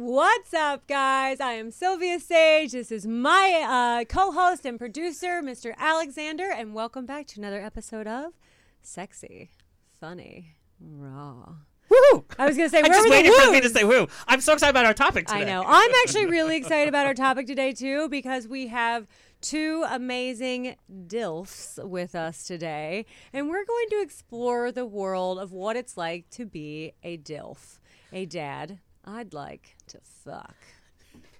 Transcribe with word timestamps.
What's 0.00 0.54
up, 0.54 0.86
guys? 0.86 1.40
I 1.40 1.54
am 1.54 1.72
Sylvia 1.72 2.20
Sage. 2.20 2.70
This 2.70 2.92
is 2.92 3.04
my 3.04 3.98
uh, 4.00 4.04
co 4.04 4.30
host 4.30 4.64
and 4.64 4.78
producer, 4.78 5.42
Mr. 5.42 5.74
Alexander, 5.76 6.48
and 6.52 6.72
welcome 6.72 7.04
back 7.04 7.26
to 7.26 7.40
another 7.40 7.60
episode 7.60 8.06
of 8.06 8.32
Sexy, 8.80 9.50
Funny, 9.98 10.54
Raw. 10.80 11.54
Woo! 11.88 12.24
I 12.38 12.46
was 12.46 12.56
going 12.56 12.70
to 12.70 12.70
say, 12.70 12.80
I 12.80 12.86
just 12.86 13.10
waited 13.10 13.32
for 13.32 13.50
me 13.50 13.60
to 13.60 13.68
say 13.68 13.82
woo. 13.82 14.06
I'm 14.28 14.40
so 14.40 14.52
excited 14.52 14.70
about 14.70 14.86
our 14.86 14.94
topic 14.94 15.26
today. 15.26 15.40
I 15.40 15.44
know. 15.44 15.64
I'm 15.66 15.90
actually 16.04 16.26
really 16.26 16.56
excited 16.56 16.88
about 16.88 17.06
our 17.06 17.14
topic 17.14 17.48
today, 17.48 17.72
too, 17.72 18.08
because 18.08 18.46
we 18.46 18.68
have 18.68 19.08
two 19.40 19.84
amazing 19.90 20.76
DILFs 21.08 21.84
with 21.84 22.14
us 22.14 22.44
today. 22.44 23.04
And 23.32 23.48
we're 23.48 23.64
going 23.64 23.88
to 23.90 24.00
explore 24.00 24.70
the 24.70 24.86
world 24.86 25.40
of 25.40 25.50
what 25.50 25.74
it's 25.74 25.96
like 25.96 26.30
to 26.30 26.46
be 26.46 26.92
a 27.02 27.16
DILF, 27.16 27.80
a 28.12 28.26
dad 28.26 28.78
I'd 29.08 29.32
like 29.32 29.76
to 29.88 29.98
fuck. 30.24 30.54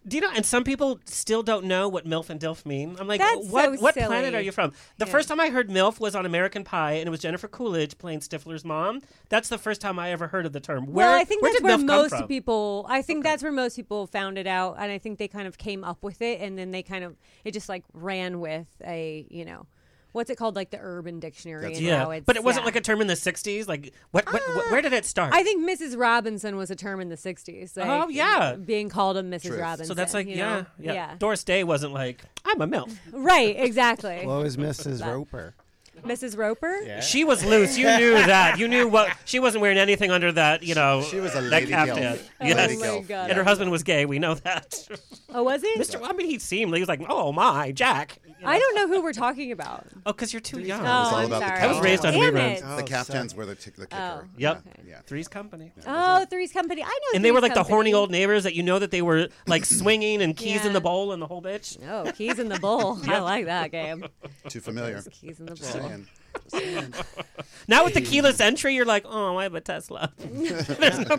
Do 0.07 0.17
you 0.17 0.23
know? 0.23 0.31
And 0.35 0.47
some 0.47 0.65
people 0.65 1.01
still 1.05 1.43
don't 1.43 1.67
know 1.67 1.87
what 1.87 2.07
MILF 2.07 2.31
and 2.31 2.41
DILF 2.41 2.65
mean. 2.65 2.97
I'm 2.99 3.07
like, 3.07 3.21
That's 3.21 3.47
what? 3.49 3.75
so 3.77 3.83
what 3.83 3.93
silly. 3.93 4.07
planet 4.07 4.35
are 4.35 4.41
you 4.41 4.53
from? 4.53 4.73
The 4.97 5.05
Yeah. 5.05 5.13
first 5.13 5.29
time 5.29 5.39
I 5.39 5.51
heard 5.51 5.69
MILF 5.69 6.01
was 6.01 6.15
on 6.15 6.25
American 6.25 6.65
Pie, 6.65 6.93
and 6.93 7.07
it 7.07 7.11
was 7.11 7.21
Jennifer 7.21 7.47
Coolidge 7.47 7.99
playing 7.99 8.21
Stifler's 8.21 8.65
mom. 8.65 9.03
That's 9.29 9.51
the 9.51 9.59
first 9.59 9.83
time 9.83 9.99
I 9.99 10.11
ever 10.11 10.29
heard 10.29 10.47
of 10.47 10.53
the 10.55 10.61
term. 10.61 10.87
Where, 10.87 11.07
well, 11.09 11.19
I 11.21 11.25
think 11.25 11.43
where 11.43 11.53
that's 11.53 11.63
where 11.63 11.77
MILF 11.77 12.11
most 12.13 12.27
people. 12.29 12.87
I 12.89 13.03
think 13.03 13.23
that's 13.23 13.43
where 13.43 13.53
most 13.53 13.77
people 13.77 14.07
found 14.07 14.39
it 14.39 14.47
out, 14.47 14.77
and 14.79 14.91
I 14.91 14.97
think 14.97 15.19
they 15.19 15.29
kind 15.29 15.47
of 15.47 15.59
came 15.59 15.85
up 15.85 16.03
with 16.03 16.23
it, 16.23 16.41
and 16.41 16.57
then 16.59 16.71
they 16.71 16.83
kind 16.83 17.05
of 17.05 17.17
it 17.45 17.51
just 17.53 17.69
like 17.69 17.85
ran 17.93 18.41
with 18.41 18.69
a 18.87 19.27
you 19.29 19.45
know 19.45 19.67
what's 20.13 20.31
it 20.31 20.37
called 20.37 20.57
like 20.57 20.71
the 20.71 20.79
Urban 20.81 21.21
Dictionary 21.21 21.63
That's 21.63 21.79
and 21.79 21.87
Yeah, 21.87 22.05
how 22.05 22.11
it's 22.11 22.25
but 22.25 22.37
it 22.37 22.45
wasn't 22.45 22.63
yeah. 22.63 22.67
like 22.67 22.77
a 22.77 22.81
term 22.81 23.01
in 23.01 23.07
the 23.07 23.15
'60s. 23.15 23.69
Like, 23.69 23.93
what? 24.11 24.31
what, 24.33 24.43
what 24.55 24.71
where 24.71 24.83
did 24.83 24.93
it 24.93 25.05
ah, 25.05 25.07
start? 25.07 25.35
I 25.35 25.43
think 25.43 25.69
Mrs. 25.69 25.99
Robinson 25.99 26.57
was 26.57 26.71
a 26.71 26.77
term 26.77 27.01
in 27.01 27.09
the 27.09 27.17
'60s. 27.17 27.77
Like, 27.77 27.87
Oh, 27.87 28.09
yeah. 28.09 28.55
being 28.55 28.89
called 28.89 29.17
a 29.17 29.23
Mrs. 29.23 29.43
Truth. 29.49 29.61
Robinson. 29.61 29.87
so 29.87 29.95
that's 29.95 30.15
like, 30.15 30.27
you 30.27 30.37
yeah, 30.37 30.65
yeah, 30.79 31.15
Doris 31.19 31.45
Day 31.45 31.65
wasn't 31.65 31.93
like, 31.93 32.23
I'm 32.45 32.61
a 32.61 32.67
MILF. 32.67 32.97
right, 33.13 33.57
exactly. 33.59 34.27
What 34.27 34.43
was 34.43 34.57
Mrs. 34.57 35.05
Roper? 35.13 35.55
Mrs. 36.05 36.37
Roper. 36.37 36.81
Yeah. 36.85 37.01
She 37.01 37.25
was 37.25 37.45
loose. 37.45 37.77
You 37.77 37.87
knew 37.97 38.15
that. 38.27 38.59
You 38.59 38.69
knew 38.69 38.89
what 38.89 39.17
she 39.25 39.39
wasn't 39.41 39.63
wearing 39.63 39.79
anything 39.79 40.11
under 40.11 40.33
that. 40.33 40.63
You 40.63 40.75
know, 40.75 41.03
She 41.03 41.21
was 41.21 41.35
a 41.35 41.41
that 41.41 41.51
lady 41.51 41.67
caftan. 41.73 41.97
gilf. 42.15 42.29
Oh 42.41 42.47
Yes. 42.47 42.71
Lady 42.71 42.99
my. 42.99 43.01
God. 43.07 43.31
And 43.31 43.37
her 43.39 43.45
husband 43.45 43.71
was 43.71 43.83
gay. 43.83 44.07
We 44.07 44.19
know 44.19 44.35
that. 44.35 44.89
Oh, 45.35 45.43
was 45.43 45.63
he? 45.63 45.75
Mr. 45.77 46.01
I 46.03 46.13
mean, 46.13 46.27
he 46.29 46.39
seemed. 46.39 46.73
He 46.75 46.81
was 46.81 46.89
like, 46.89 47.03
oh 47.09 47.33
my, 47.33 47.73
Jack. 47.73 48.19
You 48.25 48.33
know? 48.45 48.51
I 48.53 48.59
don't 48.59 48.75
know 48.77 48.89
who 48.89 49.03
we're 49.03 49.13
talking 49.13 49.51
about. 49.53 49.87
Oh, 50.07 50.13
because 50.13 50.33
you're 50.33 50.41
too 50.41 50.61
young. 50.61 50.81
Oh, 50.83 50.87
all 50.87 51.15
I'm 51.17 51.27
about 51.27 51.41
the 51.41 51.49
sorry. 51.49 51.61
I 51.61 51.67
was 51.67 51.81
raised 51.81 52.05
on 52.07 52.13
Damn 52.13 52.35
reruns. 52.35 52.63
Oh, 52.65 52.77
the 52.77 52.83
caftans 52.85 53.33
sorry. 53.33 53.39
were 53.39 53.47
the, 53.47 53.55
t- 53.57 53.73
the 53.77 53.83
oh, 53.83 53.87
kicker. 53.87 54.25
Oh. 54.25 54.29
Yep. 54.37 54.57
Okay. 54.59 54.89
Yeah. 54.89 55.01
Three's 55.07 55.27
Company. 55.29 55.73
Oh, 55.87 56.25
Three's 56.27 56.53
Company. 56.53 56.83
I 56.85 56.87
know. 56.87 57.17
And 57.17 57.25
they 57.25 57.33
were 57.33 57.41
Three's 57.41 57.51
like 57.51 57.55
the 57.55 57.65
horny 57.65 57.93
old 57.93 58.11
neighbors 58.13 58.45
that 58.45 58.55
you 58.55 58.63
know 58.63 58.79
that 58.79 58.91
they 58.93 59.03
were 59.03 59.29
like 59.47 59.65
swinging 59.65 60.23
and 60.23 60.37
keys 60.37 60.65
in 60.65 60.73
the 60.73 60.81
bowl 60.81 61.13
and 61.13 61.21
the 61.21 61.27
whole 61.27 61.43
bitch. 61.43 61.79
Oh, 61.89 62.11
keys 62.13 62.39
in 62.39 62.49
the 62.49 62.61
bowl. 62.61 62.99
I 63.09 63.19
like 63.19 63.47
that 63.47 63.73
game. 63.73 64.05
Too 64.49 64.61
familiar. 64.61 65.03
Keys 65.11 65.41
in 65.41 65.47
the 65.47 65.55
bowl. 65.57 65.88
Saying. 65.89 66.07
Just 66.35 66.51
saying. 66.51 66.95
Now 67.69 67.85
with 67.85 67.93
the 67.93 68.01
keyless 68.01 68.41
entry, 68.41 68.75
you're 68.75 68.87
like, 68.87 69.05
oh, 69.07 69.37
I 69.37 69.43
have 69.43 69.55
a 69.55 69.61
Tesla. 69.61 70.11
There's 70.19 70.99
no 71.01 71.19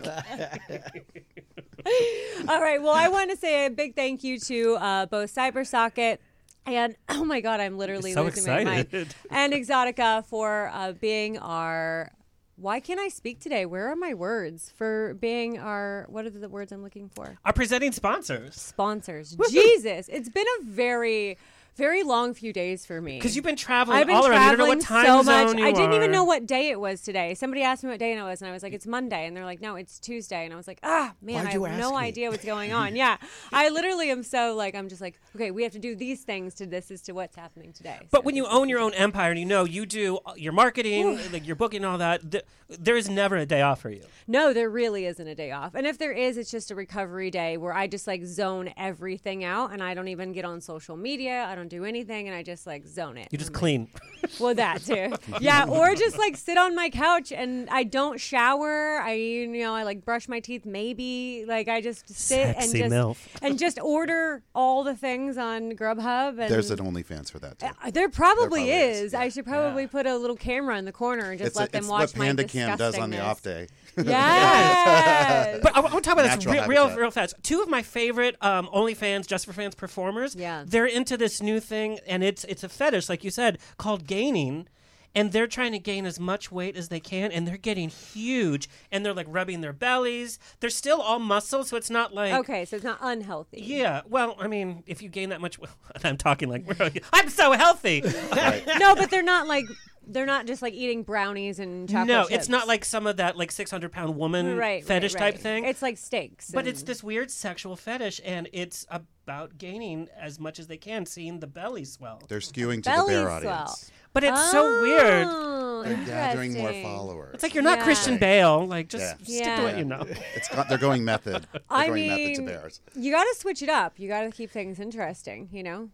All 2.48 2.60
right. 2.60 2.82
Well, 2.82 2.92
I 2.92 3.06
want 3.08 3.30
to 3.30 3.36
say 3.36 3.66
a 3.66 3.70
big 3.70 3.94
thank 3.94 4.24
you 4.24 4.36
to 4.40 4.74
uh, 4.74 5.06
both 5.06 5.32
CyberSocket 5.32 6.18
and 6.66 6.96
oh 7.08 7.24
my 7.24 7.40
god, 7.40 7.60
I'm 7.60 7.78
literally 7.78 8.12
so 8.12 8.24
losing 8.24 8.46
my 8.46 8.64
mind. 8.64 8.80
excited. 8.80 9.14
And 9.30 9.52
Exxxotica 9.52 10.24
for 10.26 10.70
uh, 10.72 10.92
being 10.92 11.38
our. 11.38 12.10
Why 12.56 12.78
can't 12.78 13.00
I 13.00 13.08
speak 13.08 13.40
today? 13.40 13.64
Where 13.64 13.88
are 13.88 13.96
my 13.96 14.12
words 14.12 14.70
for 14.76 15.14
being 15.14 15.58
our? 15.58 16.06
What 16.10 16.26
are 16.26 16.30
the 16.30 16.48
words 16.48 16.72
I'm 16.72 16.82
looking 16.82 17.08
for? 17.08 17.38
Our 17.44 17.52
presenting 17.54 17.92
sponsors. 17.92 18.54
Sponsors. 18.56 19.36
Jesus, 19.50 20.08
it's 20.08 20.28
been 20.28 20.44
a 20.60 20.64
very, 20.64 21.38
very 21.76 22.02
long 22.02 22.34
few 22.34 22.52
days 22.52 22.84
for 22.86 23.00
me. 23.00 23.16
Because 23.18 23.36
you've 23.36 23.44
been 23.44 23.56
traveling 23.56 23.98
I've 23.98 24.06
been 24.06 24.16
all 24.16 24.26
around. 24.26 24.50
You 24.50 24.56
don't 24.56 24.58
know 24.58 24.64
traveling 24.66 24.78
what 24.78 24.86
time 24.86 25.06
so 25.06 25.22
zone 25.22 25.46
much. 25.46 25.58
you 25.58 25.66
I 25.66 25.72
didn't 25.72 25.92
even 25.94 26.10
know 26.10 26.24
what 26.24 26.46
day 26.46 26.68
it 26.70 26.80
was 26.80 27.00
today. 27.00 27.34
Somebody 27.34 27.62
asked 27.62 27.82
me 27.84 27.90
what 27.90 27.98
day 27.98 28.16
it 28.16 28.22
was, 28.22 28.42
and 28.42 28.48
I 28.48 28.52
was 28.52 28.62
like, 28.62 28.72
"It's 28.72 28.86
Monday," 28.86 29.26
and 29.26 29.36
they're 29.36 29.44
like, 29.44 29.60
"No, 29.60 29.76
it's 29.76 29.98
Tuesday," 29.98 30.44
and 30.44 30.52
I 30.52 30.56
was 30.56 30.66
like, 30.66 30.80
"Ah, 30.82 31.14
man, 31.22 31.46
I 31.46 31.52
have 31.52 31.78
no 31.78 31.90
me? 31.92 31.96
idea 31.96 32.30
what's 32.30 32.44
going 32.44 32.72
on." 32.72 32.96
yeah, 33.02 33.16
I 33.52 33.68
literally 33.70 34.10
am 34.10 34.22
so 34.22 34.54
like, 34.54 34.74
I'm 34.74 34.88
just 34.88 35.00
like, 35.00 35.20
okay, 35.34 35.50
we 35.50 35.62
have 35.62 35.72
to 35.72 35.78
do 35.78 35.94
these 35.96 36.22
things 36.22 36.54
to 36.56 36.66
this 36.66 36.90
as 36.90 37.02
to 37.02 37.12
what's 37.12 37.36
happening 37.36 37.72
today. 37.72 37.98
But 38.10 38.20
So 38.20 38.24
when 38.26 38.36
you 38.36 38.46
own 38.46 38.68
your 38.68 38.80
own 38.80 38.92
empire 38.94 39.30
and 39.30 39.38
you 39.38 39.46
know 39.46 39.64
you 39.64 39.86
do 39.86 40.18
your 40.36 40.52
marketing, 40.52 41.18
like 41.32 41.46
your 41.46 41.56
booking 41.56 41.84
all 41.84 41.98
that, 41.98 42.30
th- 42.30 42.44
there 42.68 42.96
is 42.96 43.08
never 43.08 43.36
a 43.36 43.46
day 43.46 43.62
off 43.62 43.80
for 43.80 43.90
you. 43.90 44.04
no, 44.28 44.52
there 44.52 44.70
really 44.70 45.06
isn't 45.06 45.26
a 45.26 45.34
day 45.34 45.50
off, 45.50 45.74
and 45.74 45.86
if 45.86 45.98
there 45.98 46.12
is, 46.12 46.36
it's 46.36 46.50
just 46.50 46.70
a 46.70 46.74
recovery 46.74 47.30
day 47.30 47.56
where 47.56 47.74
I 47.74 47.86
just 47.86 48.06
like 48.06 48.24
zone 48.24 48.72
everything 48.76 49.44
out, 49.44 49.72
and 49.72 49.82
I 49.82 49.94
don't 49.94 50.08
even 50.08 50.32
get 50.32 50.44
on 50.44 50.60
social 50.60 50.96
media. 50.96 51.44
I 51.48 51.54
don't 51.54 51.59
do 51.68 51.84
anything, 51.84 52.28
and 52.28 52.36
I 52.36 52.42
just 52.42 52.66
like 52.66 52.86
zone 52.86 53.16
it. 53.18 53.28
You 53.30 53.38
just 53.38 53.50
I'm 53.50 53.54
like, 53.54 53.60
clean. 53.60 53.88
Well, 54.38 54.54
that 54.54 54.82
too. 54.84 55.12
yeah, 55.40 55.64
or 55.66 55.94
just 55.96 56.16
like 56.16 56.36
sit 56.36 56.56
on 56.56 56.76
my 56.76 56.88
couch 56.90 57.32
and 57.32 57.68
I 57.70 57.82
don't 57.84 58.20
shower. 58.20 58.98
I 59.00 59.14
you 59.14 59.46
know 59.48 59.74
I 59.74 59.82
like 59.82 60.04
brush 60.04 60.28
my 60.28 60.38
teeth. 60.40 60.64
Maybe 60.64 61.44
like 61.48 61.68
I 61.68 61.80
just 61.80 62.08
sit 62.08 62.54
Sexy 62.54 62.82
and 62.82 62.92
just 62.92 62.94
MILF. 62.94 63.16
and 63.42 63.58
just 63.58 63.80
order 63.80 64.42
all 64.54 64.84
the 64.84 64.94
things 64.94 65.36
on 65.36 65.72
Grubhub. 65.72 66.38
And 66.38 66.50
There's 66.52 66.70
an 66.70 66.78
OnlyFans 66.78 67.30
for 67.30 67.38
that 67.40 67.58
too. 67.58 67.66
Uh, 67.82 67.90
there 67.90 68.08
probably, 68.08 68.10
There 68.10 68.10
probably 68.10 68.70
is. 68.70 69.00
is, 69.02 69.14
I 69.14 69.30
should 69.30 69.46
probably 69.46 69.82
Yeah. 69.84 69.88
put 69.88 70.06
a 70.06 70.16
little 70.16 70.36
camera 70.36 70.78
in 70.78 70.84
the 70.84 70.92
corner 70.92 71.30
and 71.30 71.38
just 71.38 71.48
it's 71.48 71.56
let 71.58 71.70
a- 71.70 71.72
them 71.72 71.80
it's 71.80 71.88
watch 71.88 72.00
what 72.10 72.16
my 72.18 72.26
Panda 72.26 72.44
Cam 72.44 72.76
does 72.78 72.96
on 72.98 73.10
the 73.10 73.20
off 73.20 73.42
day. 73.42 73.66
Yes. 73.96 75.60
But 75.62 75.76
I 75.76 75.80
want 75.80 75.94
to 75.94 76.00
talk 76.00 76.12
about 76.18 76.36
this 76.36 76.46
real, 76.46 76.66
real, 76.66 76.82
habitat. 76.82 76.98
real 77.00 77.10
fast. 77.10 77.34
Two 77.42 77.60
of 77.62 77.68
my 77.68 77.82
favorite 77.82 78.36
um, 78.40 78.68
OnlyFans, 78.68 79.26
Just 79.26 79.46
for 79.46 79.52
Fans 79.52 79.74
performers. 79.74 80.34
Yeah. 80.34 80.64
they're 80.66 80.86
into 80.86 81.16
this 81.16 81.42
new 81.42 81.49
thing, 81.58 81.98
and 82.06 82.22
it's 82.22 82.44
it's 82.44 82.62
a 82.62 82.68
fetish, 82.68 83.08
like 83.08 83.24
you 83.24 83.30
said, 83.30 83.58
called 83.78 84.06
gaining. 84.06 84.68
And 85.12 85.32
they're 85.32 85.48
trying 85.48 85.72
to 85.72 85.80
gain 85.80 86.06
as 86.06 86.20
much 86.20 86.52
weight 86.52 86.76
as 86.76 86.88
they 86.88 87.00
can, 87.00 87.32
and 87.32 87.44
they're 87.44 87.56
getting 87.56 87.88
huge. 87.88 88.68
And 88.92 89.04
they're 89.04 89.12
like 89.12 89.26
rubbing 89.28 89.60
their 89.60 89.72
bellies. 89.72 90.38
They're 90.60 90.70
still 90.70 91.00
all 91.00 91.18
muscle, 91.18 91.64
so 91.64 91.76
it's 91.76 91.90
not 91.90 92.14
like 92.14 92.32
okay, 92.32 92.64
so 92.64 92.76
it's 92.76 92.84
not 92.84 92.98
unhealthy. 93.00 93.60
Yeah, 93.60 94.02
well, 94.08 94.36
I 94.38 94.46
mean, 94.46 94.84
if 94.86 95.02
you 95.02 95.08
gain 95.08 95.30
that 95.30 95.40
much, 95.40 95.58
I'm 96.04 96.16
talking 96.16 96.48
like 96.48 96.64
I'm 97.12 97.28
so 97.28 97.50
healthy. 97.50 98.02
Right. 98.30 98.62
No, 98.78 98.94
but 98.94 99.10
they're 99.10 99.20
not 99.24 99.48
like 99.48 99.64
they're 100.06 100.26
not 100.26 100.46
just 100.46 100.62
like 100.62 100.74
eating 100.74 101.02
brownies 101.02 101.58
and 101.58 101.88
chocolate 101.88 102.08
no, 102.08 102.22
chips. 102.24 102.34
it's 102.34 102.48
not 102.48 102.66
like 102.66 102.84
some 102.84 103.06
of 103.06 103.18
that 103.18 103.36
like 103.36 103.50
600 103.52 103.92
pound 103.92 104.16
woman 104.16 104.56
right, 104.56 104.84
fetish 104.84 105.14
right, 105.14 105.32
type 105.32 105.38
thing. 105.38 105.64
It's 105.64 105.82
like 105.82 105.98
steaks. 105.98 106.50
But 106.50 106.66
it's 106.66 106.82
this 106.82 107.02
weird 107.02 107.30
sexual 107.30 107.76
fetish, 107.76 108.20
and 108.24 108.48
it's 108.52 108.86
about 108.90 109.58
gaining 109.58 110.08
as 110.18 110.40
much 110.40 110.58
as 110.58 110.66
they 110.66 110.76
can, 110.78 111.06
seeing 111.06 111.40
the 111.40 111.46
belly 111.46 111.84
swell. 111.84 112.22
They're 112.28 112.38
skewing 112.40 112.82
to 112.84 112.90
Belly 112.90 113.14
the 113.14 113.20
bear 113.24 113.40
swell. 113.40 113.52
audience. 113.54 113.90
But 114.12 114.24
it's 114.24 114.50
so 114.50 114.82
weird. 114.82 115.26
Oh, 115.30 115.82
They're 115.84 115.94
gathering 116.04 116.54
more 116.54 116.72
followers. 116.82 117.30
It's 117.34 117.42
like 117.44 117.54
you're 117.54 117.62
not 117.62 117.78
Yeah. 117.78 117.84
Christian 117.84 118.18
Bale. 118.18 118.66
Like, 118.66 118.88
just 118.88 119.04
Yeah. 119.20 119.24
stick 119.24 119.46
Yeah. 119.46 119.56
to 119.58 119.62
what 119.62 119.78
you 119.78 119.84
know. 119.84 120.04
It's 120.34 120.48
got, 120.48 120.68
they're 120.68 120.78
going 120.78 121.04
method. 121.04 121.46
They're 121.52 121.60
I 121.70 121.86
going 121.86 122.08
method 122.08 122.26
mean, 122.26 122.36
to 122.36 122.42
bears. 122.42 122.80
You 122.96 123.12
got 123.12 123.22
to 123.22 123.34
switch 123.38 123.62
it 123.62 123.68
up. 123.68 124.00
You 124.00 124.08
got 124.08 124.22
to 124.22 124.30
keep 124.30 124.50
things 124.50 124.80
interesting, 124.80 125.48
you 125.52 125.62
know? 125.62 125.90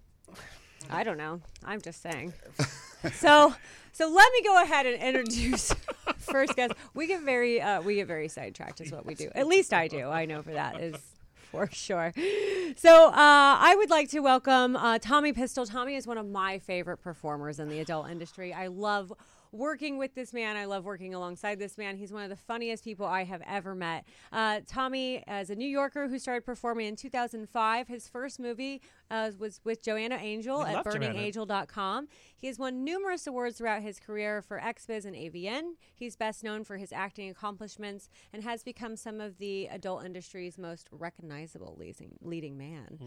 I 0.88 1.04
don't 1.04 1.18
know. 1.18 1.42
I'm 1.62 1.80
just 1.82 2.00
saying. 2.00 2.32
so, 3.12 3.54
so 3.96 4.10
let 4.10 4.30
me 4.30 4.42
go 4.42 4.62
ahead 4.62 4.84
and 4.84 5.02
introduce 5.02 5.72
first 6.18 6.54
guest. 6.54 6.74
We 6.92 7.06
get 7.06 7.22
very 7.22 7.62
uh, 7.62 7.80
we 7.80 7.94
get 7.94 8.06
very 8.06 8.28
sidetracked 8.28 8.82
is 8.82 8.92
what 8.92 9.06
we 9.06 9.14
do. 9.14 9.30
At 9.34 9.46
least 9.46 9.72
I 9.72 9.88
do. 9.88 10.08
I 10.08 10.26
know 10.26 10.42
for 10.42 10.52
that 10.52 10.78
is 10.82 10.96
for 11.50 11.66
sure. 11.72 12.12
So 12.76 13.06
uh, 13.06 13.12
I 13.14 13.74
would 13.78 13.88
like 13.88 14.10
to 14.10 14.20
welcome 14.20 14.76
uh, 14.76 14.98
Tommy 14.98 15.32
Pistol. 15.32 15.64
Tommy 15.64 15.94
is 15.94 16.06
one 16.06 16.18
of 16.18 16.28
my 16.28 16.58
favorite 16.58 16.98
performers 16.98 17.58
in 17.58 17.70
the 17.70 17.78
adult 17.78 18.10
industry. 18.10 18.52
I 18.52 18.66
love 18.66 19.14
working 19.52 19.98
with 19.98 20.14
this 20.14 20.32
man. 20.32 20.56
I 20.56 20.64
love 20.64 20.84
working 20.84 21.14
alongside 21.14 21.58
this 21.58 21.78
man. 21.78 21.96
He's 21.96 22.12
one 22.12 22.22
of 22.22 22.30
the 22.30 22.36
funniest 22.36 22.84
people 22.84 23.06
I 23.06 23.24
have 23.24 23.42
ever 23.46 23.74
met. 23.74 24.04
Uh, 24.32 24.60
Tommy 24.66 25.24
is 25.28 25.50
a 25.50 25.54
New 25.54 25.68
Yorker 25.68 26.08
who 26.08 26.18
started 26.18 26.44
performing 26.44 26.86
in 26.86 26.96
2005. 26.96 27.88
His 27.88 28.08
first 28.08 28.38
movie 28.40 28.80
uh, 29.10 29.30
was 29.38 29.60
with 29.64 29.82
Joanna 29.82 30.16
Angel 30.16 30.58
We 30.58 30.64
at 30.66 30.84
burningangel.com. 30.84 32.08
He 32.36 32.46
has 32.46 32.58
won 32.58 32.84
numerous 32.84 33.26
awards 33.26 33.58
throughout 33.58 33.82
his 33.82 33.98
career 33.98 34.42
for 34.42 34.60
XBiz 34.60 35.04
and 35.04 35.14
AVN. 35.14 35.72
He's 35.94 36.16
best 36.16 36.44
known 36.44 36.64
for 36.64 36.76
his 36.76 36.92
acting 36.92 37.30
accomplishments 37.30 38.08
and 38.32 38.42
has 38.42 38.62
become 38.62 38.96
some 38.96 39.20
of 39.20 39.38
the 39.38 39.66
adult 39.66 40.04
industry's 40.04 40.58
most 40.58 40.88
recognizable 40.90 41.76
leading, 41.78 42.16
leading 42.20 42.58
man. 42.58 42.98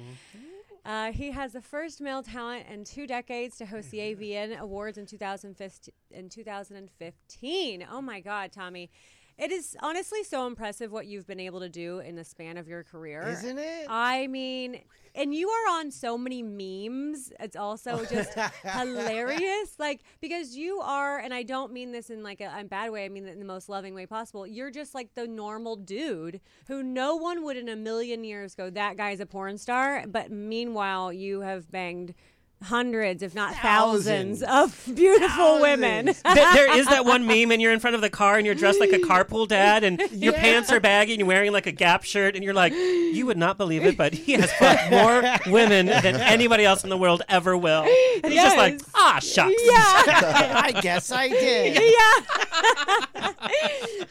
Uh, 0.85 1.11
he 1.11 1.31
has 1.31 1.53
the 1.53 1.61
first 1.61 2.01
male 2.01 2.23
talent 2.23 2.65
in 2.71 2.83
two 2.83 3.05
decades 3.05 3.57
to 3.57 3.65
host 3.65 3.91
the 3.91 3.99
AVN 3.99 4.57
Awards 4.59 4.97
in 4.97 5.05
2015. 5.05 5.93
In 6.11 6.29
2015. 6.29 7.87
Oh 7.91 8.01
my 8.01 8.19
God, 8.19 8.51
Tommy. 8.51 8.89
It 9.39 9.53
is 9.53 9.77
honestly 9.79 10.25
so 10.25 10.45
impressive 10.47 10.91
what 10.91 11.07
you've 11.07 11.25
been 11.25 11.39
able 11.39 11.61
to 11.61 11.69
do 11.69 11.99
in 11.99 12.15
the 12.15 12.25
span 12.25 12.57
of 12.57 12.67
your 12.67 12.83
career. 12.83 13.25
Isn't 13.25 13.57
it? 13.57 13.85
I 13.87 14.27
mean, 14.27 14.81
and 15.15 15.33
you 15.33 15.47
are 15.47 15.79
on 15.79 15.91
so 15.91 16.17
many 16.17 16.43
memes. 16.43 17.31
It's 17.39 17.55
also 17.55 18.03
just 18.11 18.37
hilarious. 18.63 19.75
Like, 19.79 20.01
because 20.19 20.57
you 20.57 20.81
are, 20.81 21.19
and 21.19 21.33
I 21.33 21.43
don't 21.43 21.71
mean 21.71 21.93
this 21.93 22.09
in 22.09 22.21
like 22.21 22.41
a, 22.41 22.53
a 22.59 22.65
bad 22.65 22.91
way, 22.91 23.05
I 23.05 23.09
mean 23.09 23.27
it 23.27 23.31
in 23.31 23.39
the 23.39 23.45
most 23.45 23.69
loving 23.69 23.93
way 23.93 24.05
possible. 24.05 24.45
You're 24.45 24.71
just 24.71 24.93
like 24.93 25.15
the 25.15 25.25
normal 25.25 25.77
dude 25.77 26.41
who 26.67 26.83
no 26.83 27.15
one 27.15 27.41
would 27.45 27.55
in 27.55 27.69
a 27.69 27.77
million 27.77 28.25
years 28.25 28.55
go, 28.55 28.69
that 28.69 28.97
guy's 28.97 29.21
a 29.21 29.25
porn 29.25 29.57
star. 29.57 30.03
But 30.05 30.31
meanwhile, 30.31 31.13
you 31.13 31.39
have 31.41 31.71
banged 31.71 32.13
hundreds, 32.61 33.23
if 33.23 33.33
not 33.33 33.53
thousands, 33.55 34.41
Thousands. 34.41 34.87
of 34.89 34.95
beautiful 34.95 35.61
women. 35.61 36.07
Thousands. 36.13 36.23
Th- 36.35 36.53
there 36.53 36.77
is 36.77 36.87
that 36.87 37.05
one 37.05 37.25
meme, 37.27 37.51
and 37.51 37.61
you're 37.61 37.71
in 37.73 37.79
front 37.79 37.95
of 37.95 38.01
the 38.01 38.09
car, 38.09 38.37
and 38.37 38.45
you're 38.45 38.55
dressed 38.55 38.79
like 38.79 38.91
a 38.91 38.97
carpool 38.99 39.47
dad, 39.47 39.83
and 39.83 39.99
your 40.11 40.33
Yeah. 40.33 40.41
pants 40.41 40.71
are 40.71 40.79
baggy, 40.79 41.13
and 41.13 41.19
you're 41.19 41.27
wearing 41.27 41.51
like 41.51 41.67
a 41.67 41.71
Gap 41.71 42.03
shirt, 42.03 42.35
and 42.35 42.43
you're 42.43 42.53
like, 42.53 42.73
you 42.73 43.25
would 43.25 43.37
not 43.37 43.57
believe 43.57 43.85
it, 43.85 43.95
but 43.97 44.13
he 44.13 44.33
has 44.33 44.51
fucked 44.53 44.91
more 44.91 45.23
women 45.53 45.85
than 45.85 46.15
anybody 46.17 46.65
else 46.65 46.83
in 46.83 46.89
the 46.89 46.97
world 46.97 47.21
ever 47.29 47.57
will. 47.57 47.83
And 47.83 48.33
he's 48.33 48.41
just 48.41 48.57
like, 48.57 48.79
ah, 48.95 49.19
shucks. 49.21 49.53
yeah. 49.65 50.61
I 50.65 50.79
guess 50.81 51.11
I 51.11 51.29
did. 51.29 51.75
yeah. 51.75 53.31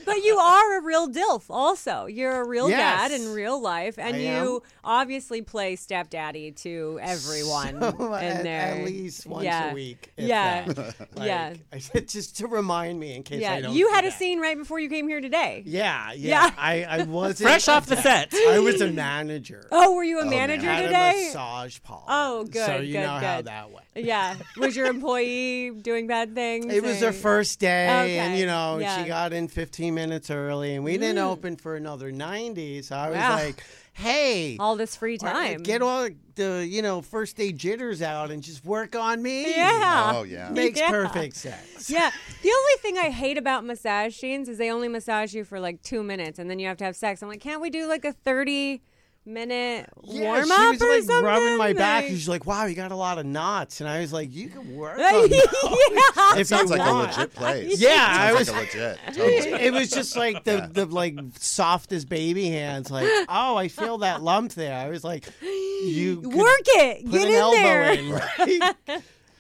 but 0.04 0.16
you 0.24 0.38
are 0.38 0.78
a 0.78 0.82
real 0.82 1.06
DILF 1.08 1.44
also. 1.50 2.06
You're 2.06 2.40
a 2.40 2.46
real 2.46 2.68
Yes. 2.68 3.10
dad 3.10 3.20
in 3.20 3.32
real 3.32 3.60
life. 3.60 3.98
And 3.98 4.16
I 4.16 4.18
you 4.20 4.62
obviously 4.84 5.42
play 5.42 5.76
stepdaddy 5.76 6.52
to 6.52 6.98
everyone 7.02 7.80
So, 7.80 8.14
in 8.14 8.38
at, 8.38 8.44
there. 8.44 8.61
at 8.61 8.85
least 8.85 9.26
once 9.26 9.44
yeah. 9.44 9.70
a 9.70 9.75
week. 9.75 10.12
Yeah. 10.19 10.64
Like, 10.67 11.26
Yeah. 11.26 11.55
I 11.73 11.79
said 11.79 12.08
just 12.08 12.37
to 12.38 12.46
remind 12.46 12.99
me 13.00 13.14
in 13.14 13.23
case 13.23 13.40
Yeah. 13.40 13.55
I 13.55 13.61
don't. 13.62 13.75
You 13.75 13.88
had 13.90 14.05
a 14.05 14.08
forget. 14.08 14.19
scene 14.19 14.40
right 14.40 14.56
before 14.56 14.79
you 14.81 14.88
came 14.88 15.08
here 15.08 15.20
today. 15.20 15.62
Yeah, 15.64 16.12
yeah. 16.12 16.46
Yeah. 16.46 16.50
I, 16.58 16.85
I 16.85 17.02
wasn't 17.05 17.49
Fresh 17.49 17.69
off 17.69 17.87
the 17.87 17.96
set. 18.02 18.32
I 18.35 18.58
was 18.58 18.81
a 18.81 18.88
manager. 18.90 19.67
Oh, 19.73 19.94
were 19.94 20.05
you 20.05 20.19
a 20.19 20.23
oh, 20.23 20.25
man. 20.25 20.49
manager 20.49 20.67
had 20.69 20.85
a 20.85 20.88
today? 20.88 21.25
massage 21.29 21.79
parlor. 21.82 22.05
Oh, 22.08 22.44
good, 22.44 22.67
So 22.67 22.76
you 22.76 22.93
good, 22.94 23.02
know 23.02 23.08
how 23.19 23.37
good. 23.38 23.46
that 23.46 23.70
went. 23.70 23.87
Yeah. 23.94 24.37
Was 24.56 24.76
your 24.76 24.87
employee 24.87 25.70
doing 25.70 26.06
bad 26.06 26.34
things? 26.34 26.73
It 26.73 26.82
was 26.82 27.00
her 27.00 27.12
first 27.12 27.58
day, 27.61 28.19
and 28.19 28.38
you 28.38 28.46
know 28.46 28.79
yeah. 28.79 29.02
she 29.02 29.08
got 29.08 29.32
in 29.32 29.49
15 29.49 29.94
minutes 29.94 30.31
early, 30.31 30.75
and 30.75 30.84
we 30.84 30.99
didn't 30.99 31.17
mm. 31.17 31.31
open 31.31 31.56
for 31.56 31.75
another 31.76 32.12
90. 32.12 32.82
So 32.82 32.96
I 32.96 33.08
was 33.08 33.17
Wow. 33.19 33.34
like, 33.37 33.64
"Hey, 33.98 34.56
all 34.58 34.76
this 34.76 34.96
free 34.96 35.18
uh, 35.22 35.32
time. 35.32 35.62
get 35.62 35.82
all 35.82 36.08
the 36.36 36.66
you 36.66 36.82
know 36.82 37.02
first 37.02 37.36
day 37.36 37.52
jitters 37.52 38.00
out 38.00 38.30
and 38.30 38.42
just 38.42 38.64
work 38.64 38.96
on 38.96 39.22
me." 39.22 39.54
Yeah. 39.54 40.12
Oh 40.14 40.22
yeah. 40.22 40.50
makes 40.50 40.78
Yeah. 40.78 40.90
perfect 40.90 41.36
sense. 41.36 41.90
Yeah. 41.90 42.10
The 42.42 42.50
only 42.50 42.72
thing 42.80 42.98
I 42.98 43.10
hate 43.10 43.36
about 43.38 43.64
massage 43.64 44.16
scenes 44.16 44.48
is 44.48 44.58
they 44.58 44.70
only 44.70 44.88
massage 44.88 45.34
you 45.34 45.44
for 45.44 45.58
like 45.60 45.82
two 45.82 46.02
minutes 46.02 46.38
and 46.38 46.48
then 46.48 46.58
you 46.58 46.68
have 46.68 46.76
to 46.78 46.84
have 46.84 46.96
sex. 46.96 47.22
I'm 47.22 47.28
like, 47.28 47.40
can't 47.40 47.60
we 47.60 47.70
do 47.70 47.86
like 47.88 48.04
a 48.04 48.12
30 48.12 48.80
minute 49.28 49.88
Yeah, 50.04 50.22
warm 50.22 50.44
she 50.44 50.50
was 50.50 50.82
or 50.82 50.88
like 50.88 51.02
something? 51.04 51.25
rubbing 51.25 51.56
my 51.58 51.72
back. 51.72 52.02
Like- 52.04 52.10
and 52.10 52.19
She's 52.19 52.28
like, 52.28 52.46
"Wow, 52.46 52.64
you 52.66 52.75
got 52.75 52.90
a 52.92 52.96
lot 52.96 53.19
of 53.19 53.26
knots," 53.26 53.80
and 53.80 53.88
I 53.88 54.00
was 54.00 54.12
like, 54.12 54.34
"You 54.34 54.48
can 54.48 54.75
work." 54.76 54.98
yeah. 54.98 55.06
On 55.10 55.28
those 55.30 56.40
if 56.40 56.46
Sounds 56.48 56.70
you 56.70 56.76
like 56.76 56.88
a 56.88 56.92
legit 56.92 57.34
place. 57.34 57.80
Yeah, 57.80 58.06
I 58.10 58.32
was. 58.32 58.50
like 58.50 58.75
a 58.75 58.78
legit. 58.78 58.98
Totally. 59.08 59.52
It 59.66 59.72
was 59.72 59.90
just 59.90 60.16
like 60.16 60.44
the 60.44 60.69
the 60.72 60.86
like 60.86 61.16
softest 61.38 62.08
baby 62.08 62.48
hands. 62.48 62.90
Like, 62.90 63.06
oh, 63.28 63.56
I 63.56 63.69
feel 63.69 63.98
that 63.98 64.22
lump 64.22 64.52
there. 64.54 64.76
I 64.76 64.88
was 64.88 65.04
like, 65.04 65.25
you 65.42 66.20
Work 66.24 66.60
it. 66.66 67.10
Get 67.10 67.22
an 67.22 67.28
in 67.28 67.34
elbow 67.34 67.56
there. 67.56 67.92
in, 67.92 68.10
right? 68.10 68.74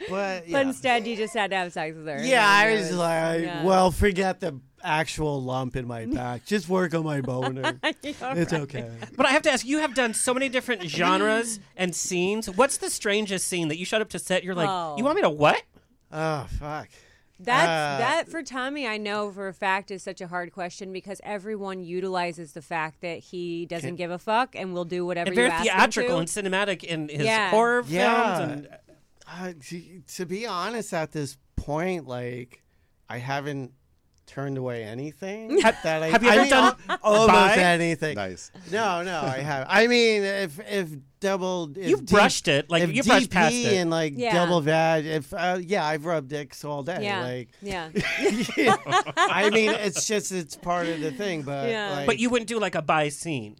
But 0.08 0.44
But 0.50 0.66
instead, 0.66 1.06
you 1.08 1.16
just 1.16 1.34
had 1.34 1.50
to 1.50 1.56
have 1.56 1.72
sex 1.72 1.96
with 1.96 2.06
her. 2.06 2.22
yeah, 2.24 2.46
I 2.48 2.68
it 2.68 2.78
was 2.78 2.92
like, 2.94 3.42
yeah. 3.42 3.64
well, 3.64 3.90
forget 3.90 4.38
the 4.38 4.60
actual 4.88 5.42
lump 5.42 5.76
in 5.76 5.86
my 5.86 6.06
back. 6.06 6.44
Just 6.46 6.68
work 6.68 6.94
on 6.94 7.04
my 7.04 7.20
boner. 7.20 7.78
It's 8.02 8.52
okay. 8.52 8.90
But 9.16 9.26
I 9.26 9.30
have 9.30 9.42
to 9.42 9.50
ask, 9.52 9.64
you 9.66 9.78
have 9.78 9.94
done 9.94 10.14
so 10.14 10.32
many 10.34 10.48
different 10.48 10.82
genres 10.98 11.60
and 11.76 11.94
scenes. 11.94 12.48
What's 12.50 12.78
the 12.78 12.90
strangest 12.90 13.46
scene 13.48 13.68
that 13.68 13.78
you 13.78 13.84
showed 13.84 14.02
up 14.02 14.08
to 14.10 14.18
set? 14.18 14.44
You're 14.44 14.54
like, 14.54 14.68
Oh. 14.70 14.96
you 14.96 15.04
want 15.04 15.16
me 15.16 15.22
to 15.22 15.30
what? 15.30 15.62
Oh 16.12 16.46
fuck. 16.58 16.88
That's 17.40 17.68
Uh, 17.68 17.98
that 18.04 18.28
for 18.28 18.42
Tommy. 18.42 18.86
I 18.88 18.96
know 18.96 19.30
for 19.30 19.46
a 19.46 19.54
fact 19.54 19.92
is 19.92 20.02
such 20.02 20.20
a 20.20 20.26
hard 20.26 20.52
question 20.52 20.92
because 20.92 21.20
everyone 21.22 21.84
utilizes 21.84 22.52
the 22.52 22.62
fact 22.62 23.00
that 23.02 23.18
he 23.20 23.64
doesn't 23.66 23.94
give 23.96 24.10
a 24.10 24.18
fuck 24.18 24.56
and 24.56 24.74
will 24.74 24.84
do 24.84 25.06
whatever 25.06 25.28
And 25.28 25.36
you 25.36 25.42
very 25.42 25.50
ask 25.52 25.62
theatrical 25.62 26.16
him 26.16 26.20
and 26.22 26.28
cinematic 26.28 26.82
in 26.82 27.08
his 27.08 27.26
Yeah. 27.26 27.50
horror 27.50 27.84
Yeah. 27.86 28.38
films. 28.38 28.52
And 28.52 28.68
Uh, 29.30 29.52
to, 29.68 30.00
to 30.16 30.24
be 30.26 30.46
honest, 30.46 30.92
at 30.94 31.12
this 31.12 31.36
point, 31.54 32.08
like, 32.08 32.62
I 33.10 33.18
haven't 33.18 33.72
turned 34.28 34.56
away 34.58 34.84
anything 34.84 35.60
Have- 35.62 35.76
that 35.82 36.02
I 36.04 36.08
have 36.10 36.22
you 36.22 36.28
I 36.30 36.32
ever 36.34 36.40
mean, 36.42 36.50
done 36.50 36.76
almost 37.02 37.28
bi? 37.28 37.54
anything. 37.56 38.14
Nice. 38.14 38.52
No, 38.70 39.02
no, 39.02 39.20
I 39.20 39.38
have. 39.38 39.66
I 39.68 39.86
mean, 39.88 40.22
if 40.22 40.60
if 40.70 40.90
double, 41.18 41.70
if 41.76 41.88
You've 41.88 42.00
deep- 42.06 42.10
brushed 42.10 42.46
it, 42.46 42.70
like, 42.70 42.82
if 42.84 42.92
you 42.94 43.02
brushed 43.02 43.30
DP 43.30 43.32
past 43.32 43.54
it. 43.54 43.72
and 43.78 43.90
like 43.90 44.12
Yeah. 44.16 44.34
double 44.34 44.60
vag. 44.60 45.06
If 45.06 45.32
uh, 45.34 45.58
yeah, 45.60 45.84
I've 45.84 46.04
rubbed 46.04 46.28
dicks 46.28 46.64
all 46.64 46.82
day. 46.84 46.98
Yeah, 47.02 47.22
Like, 47.24 47.48
yeah. 47.60 47.88
I 49.16 49.50
mean, 49.52 49.70
it's 49.70 50.06
just 50.06 50.30
it's 50.30 50.54
part 50.56 50.86
of 50.86 51.00
the 51.00 51.10
thing. 51.10 51.42
But 51.42 51.70
Yeah. 51.70 51.90
like, 51.96 52.06
but 52.06 52.18
you 52.18 52.30
wouldn't 52.30 52.48
do 52.48 52.60
like 52.60 52.74
a 52.76 52.82
bi 52.82 53.08
scene. 53.08 53.56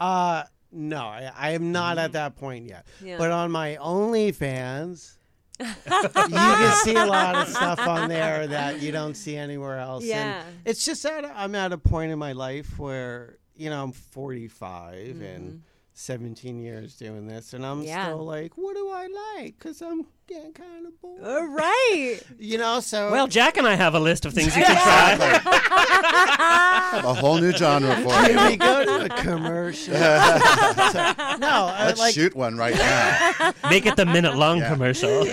uh, 0.00 0.42
no, 0.70 0.98
I, 0.98 1.30
I 1.34 1.50
am 1.52 1.72
not 1.72 1.96
at 1.98 2.12
that 2.12 2.36
point 2.36 2.66
yet. 2.66 2.86
Yeah. 3.02 3.16
But 3.16 3.30
on 3.30 3.50
my 3.50 3.78
OnlyFans, 3.80 5.14
you 5.60 5.66
can 5.84 6.74
see 6.84 6.94
a 6.94 7.06
lot 7.06 7.34
of 7.34 7.48
stuff 7.54 7.80
on 7.80 8.08
there 8.08 8.46
that 8.46 8.80
you 8.80 8.92
don't 8.92 9.14
see 9.14 9.36
anywhere 9.36 9.78
else. 9.78 10.02
And 10.02 10.10
Yeah. 10.10 10.42
it's 10.64 10.84
just 10.84 11.02
that 11.02 11.24
I'm 11.24 11.54
at 11.54 11.72
a 11.72 11.78
point 11.78 12.12
in 12.12 12.18
my 12.18 12.32
life 12.32 12.78
where, 12.78 13.38
you 13.56 13.70
know, 13.70 13.82
I'm 13.82 13.92
45 13.92 14.94
and 14.94 15.20
mm-hmm. 15.20 15.56
17 15.98 16.60
years 16.60 16.94
doing 16.94 17.26
this, 17.26 17.52
and 17.54 17.66
I'm. 17.66 17.82
Yeah. 17.82 18.04
still 18.06 18.24
like, 18.24 18.52
what 18.56 18.76
do 18.76 18.88
I 18.88 19.08
like? 19.36 19.58
Because 19.58 19.82
I'm 19.82 20.06
getting 20.28 20.52
kind 20.52 20.86
of 20.86 21.00
bored. 21.00 21.24
All 21.24 21.46
right. 21.48 22.20
you 22.38 22.56
know, 22.56 22.78
so. 22.78 23.10
Well, 23.10 23.26
Jack 23.26 23.56
and 23.56 23.66
I 23.66 23.74
have 23.74 23.94
a 23.94 24.00
list 24.00 24.24
of 24.24 24.32
things 24.32 24.56
you 24.56 24.62
can 24.62 24.76
try. 24.76 25.40
A 27.04 27.14
whole 27.14 27.38
new 27.38 27.52
genre 27.52 27.94
for 27.96 28.08
can 28.10 28.38
you. 28.44 28.48
we 28.50 28.56
go 28.56 28.84
to 28.84 29.04
a 29.06 29.08
commercial? 29.22 29.94
So- 30.88 31.36
no, 31.38 31.66
I 31.66 31.84
Let's 31.86 31.98
like 32.00 32.14
shoot 32.14 32.34
one 32.34 32.56
right 32.56 32.74
now. 32.74 33.52
Make 33.68 33.84
it 33.86 33.96
the 33.96 34.06
minute 34.06 34.36
long 34.36 34.58
Yeah. 34.58 34.72
commercial. 34.72 35.26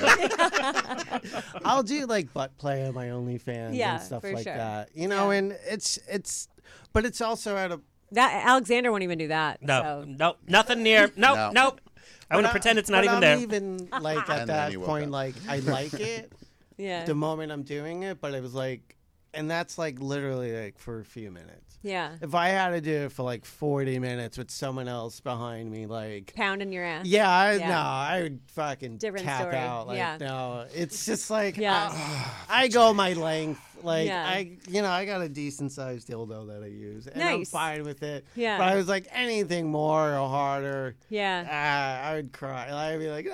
I'll 1.63 1.83
do 1.83 2.05
like 2.05 2.33
butt 2.33 2.57
play 2.57 2.85
on 2.87 2.93
my 2.93 3.07
OnlyFans 3.07 3.75
Yeah, 3.75 3.95
and 3.95 4.03
stuff 4.03 4.23
like 4.23 4.43
sure. 4.43 4.55
that. 4.57 4.89
You 4.95 5.07
know, 5.07 5.31
Yeah. 5.31 5.37
and 5.37 5.57
it's 5.67 5.97
it's, 6.09 6.47
but 6.93 7.05
it's 7.05 7.21
also 7.21 7.55
at 7.55 7.71
a. 7.71 7.79
That 8.15 8.43
Alexander 8.45 8.91
won't 8.91 9.03
even 9.03 9.17
do 9.17 9.27
that. 9.29 9.61
No, 9.61 9.81
so. 9.81 10.05
no, 10.07 10.35
nothing 10.47 10.83
near. 10.83 11.11
Nope, 11.15 11.35
No. 11.37 11.51
nope. 11.53 11.81
I 12.29 12.35
want 12.35 12.47
to 12.47 12.51
pretend 12.51 12.79
it's 12.79 12.89
not 12.89 12.99
but 12.99 13.03
even 13.05 13.15
I'm 13.15 13.21
there. 13.21 13.37
Even 13.37 13.89
like 14.01 14.17
at 14.17 14.29
And 14.29 14.39
then 14.39 14.47
that 14.47 14.71
you 14.71 14.79
woke 14.79 14.87
point, 14.89 15.05
up. 15.05 15.11
like 15.11 15.35
I 15.47 15.59
like 15.59 15.93
it 15.93 16.31
Yeah. 16.77 17.05
the 17.05 17.13
moment 17.15 17.51
I'm 17.51 17.63
doing 17.63 18.03
it, 18.03 18.19
but 18.19 18.33
it 18.33 18.41
was 18.41 18.53
like, 18.55 18.95
and 19.33 19.49
that's 19.51 19.77
like 19.77 19.99
literally 19.99 20.51
like 20.65 20.79
for 20.79 20.99
a 20.99 21.05
few 21.05 21.29
minutes. 21.29 21.77
Yeah. 21.83 22.15
If 22.19 22.33
I 22.33 22.47
had 22.49 22.69
to 22.71 22.81
do 22.81 22.91
it 23.05 23.11
for 23.11 23.21
like 23.21 23.45
40 23.45 23.99
minutes 23.99 24.39
with 24.39 24.49
someone 24.49 24.87
else 24.87 25.19
behind 25.19 25.69
me, 25.69 25.85
like. 25.85 26.33
Pounding 26.35 26.71
your 26.73 26.83
ass. 26.83 27.05
Yeah, 27.05 27.29
I, 27.29 27.53
Yeah. 27.57 27.69
no, 27.69 27.75
I 27.77 28.21
would 28.23 28.39
fucking 28.47 28.97
Different 28.97 29.23
tap 29.25 29.41
story. 29.41 29.55
out. 29.57 29.85
Like, 29.87 29.97
Yeah. 29.97 30.17
no, 30.19 30.65
it's 30.73 31.05
just 31.05 31.29
like, 31.29 31.57
Yeah. 31.57 31.89
I, 31.91 32.31
I 32.63 32.67
go 32.69 32.91
my 32.91 33.13
length. 33.13 33.61
Like, 33.83 34.07
Yeah. 34.07 34.25
I, 34.27 34.57
you 34.67 34.81
know, 34.81 34.89
I 34.89 35.05
got 35.05 35.21
a 35.21 35.29
decent 35.29 35.71
sized 35.71 36.07
dildo 36.07 36.47
that 36.47 36.63
I 36.63 36.67
use, 36.67 37.07
and 37.07 37.21
I'm 37.23 37.45
fine 37.45 37.83
with 37.83 38.03
it. 38.03 38.25
Yeah. 38.35 38.57
But 38.57 38.67
I 38.69 38.75
was 38.75 38.87
like, 38.87 39.07
anything 39.11 39.69
more 39.71 40.13
or 40.17 40.27
harder, 40.29 40.95
Yeah. 41.09 41.47
ah, 41.49 42.09
I 42.09 42.15
would 42.15 42.33
cry. 42.33 42.71
I'd 42.71 42.99
be 42.99 43.09
like, 43.09 43.25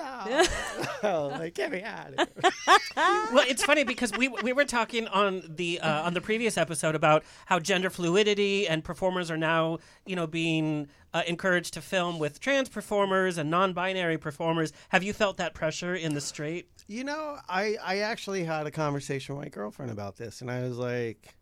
no, 1.02 1.26
like 1.38 1.54
get 1.54 1.72
me 1.72 1.82
out 1.82 2.14
of 2.14 2.28
here. 2.42 2.50
well, 3.32 3.44
it's 3.48 3.64
funny 3.64 3.84
because 3.84 4.12
we 4.16 4.28
we 4.28 4.52
were 4.52 4.64
talking 4.64 5.06
on 5.08 5.42
the 5.48 5.80
uh, 5.80 6.02
on 6.02 6.14
the 6.14 6.20
previous 6.20 6.56
episode 6.56 6.94
about 6.94 7.24
how 7.46 7.58
gender 7.58 7.90
fluidity 7.90 8.66
and 8.68 8.84
performers 8.84 9.30
are 9.30 9.36
now 9.36 9.78
you 10.06 10.16
know 10.16 10.26
being 10.26 10.88
uh, 11.14 11.22
encouraged 11.26 11.74
to 11.74 11.80
film 11.80 12.18
with 12.18 12.40
trans 12.40 12.68
performers 12.68 13.38
and 13.38 13.50
non-binary 13.50 14.18
performers. 14.18 14.72
Have 14.90 15.02
you 15.02 15.12
felt 15.12 15.36
that 15.38 15.54
pressure 15.54 15.94
in 15.94 16.14
the 16.14 16.20
straight? 16.20 16.68
You 16.86 17.04
know, 17.04 17.38
I 17.48 17.76
I 17.82 17.98
actually 17.98 18.44
had 18.44 18.66
a 18.66 18.70
conversation 18.70 19.36
with 19.36 19.44
my 19.44 19.48
girlfriend 19.48 19.90
about 19.92 20.16
this, 20.16 20.40
and 20.40 20.50
I 20.50 20.62
was 20.62 20.76
like, 20.76 21.34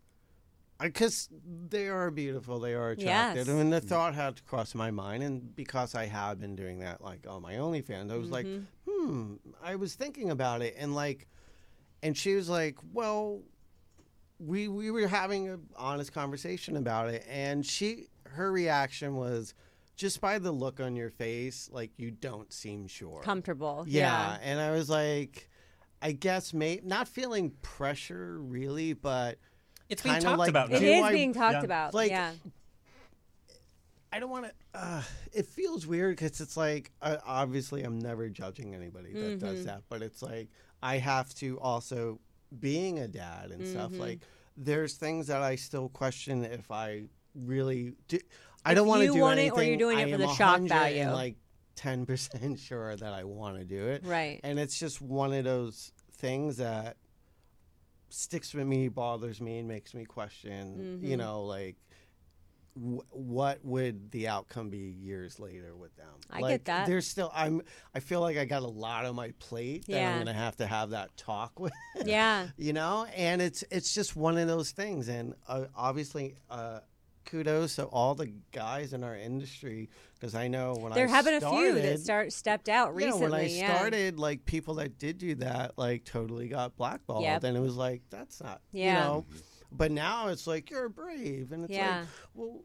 because 0.80 1.28
they 1.68 1.88
are 1.88 2.10
beautiful, 2.10 2.58
they 2.58 2.74
are 2.74 2.90
attractive, 2.90 3.46
Yes. 3.46 3.48
I 3.48 3.52
mean, 3.52 3.70
the 3.70 3.80
thought 3.80 4.14
had 4.14 4.36
to 4.36 4.42
cross 4.42 4.74
my 4.74 4.90
mind, 4.90 5.22
and 5.22 5.54
because 5.54 5.94
I 5.94 6.06
have 6.06 6.40
been 6.40 6.56
doing 6.56 6.80
that, 6.80 7.02
like 7.02 7.26
on 7.28 7.42
my 7.42 7.54
OnlyFans, 7.54 8.10
I 8.12 8.16
was 8.16 8.30
like, 8.30 8.46
hmm, 8.88 9.34
I 9.62 9.76
was 9.76 9.94
thinking 9.94 10.30
about 10.30 10.62
it, 10.62 10.74
and 10.78 10.94
like, 10.94 11.26
and 12.02 12.16
she 12.16 12.34
was 12.34 12.48
like, 12.48 12.76
well, 12.92 13.42
we 14.38 14.68
we 14.68 14.90
were 14.90 15.06
having 15.06 15.48
an 15.48 15.66
honest 15.76 16.12
conversation 16.12 16.76
about 16.76 17.08
it, 17.08 17.24
and 17.28 17.64
she 17.64 18.06
her 18.24 18.50
reaction 18.52 19.16
was. 19.16 19.54
Just 20.00 20.22
by 20.22 20.38
the 20.38 20.50
look 20.50 20.80
on 20.80 20.96
your 20.96 21.10
face, 21.10 21.68
like 21.70 21.90
you 21.98 22.10
don't 22.10 22.50
seem 22.50 22.86
sure. 22.86 23.20
Comfortable. 23.22 23.84
Yeah, 23.86 24.38
and 24.42 24.58
I 24.58 24.70
was 24.70 24.88
like, 24.88 25.50
I 26.00 26.12
guess 26.12 26.54
may 26.54 26.80
not 26.82 27.06
feeling 27.06 27.50
pressure 27.60 28.38
really, 28.40 28.94
but 28.94 29.36
It's 29.90 30.00
being 30.00 30.18
talked 30.20 30.38
like 30.38 30.48
about. 30.48 30.70
It 30.70 30.72
now. 30.72 30.78
Do 30.78 30.86
is 30.86 31.02
I- 31.02 31.12
being 31.12 31.34
talked 31.34 31.52
Yeah. 31.58 31.64
about. 31.64 31.92
Like, 31.92 32.10
yeah. 32.10 32.32
I 34.12 34.18
don't 34.20 34.30
want 34.30 34.46
to. 34.46 34.52
Uh, 34.72 35.02
it 35.34 35.44
feels 35.46 35.86
weird 35.86 36.16
because 36.16 36.40
it's 36.40 36.56
like 36.56 36.90
uh, 37.02 37.18
obviously 37.26 37.82
I'm 37.84 37.98
never 37.98 38.30
judging 38.30 38.74
anybody 38.74 39.12
that 39.12 39.18
Mm-hmm. 39.38 39.38
does 39.46 39.66
that, 39.66 39.82
but 39.90 40.00
it's 40.00 40.22
like 40.22 40.48
I 40.82 40.96
have 40.96 41.32
to 41.34 41.60
also 41.60 42.20
being 42.58 42.98
a 43.00 43.06
dad 43.06 43.50
and 43.50 43.66
stuff. 43.68 43.90
Mm-hmm. 43.92 44.00
Like 44.00 44.20
there's 44.56 44.94
things 44.94 45.26
that 45.26 45.42
I 45.42 45.56
still 45.56 45.90
question 45.90 46.42
if 46.44 46.70
I 46.70 47.04
really 47.44 47.94
do. 48.08 48.18
I 48.64 48.74
don't 48.74 48.86
want 48.86 49.02
to 49.02 49.06
do 49.12 49.18
want 49.20 49.38
it 49.38 49.42
anything. 49.42 49.58
or 49.58 49.62
you're 49.62 49.76
doing 49.78 49.98
it 49.98 50.02
I 50.02 50.08
for 50.08 50.14
am 50.14 50.20
the 50.20 50.34
shock 50.34 50.60
100 50.60 50.68
value. 50.68 51.10
like 51.10 51.36
ten 51.76 52.04
percent 52.04 52.58
sure 52.68 52.94
that 52.96 53.12
I 53.12 53.24
want 53.24 53.58
to 53.58 53.64
do 53.64 53.86
it. 53.88 54.02
Right. 54.04 54.40
and 54.44 54.58
it's 54.58 54.78
just 54.78 55.00
one 55.00 55.32
of 55.32 55.44
those 55.44 55.92
things 56.18 56.58
that 56.58 56.96
sticks 58.10 58.52
with 58.54 58.66
me, 58.66 58.88
bothers 58.88 59.40
me, 59.40 59.58
and 59.58 59.68
makes 59.68 59.94
me 59.94 60.04
question. 60.04 60.98
Mm-hmm. 60.98 61.06
You 61.06 61.16
know, 61.16 61.44
like 61.44 61.76
w- 62.74 63.00
what 63.10 63.64
would 63.64 64.10
the 64.10 64.28
outcome 64.28 64.68
be 64.68 64.78
years 65.00 65.38
later 65.40 65.74
with 65.76 65.96
them? 65.96 66.08
I 66.30 66.38
get 66.40 66.42
like, 66.42 66.64
that. 66.64 66.86
There's 66.86 67.06
still 67.06 67.30
I'm. 67.34 67.62
I 67.94 68.00
feel 68.00 68.20
like 68.20 68.36
I 68.36 68.44
got 68.44 68.62
a 68.62 68.68
lot 68.68 69.06
on 69.06 69.14
my 69.14 69.32
plate 69.38 69.86
that 69.86 69.92
Yeah. 69.94 70.12
I'm 70.12 70.18
gonna 70.18 70.32
have 70.34 70.56
to 70.56 70.66
have 70.66 70.90
that 70.90 71.16
talk 71.16 71.58
with. 71.60 71.72
Yeah. 72.04 72.48
you 72.58 72.72
know, 72.72 73.06
and 73.16 73.40
it's 73.40 73.64
it's 73.70 73.94
just 73.94 74.16
one 74.16 74.36
of 74.36 74.48
those 74.48 74.72
things, 74.72 75.08
and 75.08 75.34
uh, 75.48 75.64
obviously. 75.74 76.36
Uh, 76.50 76.80
Kudos 77.24 77.76
to 77.76 77.84
all 77.84 78.14
the 78.14 78.32
guys 78.52 78.92
in 78.92 79.04
our 79.04 79.16
industry 79.16 79.88
because 80.14 80.34
I 80.34 80.48
know 80.48 80.74
when 80.74 80.92
I 80.92 80.96
started, 80.96 80.96
There 80.96 81.06
I 81.08 81.10
have 81.10 81.24
been 81.24 81.34
a 81.34 81.50
few 81.50 81.74
that 81.82 82.00
start 82.00 82.32
stepped 82.32 82.68
out 82.68 82.94
recently. 82.94 83.18
yeah, 83.20 83.30
when 83.30 83.34
I 83.40 83.46
yeah. 83.46 83.76
started, 83.76 84.18
like 84.18 84.44
people 84.44 84.74
that 84.74 84.98
did 84.98 85.18
do 85.18 85.34
that, 85.36 85.78
like 85.78 86.04
totally 86.04 86.48
got 86.48 86.76
blackballed, 86.76 87.22
Yep. 87.22 87.44
and 87.44 87.56
it 87.56 87.60
was 87.60 87.76
like 87.76 88.02
that's 88.10 88.42
not, 88.42 88.60
Yeah. 88.72 88.86
you 88.86 89.00
know. 89.00 89.26
But 89.72 89.92
now 89.92 90.28
it's 90.28 90.46
like 90.48 90.68
you're 90.70 90.88
brave, 90.88 91.52
and 91.52 91.64
it's 91.64 91.72
Yeah. 91.72 92.00
like, 92.00 92.08
well, 92.34 92.60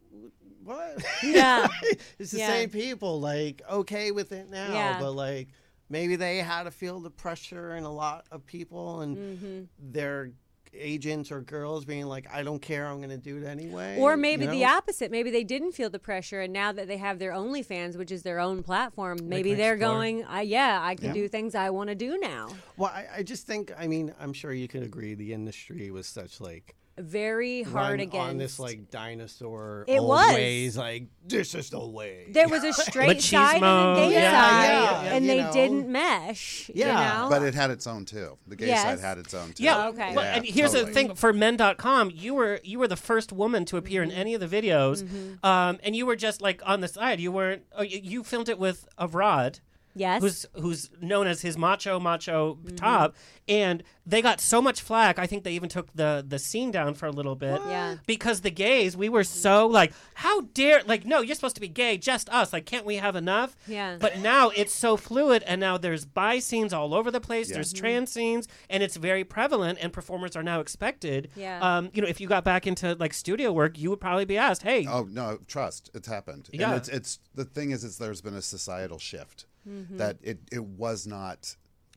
what? 0.64 1.04
Yeah. 1.24 1.68
it's 2.20 2.32
the 2.32 2.40
Yeah. 2.40 2.48
same 2.48 2.70
people, 2.70 3.20
like 3.22 3.62
okay 3.70 4.12
with 4.12 4.32
it 4.32 4.50
now, 4.50 5.00
but 5.00 5.12
like 5.12 5.50
maybe 5.88 6.16
they 6.16 6.38
had 6.40 6.64
to 6.64 6.72
feel 6.72 7.00
the 7.00 7.12
pressure, 7.12 7.74
and 7.74 7.86
a 7.86 7.90
lot 7.90 8.26
of 8.32 8.46
people 8.46 9.02
and 9.02 9.18
Mm-hmm. 9.18 9.64
their 9.92 10.32
agents 10.78 11.32
or 11.32 11.42
girls 11.42 11.86
being 11.86 12.06
like, 12.06 12.28
I 12.32 12.44
don't 12.44 12.62
care, 12.62 12.88
I'm 12.88 12.98
going 12.98 13.10
to 13.10 13.18
do 13.18 13.38
it 13.38 13.44
anyway. 13.46 13.98
Or 14.00 14.12
you 14.12 14.18
maybe 14.18 14.48
the 14.48 14.66
opposite. 14.66 15.12
Maybe 15.12 15.32
they 15.32 15.44
didn't 15.44 15.72
feel 15.74 15.90
the 15.90 16.00
pressure, 16.00 16.42
and 16.42 16.52
now 16.54 16.72
that 16.72 16.88
they 16.88 16.98
have 16.98 17.20
their 17.20 17.32
OnlyFans, 17.32 17.98
which 17.98 18.12
is 18.12 18.24
their 18.24 18.40
own 18.40 18.64
platform, 18.64 19.18
maybe 19.24 19.54
they're 19.54 19.74
explore. 19.74 19.94
going, 19.96 20.26
uh, 20.26 20.40
"Yeah, 20.40 20.80
I 20.82 20.96
can 20.96 21.08
Yeah. 21.08 21.14
do 21.14 21.28
things 21.28 21.56
I 21.56 21.70
want 21.70 21.90
to 21.90 21.96
do 21.96 22.18
now." 22.18 22.50
Well, 22.78 22.92
I, 22.92 23.08
I 23.18 23.24
just 23.24 23.48
think, 23.48 23.72
I 23.78 23.88
mean, 23.88 24.14
I'm 24.20 24.34
sure 24.34 24.52
you 24.54 24.68
can 24.68 24.84
agree 24.84 25.14
the 25.16 25.34
industry 25.34 25.92
was 25.92 26.08
such 26.08 26.40
like 26.42 26.76
Very 26.98 27.64
hard 27.64 27.92
run 27.92 28.00
against. 28.00 28.16
on 28.16 28.38
this 28.38 28.58
like 28.58 28.90
dinosaur 28.90 29.84
It 29.88 30.00
old 30.00 30.08
was. 30.08 30.34
ways 30.34 30.78
like 30.78 31.08
this 31.28 31.54
is 31.54 31.70
the 31.70 31.86
way 31.86 32.28
there 32.30 32.48
was 32.48 32.64
a 32.64 32.72
straight 32.88 33.22
side 33.22 33.62
and 33.62 33.66
a 33.66 33.96
gay 34.10 34.14
yeah, 34.14 34.32
side, 34.32 35.04
yeah, 35.06 35.14
and 35.16 35.26
you 35.26 35.32
they 35.32 35.42
know. 35.42 35.52
didn't 35.52 35.90
mesh. 35.90 36.72
Yeah. 36.74 36.88
you 36.88 37.24
know? 37.24 37.30
But 37.30 37.44
it 37.44 37.54
had 37.54 37.70
its 37.72 37.86
own 37.86 38.06
too. 38.06 38.38
The 38.48 38.56
gay 38.56 38.68
Yes. 38.68 38.84
side 38.84 39.00
had 39.02 39.18
its 39.18 39.34
own 39.34 39.52
too. 39.54 39.64
Yeah. 39.64 39.88
okay. 39.90 40.16
Well, 40.16 40.24
and 40.26 40.46
here's 40.46 40.72
totally. 40.72 40.90
the 40.92 40.94
thing: 40.94 41.16
for 41.16 41.34
Men.com, 41.34 42.12
you 42.14 42.34
were 42.34 42.60
you 42.64 42.80
were 42.80 42.88
the 42.88 42.96
first 42.96 43.34
woman 43.34 43.66
to 43.66 43.78
appear 43.78 44.02
in 44.02 44.12
any 44.12 44.34
of 44.34 44.40
the 44.40 44.48
videos, 44.48 45.04
Mm-hmm. 45.04 45.46
um, 45.46 45.80
and 45.84 45.96
you 45.98 46.06
were 46.06 46.16
just 46.16 46.42
like 46.42 46.62
on 46.66 46.80
the 46.80 46.88
side. 46.88 47.20
You 47.20 47.32
weren't. 47.32 47.64
Oh, 47.78 47.82
you, 47.84 48.00
you 48.02 48.24
filmed 48.24 48.48
it 48.48 48.58
with 48.58 48.88
Avrad, 48.98 49.60
yes, 49.96 50.22
who's 50.22 50.46
who's 50.54 50.90
known 51.02 51.26
as 51.28 51.42
his 51.42 51.58
macho 51.58 52.00
macho 52.00 52.56
Mm-hmm. 52.56 52.76
top, 52.76 53.16
and 53.48 53.82
they 54.06 54.22
got 54.22 54.40
so 54.40 54.62
much 54.62 54.82
flack. 54.82 55.18
I 55.18 55.26
think 55.26 55.44
they 55.44 55.54
even 55.54 55.70
took 55.70 55.92
the 55.94 56.24
the 56.28 56.38
scene 56.38 56.70
down 56.72 56.94
for 56.94 57.06
a 57.08 57.12
little 57.12 57.36
bit. 57.36 57.60
Yeah. 57.68 57.96
Because 58.06 58.42
the 58.42 58.52
gays, 58.52 58.96
we 58.96 59.10
were 59.10 59.24
so 59.24 59.66
like, 59.68 59.94
how 60.16 60.42
dare 60.42 60.82
like, 60.86 61.06
no, 61.06 61.22
you're 61.22 61.36
supposed 61.36 61.56
to 61.56 61.62
be 61.62 61.68
gay, 61.68 61.98
just 61.98 62.30
us. 62.30 62.54
Like, 62.54 62.66
can't 62.66 62.86
we 62.86 62.96
have 62.98 63.16
enough? 63.16 63.56
Yeah. 63.68 63.98
But 64.00 64.20
now 64.20 64.50
it's 64.50 64.74
so 64.74 64.96
fluid, 64.98 65.44
and 65.48 65.60
now 65.60 65.78
there's 65.78 66.06
bi 66.06 66.40
scenes 66.40 66.74
all 66.74 66.94
over 66.94 67.10
the 67.12 67.22
place. 67.22 67.50
There's 67.52 67.74
Mm-hmm. 67.74 67.80
trans 67.80 68.12
scenes, 68.12 68.48
and 68.70 68.84
it's 68.84 68.96
very 68.98 69.24
prevalent. 69.24 69.80
And 69.82 69.92
performers 69.94 70.36
are 70.36 70.44
now 70.44 70.60
expected. 70.60 71.30
Yeah. 71.36 71.60
Um, 71.62 71.90
you 71.94 72.02
know, 72.02 72.08
if 72.08 72.20
you 72.22 72.28
got 72.28 72.44
back 72.44 72.68
into 72.68 72.96
like 72.96 73.14
studio 73.14 73.52
work, 73.52 73.78
you 73.80 73.90
would 73.90 74.02
probably 74.02 74.26
be 74.26 74.38
asked, 74.38 74.62
"Hey, 74.64 74.86
Oh 74.88 75.04
no, 75.10 75.40
trust. 75.48 75.90
It's 75.94 76.08
happened. 76.08 76.50
Yeah. 76.54 76.70
And 76.70 76.78
it's 76.78 76.90
it's 76.90 77.20
the 77.34 77.46
thing 77.46 77.72
is 77.72 77.84
is 77.84 77.98
there's 77.98 78.22
been 78.22 78.36
a 78.36 78.42
societal 78.42 79.00
shift 79.00 79.46
Mm-hmm. 79.68 79.98
that 79.98 80.18
it, 80.22 80.40
it 80.52 80.64
was 80.64 81.08
not 81.08 81.56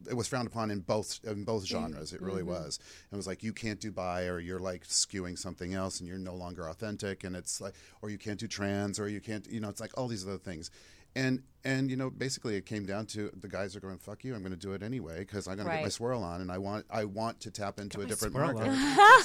it 0.08 0.14
was 0.14 0.28
frowned 0.28 0.46
upon 0.46 0.70
in 0.70 0.78
both 0.80 1.18
in 1.24 1.42
both 1.44 1.64
genres. 1.66 2.12
It 2.12 2.22
really 2.22 2.42
Mm-hmm. 2.42 2.50
was. 2.50 2.78
It 3.12 3.16
was 3.16 3.26
like 3.26 3.42
you 3.42 3.52
can't 3.52 3.80
do 3.80 3.90
bi 3.90 4.26
or 4.26 4.38
you're 4.38 4.60
like 4.60 4.84
skewing 4.86 5.36
something 5.36 5.74
else 5.74 5.98
and 5.98 6.08
you're 6.08 6.18
no 6.18 6.34
longer 6.34 6.68
authentic 6.68 7.24
and 7.24 7.34
it's 7.34 7.60
like 7.60 7.74
or 8.00 8.08
you 8.08 8.16
can't 8.18 8.38
do 8.38 8.46
trans 8.46 9.00
or 9.00 9.08
you 9.08 9.20
can't 9.20 9.46
you 9.50 9.58
know 9.60 9.68
it's 9.68 9.80
like 9.80 9.90
all 9.98 10.06
these 10.08 10.24
other 10.26 10.38
things. 10.38 10.70
And 11.16 11.42
and 11.64 11.90
you 11.90 11.96
know 11.96 12.08
basically 12.08 12.54
it 12.56 12.64
came 12.66 12.86
down 12.86 13.04
to 13.04 13.30
the 13.40 13.48
guys 13.48 13.74
are 13.74 13.80
going 13.80 13.98
fuck 13.98 14.22
you 14.24 14.34
I'm 14.34 14.40
going 14.42 14.52
to 14.52 14.56
do 14.58 14.72
it 14.74 14.82
anyway 14.82 15.18
because 15.20 15.48
I'm 15.48 15.56
going 15.56 15.68
to 15.68 15.74
get 15.74 15.82
my 15.82 15.88
swirl 15.88 16.22
on 16.22 16.40
and 16.40 16.52
I 16.52 16.58
want 16.58 16.86
I 16.90 17.04
want 17.04 17.40
to 17.40 17.50
tap 17.50 17.80
into 17.80 18.00
a 18.00 18.06
different 18.06 18.34
market. 18.34 18.66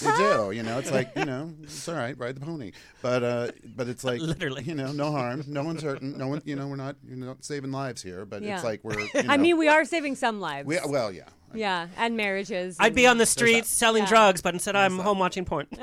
you 0.02 0.18
do 0.18 0.52
you 0.52 0.64
know 0.64 0.80
it's 0.80 0.92
like 0.92 1.12
you 1.16 1.26
know 1.26 1.54
it's 1.62 1.88
all 1.88 1.96
right 1.96 2.18
ride 2.18 2.36
the 2.36 2.42
pony 2.46 2.72
but 3.02 3.24
uh 3.24 3.48
but 3.76 3.88
it's 3.88 4.04
like 4.10 4.20
Literally. 4.20 4.64
you 4.64 4.74
know 4.76 4.92
no 4.92 5.12
harm 5.12 5.44
no 5.48 5.64
one's 5.64 5.84
hurting 5.84 6.18
no 6.18 6.28
one 6.28 6.42
you 6.46 6.56
know 6.56 6.68
we're 6.68 6.76
not 6.76 6.96
you're 7.08 7.18
not 7.18 7.44
saving 7.46 7.72
lives 7.72 8.02
here 8.02 8.26
but 8.26 8.42
Yeah. 8.42 8.56
it's 8.56 8.64
like 8.64 8.84
we're 8.84 9.00
you 9.00 9.10
I 9.16 9.38
mean, 9.38 9.58
we 9.58 9.68
are 9.68 9.86
saving 9.86 10.16
some 10.16 10.40
lives. 10.42 10.68
we, 10.68 10.80
well 10.88 11.12
yeah 11.12 11.26
yeah, 11.56 11.88
and 11.98 12.18
marriages. 12.18 12.78
I'd 12.80 12.96
be 12.96 13.06
on 13.06 13.20
the 13.20 13.28
streets 13.28 13.70
selling 13.70 14.02
Yeah. 14.06 14.10
drugs, 14.10 14.42
but 14.42 14.56
instead 14.56 14.76
I'm 14.76 14.98
home 14.98 15.20
watching 15.20 15.46
porn." 15.46 15.68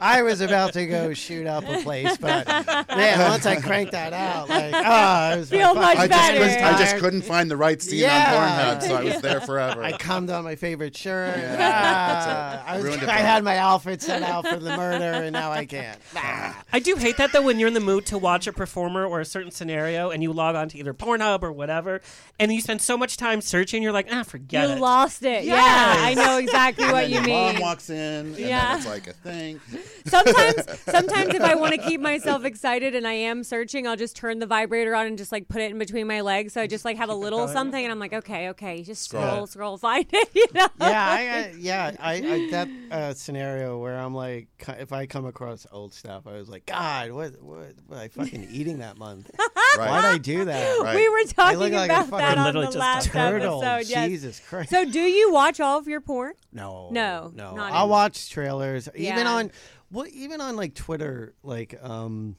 I 0.00 0.22
was 0.24 0.40
about 0.40 0.72
to 0.74 0.86
go 0.86 1.12
shoot 1.12 1.46
up 1.46 1.64
a 1.68 1.82
place, 1.82 2.16
but 2.16 2.46
man, 2.48 3.18
once 3.28 3.44
I 3.46 3.60
cranked 3.60 3.92
that 3.92 4.12
out, 4.12 4.48
like, 4.48 4.69
ah, 4.74 5.32
it 5.34 5.38
was 5.38 5.50
Feel 5.50 5.74
my 5.74 5.80
much 5.80 5.96
I 5.98 6.08
just, 6.08 6.10
better. 6.10 6.38
couldn't, 6.38 6.64
I 6.64 6.78
just 6.78 6.96
couldn't 6.96 7.22
find 7.22 7.50
the 7.50 7.56
right 7.56 7.80
scene 7.80 8.00
Yeah. 8.00 8.34
on 8.34 8.78
Pornhub 8.78 8.82
so 8.88 8.96
I 8.96 9.04
was 9.04 9.20
there 9.20 9.40
forever 9.40 9.82
I 9.82 9.92
cummed 9.92 10.30
on 10.30 10.44
my 10.44 10.54
favorite 10.56 10.96
shirt. 10.96 11.36
Yeah, 11.36 11.56
Ah, 11.60 12.64
I, 12.66 12.76
was, 12.76 12.84
Ruined 12.84 13.02
it 13.02 13.08
I 13.08 13.16
for 13.18 13.22
had 13.24 13.44
my 13.44 13.56
outfit 13.58 14.02
set 14.02 14.22
out 14.22 14.46
for 14.46 14.56
the 14.56 14.76
murder, 14.76 15.04
and 15.24 15.32
now 15.32 15.50
I 15.52 15.64
can't. 15.66 15.98
Ah. 16.16 16.62
I 16.72 16.78
do 16.78 16.96
hate 16.96 17.16
that 17.18 17.32
though 17.32 17.42
when 17.42 17.58
you're 17.58 17.68
in 17.68 17.74
the 17.74 17.80
mood 17.80 18.06
to 18.06 18.18
watch 18.18 18.46
a 18.46 18.52
performer 18.52 19.04
or 19.06 19.20
a 19.20 19.24
certain 19.24 19.50
scenario 19.50 20.10
and 20.10 20.22
you 20.22 20.32
log 20.32 20.54
on 20.56 20.68
to 20.70 20.78
either 20.78 20.94
Pornhub 20.94 21.42
or 21.42 21.52
whatever 21.52 22.00
and 22.38 22.52
you 22.52 22.60
spend 22.60 22.80
so 22.82 22.96
much 22.96 23.16
time 23.16 23.40
searching, 23.40 23.82
you're 23.82 23.92
like, 23.92 24.08
ah, 24.10 24.22
forget 24.22 24.68
You 24.68 24.74
it. 24.76 24.80
lost 24.80 25.22
it. 25.24 25.44
Yeah, 25.44 25.56
I 25.98 26.14
know 26.14 26.38
exactly 26.38 26.84
and 26.84 26.92
what 26.92 27.00
then 27.02 27.10
you 27.10 27.16
your 27.20 27.28
mom 27.28 27.52
mean. 27.54 27.62
walks 27.62 27.90
in 27.90 27.96
and 27.96 28.38
Yeah. 28.38 28.68
then 28.70 28.76
it's 28.78 28.86
like 28.86 29.06
a 29.06 29.12
thing 29.12 29.60
sometimes 30.06 30.54
sometimes 30.88 31.34
if 31.34 31.42
I 31.42 31.54
want 31.54 31.74
to 31.74 31.78
keep 31.80 32.00
myself 32.00 32.44
excited 32.44 32.94
and 32.94 33.06
I 33.06 33.12
am 33.12 33.44
searching, 33.44 33.86
I'll 33.86 33.96
just 33.96 34.16
turn 34.16 34.38
the 34.38 34.46
vibrator 34.60 34.94
on 34.94 35.06
and 35.06 35.18
just 35.18 35.32
like 35.32 35.48
put 35.48 35.60
it 35.62 35.70
in 35.70 35.78
between 35.78 36.06
my 36.06 36.20
legs. 36.20 36.52
So 36.52 36.60
I 36.60 36.66
just 36.66 36.84
like 36.84 36.96
have 36.96 37.08
a 37.08 37.14
little 37.14 37.48
something 37.48 37.82
and 37.82 37.90
I'm 37.90 37.98
like, 37.98 38.12
okay, 38.12 38.50
okay, 38.50 38.82
just 38.82 39.04
scroll, 39.04 39.22
Scroll. 39.22 39.46
scroll, 39.46 39.78
find 39.78 40.06
it. 40.12 40.28
You 40.40 40.46
know? 40.54 40.68
yeah, 40.80 41.06
I, 41.10 41.20
I 41.20 41.54
yeah, 41.58 41.96
I, 42.00 42.12
I 42.14 42.48
that 42.50 42.68
uh, 42.90 43.14
scenario 43.14 43.78
where 43.78 43.98
I'm 43.98 44.14
like, 44.14 44.48
if 44.78 44.92
I 44.92 45.06
come 45.06 45.26
across 45.26 45.66
old 45.70 45.92
stuff, 45.92 46.26
I 46.26 46.32
was 46.32 46.48
like, 46.48 46.66
God, 46.66 47.10
what, 47.12 47.40
what, 47.42 47.74
was 47.88 47.98
I 47.98 48.08
fucking 48.08 48.48
eating 48.50 48.78
that 48.78 48.96
month? 48.96 49.30
right 49.76 49.88
Why'd 49.88 50.04
I 50.04 50.18
do 50.18 50.44
that? 50.46 50.78
Right. 50.80 50.96
We 50.96 51.08
were 51.08 51.24
talking 51.28 51.58
look 51.58 51.72
like 51.72 51.90
about 51.90 52.08
fucking 52.08 52.26
that 52.26 52.38
on 52.38 52.54
the 52.54 52.78
last 52.78 53.08
Turtle, 53.08 53.62
episode. 53.62 53.90
Yes. 53.90 54.08
Jesus 54.08 54.40
Christ. 54.40 54.70
So, 54.70 54.84
do 54.84 55.00
you 55.00 55.30
watch 55.32 55.60
all 55.60 55.78
of 55.78 55.88
your 55.88 56.00
porn? 56.00 56.32
No, 56.52 56.88
No, 56.90 57.30
no. 57.34 57.54
not 57.54 57.72
I'll 57.72 57.88
watch 57.88 58.30
trailers, 58.30 58.88
even 58.94 59.18
Yeah. 59.18 59.28
on, 59.28 59.50
well, 59.90 60.06
even 60.12 60.40
on 60.40 60.56
like 60.56 60.74
Twitter, 60.74 61.34
like 61.42 61.78
um, 61.82 62.36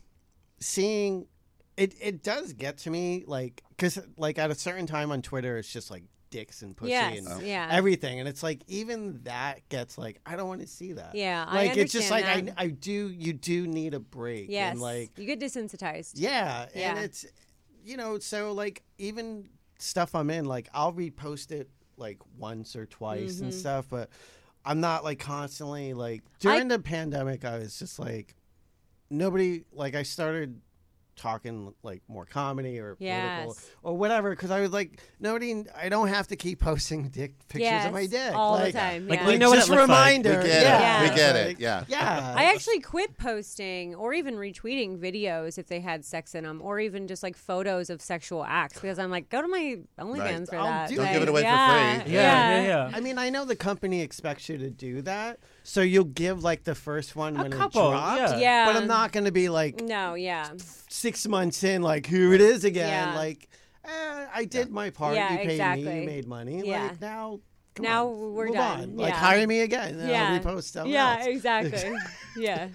seeing 0.60 1.28
it. 1.78 1.96
It 2.02 2.24
does 2.24 2.54
get 2.54 2.80
to 2.80 2.90
me, 2.90 3.24
like, 3.28 3.64
because 3.70 4.00
like 4.18 4.38
at 4.40 4.52
a 4.52 4.56
certain 4.56 4.86
time 4.88 5.12
on 5.12 5.22
Twitter, 5.22 5.58
it's 5.58 5.72
just 5.72 5.90
like 5.92 6.04
dicks 6.30 6.62
and 6.62 6.78
pussy 6.78 6.92
Yes, 6.92 7.26
and 7.26 7.46
yeah. 7.46 7.68
everything, 7.72 8.20
and 8.20 8.28
it's 8.30 8.42
like 8.44 8.62
even 8.68 9.20
that 9.24 9.68
gets 9.70 9.98
like 9.98 10.20
I 10.26 10.36
don't 10.36 10.48
want 10.48 10.62
to 10.62 10.68
see 10.68 10.94
that. 10.94 11.14
Yeah, 11.16 11.46
I 11.48 11.68
like 11.68 11.78
it's 11.78 11.92
just 11.92 12.10
like 12.12 12.26
I 12.26 12.46
I 12.58 12.68
do 12.68 12.92
you 13.10 13.34
do 13.34 13.68
need 13.68 13.94
a 13.94 14.00
break. 14.00 14.48
Yes. 14.50 14.72
and 14.74 14.82
like 14.82 15.12
you 15.18 15.26
get 15.26 15.40
desensitized. 15.40 16.12
yeah, 16.16 16.68
yeah, 16.76 16.92
and 16.92 17.00
it's 17.00 17.26
you 17.84 17.98
know 17.98 18.18
so 18.20 18.54
like 18.54 18.84
even 18.98 19.50
stuff 19.80 20.14
I'm 20.16 20.30
in 20.30 20.46
like 20.46 20.70
I'll 20.74 20.94
repost 20.94 21.52
it 21.52 21.70
like 21.98 22.20
once 22.38 22.76
or 22.76 22.86
twice 22.86 23.36
Mm-hmm. 23.36 23.44
and 23.46 23.54
stuff, 23.54 23.88
but 23.90 24.10
I'm 24.64 24.80
not 24.80 25.04
like 25.04 25.20
constantly 25.20 25.94
like 25.94 26.22
during 26.40 26.68
the 26.70 26.80
pandemic. 26.80 27.44
I 27.44 27.58
was 27.58 27.78
just 27.78 28.00
like 28.00 28.36
nobody 29.10 29.64
like 29.74 29.96
I 29.96 30.04
started 30.04 30.62
talking 31.22 31.74
like 31.84 32.02
more 32.08 32.26
comedy 32.26 32.80
or 32.80 32.96
political 32.96 33.56
or 33.84 33.96
whatever 33.96 34.32
because 34.32 34.50
I 34.50 34.60
was 34.62 34.72
like 34.72 35.00
nobody 35.20 35.64
I 35.76 35.88
don't 35.90 36.08
have 36.08 36.28
to 36.30 36.36
keep 36.36 36.60
posting 36.72 37.10
dick 37.10 37.36
pictures 37.48 37.62
yes, 37.62 37.86
of 37.86 37.94
my 37.94 38.08
dick 38.08 38.34
all 38.34 38.54
like, 38.54 38.74
the 38.74 38.80
time. 38.80 39.08
Like, 39.08 39.20
yeah. 39.20 39.28
we 39.28 39.38
know 39.38 39.50
what 39.50 39.58
just 39.58 39.70
a 39.70 39.72
looks 39.72 39.88
like. 39.88 39.90
reminder 39.90 40.40
We 40.40 40.48
get 40.48 41.06
it. 41.06 41.10
We 41.12 41.16
get 41.16 41.36
it. 41.36 41.60
Yeah. 41.60 41.86
yeah 41.88 42.34
I 42.38 42.46
actually 42.46 42.80
quit 42.80 43.18
posting 43.18 43.94
or 43.94 44.14
even 44.14 44.36
retweeting 44.36 44.98
videos 44.98 45.58
if 45.58 45.68
they 45.68 45.80
had 45.80 46.04
sex 46.04 46.34
in 46.34 46.44
them, 46.44 46.60
or 46.62 46.80
even 46.80 47.08
just 47.08 47.22
like 47.22 47.38
photos 47.38 47.90
of 47.90 48.02
sexual 48.02 48.44
acts 48.44 48.80
because 48.80 48.98
I'm 48.98 49.12
like, 49.12 49.30
go 49.30 49.42
to 49.42 49.48
my 49.48 49.80
OnlyFans 50.00 50.22
Right. 50.22 50.50
for 50.50 50.56
I'll 50.58 50.66
that. 50.66 50.90
do 50.90 50.96
Don't 50.96 51.06
Like, 51.06 51.14
give 51.14 51.24
it 51.24 51.30
away 51.30 51.42
for 51.42 51.48
yeah, 51.48 52.02
free. 52.04 52.14
Yeah, 52.14 52.62
yeah, 52.62 52.68
yeah. 52.68 52.92
I 52.98 53.00
mean, 53.00 53.18
I 53.18 53.30
know 53.30 53.46
the 53.46 53.56
company 53.56 54.02
expects 54.02 54.50
you 54.50 54.58
to 54.58 54.70
do 54.70 55.02
that, 55.04 55.40
so 55.64 55.82
you'll 55.82 56.04
give 56.06 56.44
like 56.44 56.64
the 56.64 56.76
first 56.76 57.16
one 57.16 57.38
A 57.38 57.44
when 57.44 57.52
couple, 57.52 57.88
it 57.90 57.92
drops. 57.92 58.34
yeah. 58.34 58.38
Yeah. 58.40 58.66
But 58.66 58.76
I'm 58.78 58.88
not 58.88 59.12
going 59.12 59.26
to 59.26 59.32
be 59.32 59.50
like 59.50 59.82
No, 59.82 60.16
yeah, 60.16 60.50
six 60.90 61.28
months 61.28 61.64
in, 61.64 61.82
like 61.82 62.06
here 62.06 62.34
it 62.34 62.42
is 62.42 62.64
again. 62.64 63.10
Yeah. 63.10 63.16
Like, 63.16 63.48
eh, 63.86 64.26
I 64.34 64.46
did 64.46 64.72
my 64.72 64.90
part. 64.90 65.16
Yeah, 65.16 65.32
you 65.32 65.38
paid 65.38 65.48
me. 65.48 65.54
exactly. 65.54 66.00
You 66.02 66.06
made 66.06 66.28
money. 66.28 66.62
Yeah. 66.66 66.84
Like 66.88 67.02
now, 67.02 67.40
come 67.76 67.84
Now 67.84 68.08
on, 68.08 68.34
we're 68.34 68.46
move 68.48 68.56
done. 68.56 68.82
on. 68.82 68.98
Like 68.98 69.14
Yeah. 69.14 69.20
hire 69.20 69.48
me 69.48 69.62
again. 69.62 70.00
yeah, 70.00 70.34
I'll 70.34 70.40
repost 70.40 70.64
stuff 70.64 70.88
yeah, 70.88 71.18
else. 71.18 71.28
exactly, 71.28 71.94
yeah. 72.38 72.68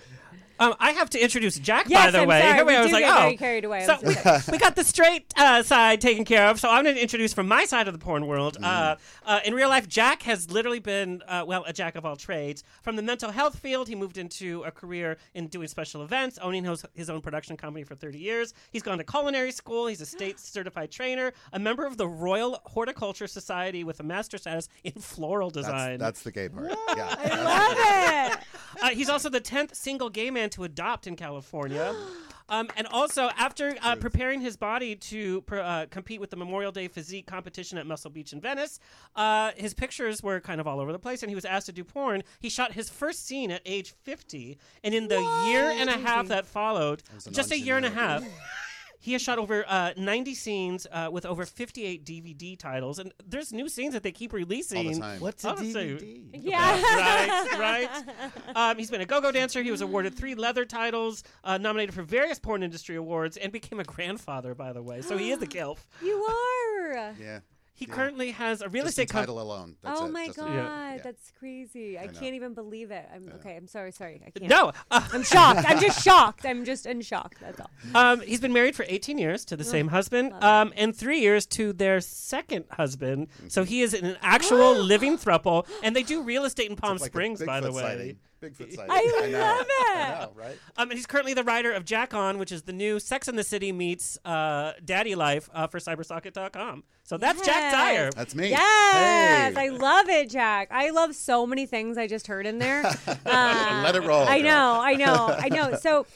Um, 0.58 0.74
I 0.80 0.92
have 0.92 1.10
to 1.10 1.18
introduce 1.22 1.58
Jack, 1.58 1.88
by 1.88 2.10
the 2.10 2.20
I'm 2.20 2.28
way. 2.28 2.40
sorry. 2.40 2.54
Here 2.54 2.64
We 2.64 2.74
I 2.76 2.82
was 2.82 2.92
like, 2.92 3.04
oh. 3.04 3.36
carried 3.36 3.64
away. 3.64 3.84
So 3.84 3.96
we, 4.02 4.14
we 4.52 4.58
got 4.58 4.74
the 4.76 4.84
straight 4.84 5.32
uh, 5.36 5.62
side 5.62 6.00
taken 6.00 6.24
care 6.24 6.46
of. 6.48 6.58
So 6.60 6.70
I'm 6.70 6.84
going 6.84 6.96
to 6.96 7.02
introduce 7.02 7.32
from 7.34 7.48
my 7.48 7.64
side 7.64 7.88
of 7.88 7.92
the 7.92 7.98
porn 7.98 8.26
world. 8.26 8.56
Uh, 8.62 8.96
uh, 9.24 9.40
in 9.44 9.54
real 9.54 9.68
life, 9.68 9.88
Jack 9.88 10.22
has 10.22 10.50
literally 10.50 10.78
been, 10.78 11.22
uh, 11.28 11.44
well, 11.46 11.64
a 11.66 11.72
jack 11.72 11.94
of 11.96 12.04
all 12.06 12.16
trades. 12.16 12.64
From 12.82 12.96
the 12.96 13.02
mental 13.02 13.30
health 13.30 13.58
field, 13.58 13.88
he 13.88 13.94
moved 13.94 14.18
into 14.18 14.62
a 14.64 14.70
career 14.70 15.18
in 15.34 15.48
doing 15.48 15.68
special 15.68 16.02
events, 16.02 16.38
owning 16.40 16.64
his, 16.64 16.84
his 16.94 17.10
own 17.10 17.20
production 17.20 17.56
company 17.56 17.84
for 17.84 17.94
30 17.94 18.18
years. 18.18 18.54
He's 18.70 18.82
gone 18.82 18.98
to 18.98 19.04
culinary 19.04 19.52
school. 19.52 19.86
He's 19.86 20.00
a 20.00 20.06
state 20.06 20.38
certified 20.40 20.90
trainer, 20.90 21.32
a 21.52 21.58
member 21.58 21.84
of 21.86 21.96
the 21.96 22.08
Royal 22.08 22.60
Horticulture 22.64 23.26
Society 23.26 23.84
with 23.84 24.00
a 24.00 24.04
master's 24.04 24.42
status 24.42 24.68
in 24.84 24.92
floral 24.92 25.50
design. 25.50 25.98
That's, 25.98 26.22
that's 26.22 26.22
the 26.22 26.32
gay 26.32 26.48
part. 26.48 26.70
I 26.72 26.94
Yeah. 26.96 27.44
love 27.44 28.36
it. 28.38 28.38
Uh, 28.82 28.90
he's 28.90 29.08
also 29.08 29.30
the 29.30 29.40
10th 29.40 29.74
single 29.74 30.10
gay 30.10 30.30
man 30.30 30.45
to 30.50 30.64
adopt 30.64 31.06
in 31.06 31.16
California. 31.16 31.94
Um, 32.48 32.68
and 32.76 32.86
also, 32.86 33.28
after 33.36 33.74
uh, 33.82 33.96
preparing 33.96 34.40
his 34.40 34.56
body 34.56 34.94
to 34.94 35.40
pr- 35.42 35.58
uh, 35.58 35.86
compete 35.90 36.20
with 36.20 36.30
the 36.30 36.36
Memorial 36.36 36.70
Day 36.70 36.86
physique 36.86 37.26
competition 37.26 37.76
at 37.76 37.88
Muscle 37.88 38.08
Beach 38.08 38.32
in 38.32 38.40
Venice, 38.40 38.78
uh, 39.16 39.50
his 39.56 39.74
pictures 39.74 40.22
were 40.22 40.38
kind 40.38 40.60
of 40.60 40.66
all 40.68 40.78
over 40.78 40.92
the 40.92 40.98
place, 41.00 41.24
and 41.24 41.28
he 41.30 41.34
was 41.34 41.44
asked 41.44 41.66
to 41.66 41.72
do 41.72 41.82
porn. 41.82 42.22
He 42.38 42.48
shot 42.48 42.72
his 42.74 42.88
first 42.88 43.26
scene 43.26 43.50
at 43.50 43.62
age 43.66 43.94
50, 44.04 44.58
and 44.84 44.94
in 44.94 45.08
the 45.08 45.20
year 45.48 45.70
and 45.70 45.90
a 45.90 45.98
half 45.98 46.28
that 46.28 46.46
followed, 46.46 47.02
just 47.32 47.50
a 47.50 47.58
year 47.58 47.76
and 47.78 47.86
a 47.86 47.90
half. 47.90 48.22
he 48.98 49.12
has 49.12 49.22
shot 49.22 49.38
over 49.38 49.64
uh, 49.66 49.92
90 49.96 50.34
scenes 50.34 50.86
uh, 50.90 51.08
with 51.10 51.26
over 51.26 51.44
58 51.44 52.04
DVD 52.04 52.58
titles, 52.58 52.98
and 52.98 53.12
there's 53.26 53.52
new 53.52 53.68
scenes 53.68 53.94
that 53.94 54.02
they 54.02 54.12
keep 54.12 54.32
releasing 54.32 54.86
All 54.86 54.92
the 54.92 55.00
time. 55.00 55.20
What's 55.20 55.44
a 55.44 55.50
Honestly. 55.50 55.96
DVD? 55.96 56.24
Yeah. 56.32 56.82
right, 57.58 57.58
right. 57.58 58.56
Um, 58.56 58.78
he's 58.78 58.90
been 58.90 59.00
a 59.00 59.06
go-go 59.06 59.30
dancer. 59.32 59.62
He 59.62 59.70
was 59.70 59.80
awarded 59.80 60.14
three 60.14 60.34
leather 60.34 60.64
titles, 60.64 61.22
uh, 61.44 61.58
nominated 61.58 61.94
for 61.94 62.02
various 62.02 62.38
porn 62.38 62.62
industry 62.62 62.96
awards, 62.96 63.36
and 63.36 63.52
became 63.52 63.80
a 63.80 63.84
grandfather. 63.84 64.54
By 64.54 64.72
the 64.72 64.82
way, 64.82 65.02
so 65.02 65.16
he 65.16 65.30
is 65.30 65.42
a 65.42 65.46
gilf. 65.46 65.78
You 66.02 66.16
are. 66.22 67.14
Yeah. 67.18 67.40
He 67.76 67.84
Yeah. 67.86 67.94
currently 67.94 68.30
has 68.32 68.62
a 68.62 68.68
real 68.70 68.84
Just 68.84 68.98
estate 68.98 69.10
company. 69.10 69.26
title 69.36 69.42
alone. 69.42 69.76
That's 69.82 70.00
oh 70.00 70.06
it. 70.06 70.10
my 70.12 70.26
Just 70.26 70.38
god, 70.38 70.50
Yeah. 70.52 70.98
that's 71.04 71.30
crazy! 71.38 71.98
I, 71.98 72.06
know. 72.06 72.12
can't 72.18 72.34
even 72.34 72.54
believe 72.54 72.90
it. 72.90 73.06
I'm 73.14 73.30
okay. 73.36 73.54
I'm 73.54 73.68
sorry. 73.68 73.92
Sorry, 73.92 74.20
I 74.26 74.30
can't. 74.30 74.48
No, 74.50 74.72
uh, 74.90 75.06
I'm 75.12 75.22
shocked. 75.22 75.60
I'm 75.68 75.78
just 75.78 76.02
shocked. 76.04 76.46
I'm 76.46 76.64
just 76.64 76.86
in 76.86 77.02
shock. 77.02 77.34
That's 77.40 77.60
all. 77.60 77.70
um, 77.94 78.20
he's 78.22 78.40
been 78.40 78.54
married 78.54 78.74
for 78.74 78.86
18 78.88 79.18
years 79.18 79.44
to 79.44 79.56
the 79.56 79.64
same 79.64 79.88
husband, 79.88 80.32
um, 80.42 80.72
and 80.76 80.96
three 80.96 81.20
years 81.20 81.44
to 81.48 81.72
their 81.74 82.00
second 82.00 82.64
husband. 82.70 83.28
So 83.48 83.62
he 83.64 83.82
is 83.82 83.92
an 83.94 84.16
actual 84.22 84.74
living 84.82 85.18
throuple, 85.18 85.66
and 85.82 85.94
they 85.94 86.02
do 86.02 86.22
real 86.22 86.44
estate 86.46 86.70
in 86.70 86.76
Palm 86.76 86.96
like 86.96 87.10
Springs, 87.10 87.44
by 87.44 87.60
the 87.60 87.68
Bigfoot 87.68 87.74
way. 87.74 87.82
sighting. 87.82 88.18
Bigfoot 88.42 88.74
sighting. 88.74 88.90
I 88.90 89.28
know. 89.30 89.38
love 89.38 89.66
I 89.68 89.94
it. 89.96 90.20
know, 90.20 90.32
right? 90.34 90.58
Um, 90.78 90.90
and 90.90 90.96
he's 90.98 91.06
currently 91.06 91.34
the 91.34 91.44
writer 91.44 91.72
of 91.72 91.84
Jack 91.84 92.14
On, 92.14 92.38
which 92.38 92.52
is 92.52 92.62
the 92.62 92.72
new 92.72 92.98
Sex 93.00 93.28
in 93.28 93.36
the 93.36 93.44
City 93.44 93.70
meets 93.72 94.18
uh, 94.24 94.72
Daddy 94.84 95.14
Life 95.14 95.50
uh, 95.52 95.66
for 95.66 95.78
Cybersocket.com. 95.78 96.84
So 97.06 97.16
that's 97.16 97.40
Jack 97.46 97.72
Dyer. 97.72 98.10
That's 98.10 98.34
me. 98.34 98.50
Yes, 98.50 99.54
Hey. 99.54 99.66
I 99.66 99.68
love 99.68 100.08
it, 100.08 100.28
Jack. 100.28 100.68
I 100.72 100.90
love 100.90 101.14
so 101.14 101.46
many 101.46 101.64
things 101.64 101.96
I 101.96 102.08
just 102.08 102.26
heard 102.26 102.46
in 102.46 102.58
there. 102.58 102.84
Uh, 102.84 103.14
Let 103.84 103.94
it 103.94 104.02
roll. 104.02 104.24
I 104.26 104.40
girl. 104.40 104.48
know, 104.48 104.80
I 104.80 104.94
know, 104.94 105.26
I 105.38 105.48
know. 105.48 105.76
So. 105.76 106.06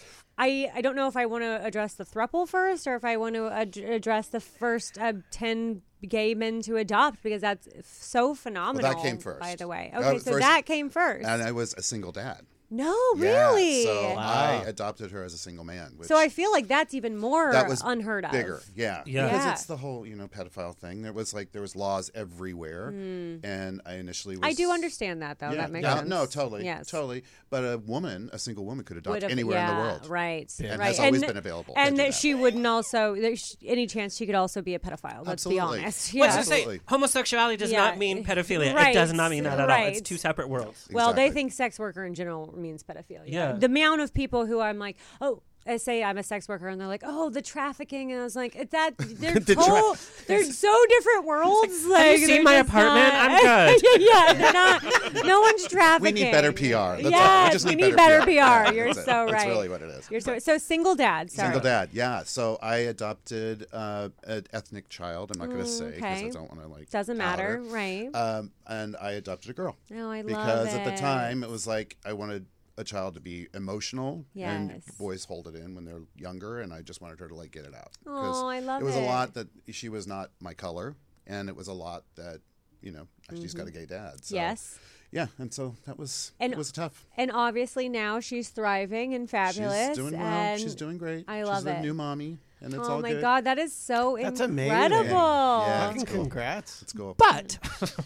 I, 0.43 0.71
I 0.75 0.81
don't 0.81 0.97
know 0.97 1.07
if 1.07 1.19
I 1.19 1.27
want 1.27 1.45
to 1.45 1.63
address 1.63 1.95
the 1.95 2.05
thruple 2.05 2.49
first 2.49 2.87
or 2.87 2.95
if 2.97 3.05
I 3.05 3.19
want 3.19 3.35
to 3.35 3.51
ad- 3.51 3.77
address 3.77 4.29
the 4.29 4.41
first 4.41 4.97
uh, 4.97 5.13
10 5.33 5.83
gay 6.09 6.35
men 6.35 6.63
to 6.63 6.77
adopt 6.79 7.23
because 7.23 7.43
that's 7.43 7.69
f- 7.69 7.85
so 7.85 8.35
phenomenal. 8.35 8.91
That 8.91 9.03
came 9.03 9.19
first. 9.19 9.41
By 9.41 9.57
the 9.57 9.69
way. 9.69 9.93
Okay, 9.95 10.15
was 10.15 10.25
so 10.25 10.31
first- 10.31 10.41
that 10.43 10.65
came 10.65 10.89
first. 10.89 11.29
And 11.29 11.43
I 11.43 11.53
was 11.53 11.75
a 11.75 11.83
single 11.83 12.11
dad. 12.11 12.47
No, 12.71 12.97
Yeah, 13.17 13.49
really? 13.51 13.85
So 13.85 14.15
Wow. 14.15 14.17
I 14.19 14.65
adopted 14.67 15.11
her 15.11 15.25
as 15.25 15.35
a 15.35 15.39
single 15.39 15.65
man. 15.65 15.93
Which 15.97 16.09
So 16.09 16.17
I 16.17 16.29
feel 16.29 16.51
like 16.53 16.69
that's 16.69 16.95
even 16.95 17.17
more 17.17 17.53
that 17.53 17.69
was 17.69 17.83
unheard 17.85 18.25
of. 18.25 18.31
bigger. 18.33 18.61
Yeah. 18.77 19.03
Yeah. 19.07 19.25
Because 19.27 19.45
Yeah. 19.45 19.53
it's 19.53 19.65
the 19.67 19.77
whole, 19.77 20.07
you 20.07 20.17
know, 20.17 20.29
pedophile 20.29 20.77
thing. 20.77 21.03
There 21.03 21.13
was 21.13 21.35
like 21.35 21.53
there 21.53 21.63
was 21.63 21.75
laws 21.77 22.11
everywhere. 22.15 22.93
Mm. 22.93 23.45
And 23.45 23.81
I 23.85 23.95
initially 23.95 24.37
was. 24.37 24.47
I 24.47 24.53
do 24.53 24.71
understand 24.71 25.23
that 25.23 25.39
though. 25.39 25.51
Yeah, 25.51 25.57
that 25.57 25.71
makes 25.73 25.85
yeah, 25.85 25.97
sense. 25.97 26.09
No, 26.09 26.27
totally. 26.27 26.65
Yes. 26.65 26.89
Totally. 26.89 27.25
But 27.51 27.65
a 27.65 27.79
woman, 27.79 28.31
a 28.33 28.39
single 28.39 28.65
woman 28.65 28.85
could 28.85 28.97
adopt 28.99 29.15
Would've- 29.15 29.31
anywhere 29.31 29.59
in 29.59 29.67
the 29.67 29.73
yeah, 29.73 29.79
world. 29.79 30.07
Right. 30.09 30.53
And 30.61 30.79
right. 30.79 30.87
has 30.87 31.01
always 31.01 31.21
been 31.25 31.37
available 31.37 31.75
to 31.75 31.81
And 31.81 31.99
that 31.99 32.07
that. 32.09 32.15
she 32.15 32.35
wouldn't 32.35 32.67
also, 32.67 33.15
there's 33.17 33.57
any 33.67 33.87
chance 33.87 34.17
she 34.17 34.27
could 34.27 34.35
also 34.37 34.63
be 34.63 34.75
a 34.75 34.79
pedophile. 34.79 35.27
Let's 35.27 35.45
be 35.45 35.59
Absolutely. 35.59 35.81
honest. 35.81 36.15
Let's 36.15 36.15
Yeah. 36.15 36.27
just 36.39 36.49
say 36.49 36.55
Absolutely. 36.59 36.81
homosexuality 36.87 37.57
does 37.57 37.73
Yeah. 37.73 37.79
not 37.79 37.99
mean 37.99 38.25
pedophilia. 38.25 38.73
Right, 38.75 38.91
It 38.91 38.95
does 38.95 39.13
not 39.13 39.31
mean 39.31 39.45
that 39.45 39.59
at 39.59 39.69
all. 39.71 39.87
It's 39.87 39.97
right. 39.97 40.05
two 40.05 40.17
separate 40.17 40.49
worlds. 40.49 40.89
Well, 40.93 41.13
they 41.13 41.25
Exactly. 41.27 41.35
think 41.43 41.53
sex 41.53 41.79
worker 41.79 42.05
in 42.05 42.15
general 42.15 42.55
means 42.61 42.83
pedophilia. 42.83 43.25
Yeah. 43.27 43.53
The 43.53 43.67
amount 43.67 44.01
of 44.01 44.15
people 44.15 44.47
who 44.47 44.61
I'm 44.61 44.79
like, 44.79 44.97
oh, 45.21 45.43
I 45.67 45.77
say 45.77 46.03
I'm 46.03 46.17
a 46.17 46.23
sex 46.23 46.49
worker, 46.49 46.69
and 46.69 46.81
they're 46.81 46.89
like, 46.89 47.03
oh, 47.05 47.29
the 47.31 47.43
trafficking, 47.43 48.13
and 48.13 48.21
I 48.21 48.25
was 48.25 48.35
like, 48.35 48.57
it's 48.57 48.73
that 48.73 48.93
they're 48.99 49.35
The 49.35 49.55
tra- 49.55 49.63
whole, 49.65 49.97
they're 50.27 50.45
so 50.45 50.75
different 50.89 51.27
worlds. 51.27 51.85
Like, 51.87 52.07
Have 52.07 52.21
you 52.21 52.27
seen 52.27 52.45
my 52.45 52.55
apartment? 52.55 53.13
not- 53.15 53.31
I'm 53.45 53.79
good. 53.81 54.01
yeah, 54.01 54.33
they're 54.33 54.53
not. 54.53 55.25
No 55.27 55.41
one's 55.41 55.67
trafficking. 55.69 56.01
We 56.15 56.25
need 56.25 56.33
better 56.33 56.53
PR. 56.53 56.63
That's 57.03 57.05
all. 57.05 57.11
Yes, 57.11 57.65
We 57.65 57.75
need, 57.75 57.85
need 57.89 57.97
better 57.97 58.23
PR. 58.25 58.31
Yeah, 58.31 58.71
You're 58.73 58.87
that's 58.87 58.99
it. 58.99 59.05
so 59.05 59.27
That's 59.27 59.33
right. 59.33 59.49
really 59.49 59.69
what 59.69 59.83
it 59.83 59.91
is. 59.91 60.11
You're 60.11 60.21
so 60.21 60.39
so 60.39 60.57
single 60.59 60.95
dad. 60.95 61.31
Sorry. 61.31 61.47
Single 61.49 61.61
dad, 61.61 61.91
yeah. 61.93 62.23
So 62.25 62.59
I 62.63 62.77
adopted 62.79 63.67
uh, 63.73 64.09
an 64.25 64.47
ethnic 64.53 64.89
child. 64.89 65.31
I'm 65.33 65.39
not 65.39 65.49
going 65.49 65.61
to 65.61 65.67
say 65.67 65.91
because 65.91 66.19
okay. 66.19 66.27
I 66.27 66.31
don't 66.31 66.49
want 66.51 66.63
to 66.63 66.69
like. 66.69 66.91
Doesn't 66.91 67.19
matter, 67.19 67.57
her. 67.59 67.63
right? 67.63 68.09
Um, 68.15 68.51
and 68.67 68.97
I 69.01 69.13
adopted 69.13 69.51
a 69.51 69.55
girl 69.55 69.77
oh, 69.95 70.11
I 70.11 70.23
love 70.23 70.27
because 70.27 70.69
it. 70.69 70.73
Because 70.73 70.75
at 70.75 70.85
the 70.85 71.01
time 71.01 71.43
it 71.45 71.51
was 71.51 71.67
like 71.67 71.97
I 72.05 72.13
wanted 72.15 72.47
a 72.81 72.85
child 72.85 73.15
to 73.15 73.21
be 73.21 73.47
emotional, 73.55 74.25
and 74.37 74.83
boys 74.99 75.25
hold 75.25 75.47
it 75.47 75.55
in 75.55 75.75
when 75.75 75.85
they're 75.85 76.03
younger, 76.17 76.61
and 76.61 76.73
I 76.73 76.83
just 76.83 77.01
wanted 77.01 77.21
her 77.21 77.29
to 77.29 77.35
like 77.35 77.53
get 77.53 77.65
it 77.65 77.75
out. 77.75 77.91
Oh, 78.07 78.49
I 78.49 78.61
love 78.61 78.81
it 78.83 78.85
was 78.85 78.97
it. 78.97 79.03
a 79.03 79.07
lot 79.07 79.35
that 79.35 79.49
she 79.71 79.89
was 79.89 80.07
not 80.07 80.31
my 80.41 80.55
color, 80.55 80.97
and 81.27 81.49
it 81.49 81.55
was 81.57 81.69
a 81.69 81.73
lot 81.73 82.05
that 82.17 82.41
you 82.83 82.91
know 82.93 83.07
she's 83.35 83.55
got 83.55 83.69
a 83.69 83.71
gay 83.71 83.87
dad. 83.87 84.25
So, 84.25 84.35
Mm-hmm. 84.35 84.43
yes. 84.43 84.79
yeah, 85.13 85.27
and 85.39 85.53
so 85.53 85.77
that 85.87 85.99
was 85.99 86.33
And- 86.41 86.53
it 86.53 86.59
was 86.59 86.73
tough. 86.73 87.07
And 87.17 87.31
obviously 87.31 87.89
now 87.89 88.21
she's 88.21 88.49
thriving 88.49 89.13
and 89.15 89.29
fabulous. 89.29 89.89
She's 89.89 89.97
doing 89.97 90.19
well. 90.19 90.57
She's 90.57 90.75
doing 90.75 90.97
great. 90.99 91.25
I 91.29 91.43
love 91.43 91.59
she's 91.59 91.67
love 91.67 91.77
a 91.77 91.83
new 91.83 91.95
mommy, 91.95 92.39
and 92.63 92.75
it's 92.75 92.87
oh 92.89 92.93
all 92.93 93.01
my 93.01 93.15
god, 93.15 93.45
that 93.45 93.59
is 93.59 93.73
so 93.73 94.19
That's 94.21 94.41
incredible. 94.41 95.01
amazing. 95.01 95.11
Yeah. 95.17 95.87
Fucking 95.89 96.05
cool. 96.07 96.21
congrats. 96.23 96.83
Let's 96.83 96.93
go. 96.93 97.15
But 97.17 97.59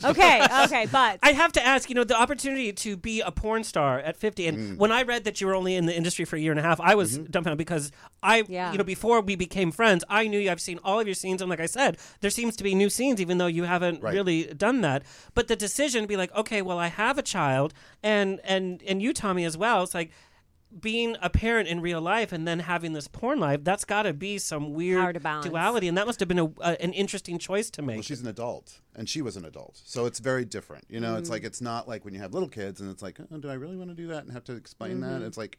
okay, 0.05 0.47
okay, 0.65 0.87
but 0.93 1.19
I 1.23 1.33
have 1.33 1.53
to 1.53 1.65
ask, 1.67 1.89
you 1.89 1.95
know, 1.95 2.05
the 2.05 2.17
opportunity 2.21 2.73
to 2.73 2.97
be 2.97 3.21
a 3.21 3.31
porn 3.33 3.65
star 3.65 3.99
at 3.99 4.17
50. 4.17 4.47
And 4.47 4.59
Mm. 4.59 4.77
when 4.79 4.93
I 4.93 5.03
read 5.03 5.25
that 5.25 5.41
you 5.41 5.47
were 5.49 5.55
only 5.55 5.75
in 5.75 5.87
the 5.87 5.97
industry 5.97 6.25
for 6.25 6.37
a 6.37 6.41
year 6.41 6.53
and 6.53 6.61
a 6.61 6.63
half, 6.63 6.81
I 6.81 6.95
was 6.95 7.19
Mm-hmm. 7.19 7.31
dumbfounded 7.33 7.59
because 7.59 7.91
I, 8.23 8.45
Yeah. 8.49 8.71
you 8.73 8.79
know, 8.79 8.85
before 8.85 9.21
we 9.21 9.35
became 9.37 9.73
friends, 9.73 10.05
I 10.09 10.29
knew 10.29 10.39
you. 10.39 10.51
I've 10.51 10.61
seen 10.61 10.79
all 10.85 11.01
of 11.01 11.07
your 11.07 11.15
scenes. 11.15 11.43
And 11.43 11.51
like 11.51 11.61
I 11.61 11.67
said, 11.67 11.99
there 12.21 12.31
seems 12.31 12.55
to 12.57 12.65
be 12.65 12.75
new 12.75 12.89
scenes, 12.91 13.21
even 13.21 13.39
though 13.39 13.47
you 13.49 13.65
haven't 13.65 14.03
Right. 14.03 14.15
really 14.15 14.45
done 14.55 14.81
that. 14.83 15.03
But 15.35 15.49
the 15.49 15.57
decision 15.57 16.03
to 16.03 16.09
be 16.09 16.17
like, 16.17 16.33
okay, 16.35 16.63
well, 16.63 16.79
I 16.79 16.87
have 16.89 17.19
a 17.19 17.23
child, 17.23 17.75
and 18.03 18.41
and 18.45 18.83
and 18.87 19.03
you, 19.03 19.13
Tommy, 19.13 19.45
as 19.45 19.57
well. 19.57 19.83
It's 19.83 19.95
like. 19.95 20.11
Being 20.81 21.17
a 21.23 21.31
parent 21.31 21.69
in 21.69 21.81
real 21.81 22.01
life 22.01 22.33
and 22.33 22.49
then 22.49 22.59
having 22.59 22.93
this 22.93 23.07
porn 23.07 23.39
life, 23.39 23.61
that's 23.63 23.85
got 23.85 24.03
to 24.03 24.13
be 24.13 24.39
some 24.39 24.73
weird 24.73 25.17
Hard 25.23 25.45
duality, 25.45 25.89
and 25.89 25.97
that 25.97 26.07
must 26.07 26.21
have 26.21 26.29
been 26.29 26.39
a, 26.39 26.47
a, 26.61 26.83
an 26.83 26.93
interesting 26.93 27.39
choice 27.39 27.71
to 27.71 27.83
make. 27.83 27.97
Well, 27.97 28.03
she's 28.03 28.21
an 28.21 28.27
adult, 28.27 28.81
and 28.95 29.09
she 29.09 29.23
was 29.23 29.37
an 29.37 29.45
adult, 29.45 29.81
so 29.85 30.07
it's 30.07 30.19
very 30.19 30.45
different. 30.45 30.85
You 30.89 31.01
know, 31.01 31.17
it's 31.17 31.29
mm. 31.29 31.33
like 31.33 31.45
it's 31.45 31.61
not 31.61 31.87
like 31.87 32.05
when 32.05 32.13
you 32.13 32.21
have 32.21 32.35
little 32.35 32.49
kids, 32.49 32.81
and 32.81 32.91
it's 32.91 33.03
like, 33.03 33.19
oh, 33.21 33.39
do 33.39 33.49
I 33.49 33.55
really 33.55 33.77
want 33.77 33.91
to 33.91 33.95
do 33.97 34.09
that 34.09 34.25
and 34.25 34.33
have 34.33 34.45
to 34.45 34.55
explain 34.55 35.01
that? 35.01 35.19
Mm-hmm. 35.19 35.27
It's 35.27 35.39
like, 35.39 35.59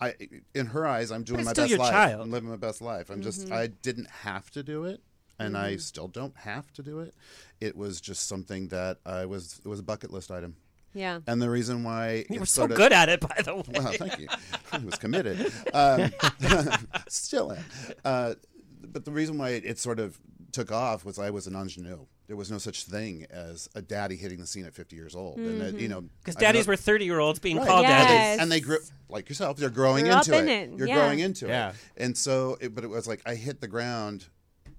I, 0.00 0.14
in 0.54 0.66
her 0.66 0.86
eyes, 0.86 1.10
I'm 1.10 1.24
doing 1.24 1.44
my 1.44 1.52
best 1.52 1.76
life. 1.76 1.90
child. 1.90 2.20
I'm 2.22 2.30
living 2.30 2.48
my 2.48 2.56
best 2.56 2.80
life. 2.80 3.10
I'm 3.10 3.22
just, 3.22 3.46
mm-hmm. 3.46 3.54
I 3.54 3.66
didn't 3.68 4.10
have 4.10 4.50
to 4.52 4.62
do 4.62 4.84
it, 4.84 5.00
and 5.38 5.56
I 5.56 5.72
mm-hmm. 5.72 5.78
still 5.78 6.08
don't 6.08 6.36
have 6.38 6.72
to 6.74 6.82
do 6.82 7.00
it. 7.00 7.14
It 7.60 7.76
was 7.76 8.00
just 8.00 8.28
something 8.28 8.68
that 8.68 8.98
I 9.04 9.26
was. 9.26 9.60
It 9.64 9.68
was 9.68 9.80
a 9.80 9.84
bucket 9.84 10.12
list 10.12 10.30
item, 10.30 10.56
Yeah. 10.94 11.20
and 11.26 11.42
the 11.42 11.50
reason 11.50 11.82
why 11.84 12.24
you 12.30 12.40
were 12.40 12.46
so 12.46 12.62
sort 12.62 12.70
of- 12.70 12.76
good 12.76 12.92
at 12.92 13.08
it, 13.08 13.20
by 13.20 13.40
the 13.44 13.56
way. 13.56 13.62
Well, 13.74 13.92
thank 13.92 14.18
you. 14.18 14.28
I 14.72 14.78
was 14.78 14.94
committed. 14.96 15.52
Um, 15.72 16.12
still 17.08 17.52
am. 17.52 17.64
Uh, 18.04 18.34
but 18.82 19.04
the 19.04 19.10
reason 19.10 19.38
why 19.38 19.50
it, 19.50 19.64
it 19.64 19.78
sort 19.78 19.98
of 19.98 20.18
took 20.52 20.70
off 20.70 21.04
was 21.04 21.18
I 21.18 21.30
was 21.30 21.46
an 21.46 21.54
ingenue. 21.54 22.06
There 22.26 22.36
was 22.36 22.50
no 22.50 22.56
such 22.58 22.84
thing 22.84 23.26
as 23.30 23.68
a 23.74 23.82
daddy 23.82 24.16
hitting 24.16 24.38
the 24.38 24.46
scene 24.46 24.64
at 24.64 24.72
50 24.74 24.96
years 24.96 25.14
old. 25.14 25.36
And, 25.36 25.60
it, 25.60 25.74
you 25.74 25.88
know, 25.88 26.04
Because 26.20 26.36
daddies 26.36 26.66
know- 26.66 26.72
were 26.72 26.76
30 26.76 27.04
year 27.04 27.18
olds 27.18 27.38
being 27.38 27.58
Right. 27.58 27.66
called 27.66 27.82
Yes. 27.82 28.08
daddies. 28.08 28.40
and 28.42 28.50
they 28.52 28.60
grew 28.60 28.78
like 29.10 29.28
yourself. 29.28 29.58
They're 29.58 29.68
growing 29.68 30.04
Grew 30.04 30.14
up 30.14 30.26
into 30.26 30.38
in 30.38 30.48
it. 30.48 30.70
it, 30.70 30.78
You're 30.78 30.88
yeah. 30.88 30.94
growing 30.94 31.18
into 31.18 31.46
Yeah. 31.48 31.70
it. 31.70 31.74
And 31.98 32.16
so, 32.16 32.56
it, 32.60 32.74
but 32.74 32.82
it 32.84 32.88
was 32.88 33.06
like 33.06 33.20
I 33.26 33.34
hit 33.34 33.60
the 33.60 33.68
ground 33.68 34.26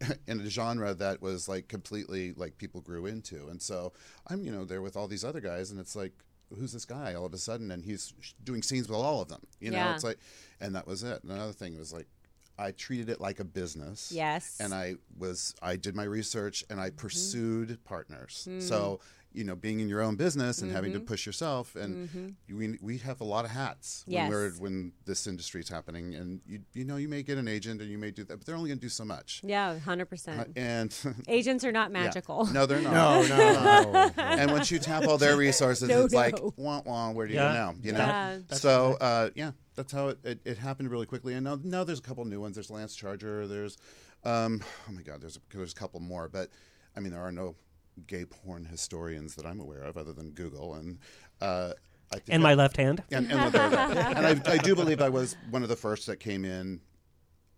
in 0.27 0.39
a 0.41 0.49
genre 0.49 0.93
that 0.93 1.21
was 1.21 1.47
like 1.47 1.67
completely 1.67 2.33
like 2.33 2.57
people 2.57 2.81
grew 2.81 3.05
into. 3.05 3.47
And 3.47 3.61
so 3.61 3.93
I'm 4.27 4.43
you 4.43 4.51
know 4.51 4.65
there 4.65 4.81
with 4.81 4.95
all 4.97 5.07
these 5.07 5.23
other 5.23 5.41
guys, 5.41 5.71
and 5.71 5.79
it's 5.79 5.95
like 5.95 6.13
who's 6.57 6.73
this 6.73 6.85
guy 6.85 7.13
all 7.15 7.25
of 7.25 7.33
a 7.33 7.37
sudden, 7.37 7.71
and 7.71 7.83
he's 7.83 8.13
doing 8.43 8.61
scenes 8.61 8.87
with 8.87 8.97
all 8.97 9.21
of 9.21 9.27
them. 9.29 9.41
You 9.59 9.71
know, 9.71 9.77
Yeah. 9.77 9.95
it's 9.95 10.03
like, 10.03 10.19
and 10.61 10.75
that 10.75 10.85
was 10.87 11.03
it. 11.03 11.23
And 11.23 11.31
another 11.31 11.53
thing 11.53 11.77
was 11.77 11.91
like. 11.93 12.07
I 12.57 12.71
treated 12.71 13.09
it 13.09 13.19
like 13.19 13.41
a 13.41 13.43
business. 13.43 14.13
Yes. 14.13 14.59
And 14.61 14.73
I 14.73 14.95
was 15.17 15.53
I 15.61 15.75
did 15.75 15.93
my 15.93 16.05
research 16.05 16.63
and 16.69 16.79
Mm-hmm. 16.79 16.85
I 16.87 16.89
pursued 16.91 17.83
partners. 17.83 18.47
So, 18.59 19.01
you 19.35 19.43
know, 19.43 19.55
being 19.55 19.79
in 19.79 19.89
your 19.89 20.01
own 20.01 20.15
business 20.15 20.61
and 20.61 20.71
having 20.71 20.91
to 20.93 20.99
Mm-hmm. 20.99 21.07
push 21.07 21.25
yourself 21.25 21.75
and 21.75 22.35
we, 22.49 22.77
we 22.81 22.97
have 22.99 23.19
a 23.21 23.23
lot 23.23 23.43
of 23.45 23.51
hats 23.51 24.03
Yes. 24.07 24.29
when 24.29 24.31
we're 24.31 24.51
when 24.53 24.91
this 25.05 25.27
industry 25.27 25.61
is 25.61 25.69
happening 25.69 26.15
and 26.15 26.41
you 26.47 26.59
you 26.73 26.85
know 26.85 26.95
you 26.95 27.09
may 27.09 27.21
get 27.21 27.37
an 27.37 27.47
agent 27.47 27.81
and 27.81 27.89
you 27.91 27.97
may 27.97 28.11
do 28.11 28.23
that 28.23 28.37
but 28.37 28.45
they're 28.45 28.55
only 28.55 28.69
going 28.69 28.79
to 28.79 28.85
do 28.85 28.89
so 28.89 29.03
much 29.05 29.41
Yeah, 29.43 29.77
100%. 29.85 30.53
and 30.55 30.95
Agents 31.27 31.63
are 31.65 31.71
not 31.71 31.91
yeah. 31.91 32.03
magical. 32.03 32.45
no 32.47 32.65
they're 32.65 32.81
not 32.81 32.93
No, 32.93 33.21
no, 33.27 33.91
no. 33.93 34.11
and 34.23 34.51
once 34.51 34.71
you 34.71 34.79
tap 34.79 35.05
all 35.07 35.17
their 35.17 35.35
resources 35.37 35.89
No, 35.89 36.05
it's 36.05 36.13
like 36.13 36.37
no. 36.41 36.53
wah 36.57 36.81
wah 36.85 37.11
where 37.11 37.27
do 37.27 37.33
you 37.33 37.39
Yeah. 37.39 37.49
go 37.49 37.53
now 37.53 37.75
you 37.81 37.91
know 37.91 37.97
Yeah. 37.99 38.39
so 38.51 38.93
uh, 39.01 39.29
yeah 39.35 39.51
that's 39.75 39.91
how 39.91 40.07
it, 40.09 40.19
it, 40.23 40.39
it 40.45 40.57
happened 40.57 40.89
really 40.89 41.05
quickly 41.05 41.33
and 41.33 41.43
now, 41.43 41.59
now 41.63 41.83
there's 41.83 41.99
a 41.99 42.07
couple 42.09 42.23
new 42.25 42.39
ones 42.39 42.55
there's 42.55 42.71
Lance 42.71 42.95
Charger 42.95 43.45
there's 43.47 43.77
um, 44.23 44.61
oh 44.89 44.91
my 44.93 45.01
god 45.01 45.21
there's 45.21 45.35
a, 45.37 45.39
there's 45.55 45.73
a 45.73 45.75
couple 45.75 45.99
more 45.99 46.29
but 46.29 46.49
I 46.95 47.01
mean 47.01 47.11
there 47.11 47.21
are 47.21 47.31
no 47.31 47.55
gay 48.07 48.25
porn 48.25 48.65
historians 48.65 49.35
that 49.35 49.45
I'm 49.45 49.59
aware 49.59 49.81
of 49.81 49.97
other 49.97 50.13
than 50.13 50.31
Google 50.31 50.75
and 50.75 50.99
uh, 51.41 51.73
I 52.11 52.15
think 52.15 52.29
And 52.29 52.43
my 52.43 52.53
left 52.53 52.77
hand. 52.77 53.03
and, 53.11 53.31
and, 53.31 53.51
there- 53.53 53.61
and 54.15 54.25
I, 54.27 54.51
I 54.53 54.57
do 54.57 54.75
believe 54.75 55.01
I 55.01 55.09
was 55.09 55.35
one 55.49 55.63
of 55.63 55.69
the 55.69 55.75
first 55.75 56.07
that 56.07 56.19
came 56.19 56.45
in 56.45 56.81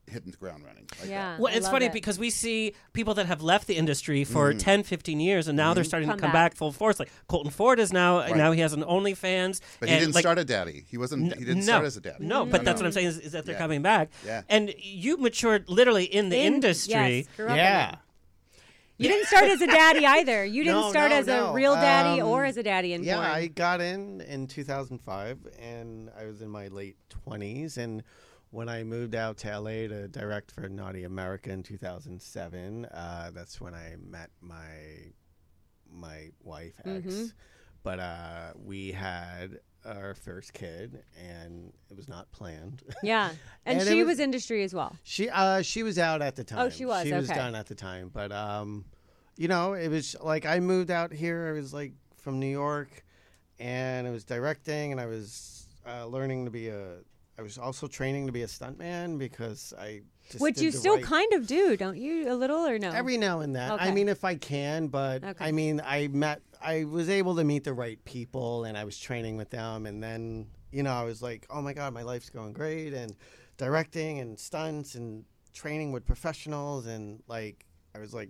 hitting 0.09 0.31
the 0.31 0.37
ground 0.37 0.63
running. 0.63 0.87
Like 1.01 1.09
yeah. 1.09 1.31
that. 1.33 1.39
Well, 1.41 1.53
it's 1.53 1.67
funny 1.67 1.87
it. 1.87 1.91
because 1.93 2.17
we 2.17 2.29
see 2.29 2.73
people 2.93 3.13
that 3.15 3.25
have 3.25 3.41
left 3.41 3.67
the 3.67 3.75
industry 3.75 4.23
for 4.23 4.53
10, 4.53 4.83
15 4.83 5.19
years, 5.19 5.49
and 5.49 5.57
now 5.57 5.73
they're 5.73 5.83
starting 5.83 6.07
Come 6.07 6.17
to 6.17 6.21
come 6.21 6.31
back. 6.31 6.51
back. 6.51 6.57
full 6.57 6.71
force. 6.71 6.97
Like 6.97 7.11
Colton 7.27 7.51
Ford 7.51 7.77
is 7.77 7.91
now 7.91 8.25
now 8.27 8.53
he 8.53 8.61
has 8.61 8.71
an 8.71 8.83
OnlyFans. 8.83 9.59
But 9.81 9.89
he 9.89 9.95
and, 9.95 10.01
didn't 10.03 10.15
like, 10.15 10.21
start 10.21 10.39
a 10.39 10.45
daddy. 10.45 10.85
He 10.87 10.97
wasn't. 10.97 11.33
He 11.37 11.43
didn't 11.43 11.57
no, 11.57 11.63
start 11.63 11.85
as 11.85 11.97
a 11.97 12.01
daddy. 12.01 12.23
No, 12.25 12.45
but 12.45 12.63
that's 12.63 12.79
what 12.79 12.85
I'm 12.85 12.93
saying 12.93 13.07
is, 13.07 13.19
is 13.19 13.31
that 13.33 13.45
they're 13.45 13.55
Yeah. 13.55 13.59
coming 13.59 13.81
back. 13.81 14.09
Yeah. 14.25 14.43
And 14.47 14.73
you 14.79 15.17
matured 15.17 15.67
literally 15.67 16.05
in 16.05 16.29
the 16.29 16.37
In- 16.37 16.53
industry. 16.55 16.93
yes, 17.17 17.27
grew 17.35 17.45
up 17.47 17.51
in 17.51 17.57
yeah. 17.57 17.95
You 18.97 19.09
didn't 19.09 19.27
start 19.27 19.45
as 19.45 19.61
a 19.61 19.67
daddy 19.67 20.05
either. 20.17 20.43
You 20.43 20.63
didn't 20.63 20.81
No, 20.81 20.89
start 20.89 21.11
no, 21.11 21.17
as 21.17 21.27
a 21.27 21.51
real 21.53 21.75
daddy 21.75 22.21
Um, 22.21 22.27
or 22.29 22.45
as 22.45 22.57
a 22.57 22.63
daddy 22.63 22.93
in 22.93 23.03
general. 23.03 23.23
Yeah, 23.23 23.29
porn. 23.29 23.43
I 23.43 23.47
got 23.47 23.81
in 23.81 24.21
in 24.21 24.47
2005, 24.47 25.47
and 25.59 26.09
I 26.19 26.25
was 26.25 26.41
in 26.41 26.49
my 26.49 26.67
late 26.69 26.97
20s. 27.27 27.77
And 27.77 28.03
when 28.49 28.69
I 28.69 28.83
moved 28.83 29.13
out 29.13 29.37
to 29.39 29.59
LA 29.59 29.87
to 29.87 30.07
direct 30.07 30.51
for 30.51 30.67
Naughty 30.67 31.03
America 31.03 31.51
in 31.51 31.61
2007, 31.63 32.85
uh, 32.85 33.31
that's 33.33 33.61
when 33.61 33.73
I 33.73 33.95
met 33.99 34.29
my 34.41 35.11
my 35.89 36.29
wife 36.43 36.73
ex. 36.85 37.05
Mm-hmm. 37.05 37.25
But 37.83 37.99
uh, 37.99 38.53
we 38.55 38.91
had 38.91 39.59
our 39.87 40.13
first 40.13 40.53
kid, 40.53 41.01
and 41.19 41.71
it 41.89 41.95
was 41.97 42.07
not 42.07 42.31
planned. 42.31 42.83
yeah. 43.03 43.29
And, 43.65 43.79
And 43.79 43.87
she 43.87 43.99
was- 44.03 44.13
was, 44.15 44.19
industry 44.19 44.63
as 44.63 44.73
well. 44.73 44.95
She 45.03 45.29
uh 45.29 45.61
she 45.61 45.83
was 45.83 45.97
out 45.97 46.21
at 46.21 46.35
the 46.35 46.43
time. 46.43 46.59
Oh, 46.59 46.69
she 46.69 46.85
was, 46.85 47.07
She 47.07 47.13
was 47.13 47.27
done 47.29 47.55
at 47.55 47.67
the 47.67 47.75
time, 47.75 48.09
but 48.13 48.31
um, 48.31 48.85
you 49.37 49.47
know, 49.47 49.73
it 49.73 49.87
was 49.89 50.15
like 50.21 50.45
I 50.45 50.59
moved 50.59 50.91
out 50.91 51.11
here. 51.11 51.47
I 51.49 51.51
was 51.59 51.73
like 51.73 51.93
from 52.17 52.39
New 52.39 52.47
York, 52.51 53.03
and 53.59 54.07
I 54.07 54.11
was 54.11 54.23
directing, 54.25 54.91
and 54.91 54.99
I 55.01 55.05
was 55.05 55.65
uh, 55.87 56.05
learning 56.05 56.45
to 56.45 56.51
be 56.51 56.67
a. 56.69 56.97
I 57.39 57.43
was 57.43 57.57
also 57.59 57.85
training 57.87 58.25
to 58.25 58.31
be 58.33 58.41
a 58.43 58.47
stuntman 58.47 59.17
because 59.19 59.73
I. 59.79 60.01
Just 60.29 60.41
Which 60.41 60.59
you 60.59 60.71
still 60.71 60.95
right- 60.95 61.03
kind 61.03 61.31
of 61.33 61.47
do, 61.47 61.77
don't 61.77 61.97
you? 61.97 62.29
A 62.29 62.35
little 62.35 62.65
or 62.65 62.77
no? 62.77 62.89
Every 62.91 63.15
now 63.15 63.39
and 63.39 63.55
then. 63.55 63.71
I 63.79 63.91
mean, 63.91 64.09
if 64.09 64.25
I 64.25 64.35
can, 64.35 64.87
but 64.87 65.23
Okay. 65.23 65.45
I 65.45 65.53
mean, 65.53 65.79
I 65.85 66.09
met, 66.09 66.41
I 66.61 66.83
was 66.85 67.09
able 67.09 67.35
to 67.35 67.43
meet 67.43 67.63
the 67.63 67.73
right 67.73 68.03
people 68.05 68.63
and 68.65 68.77
I 68.77 68.83
was 68.83 68.97
training 68.97 69.37
with 69.37 69.49
them. 69.49 69.85
And 69.85 70.01
then, 70.01 70.47
you 70.71 70.83
know, 70.83 70.93
I 70.93 71.03
was 71.03 71.21
like, 71.21 71.45
oh 71.49 71.61
my 71.61 71.73
God, 71.73 71.93
my 71.93 72.03
life's 72.03 72.29
going 72.29 72.53
great. 72.53 72.93
And 72.93 73.15
directing 73.57 74.19
and 74.19 74.39
stunts 74.39 74.95
and 74.95 75.25
training 75.53 75.91
with 75.91 76.05
professionals. 76.05 76.85
And 76.85 77.21
like, 77.27 77.65
I 77.95 77.99
was 77.99 78.13
like, 78.13 78.29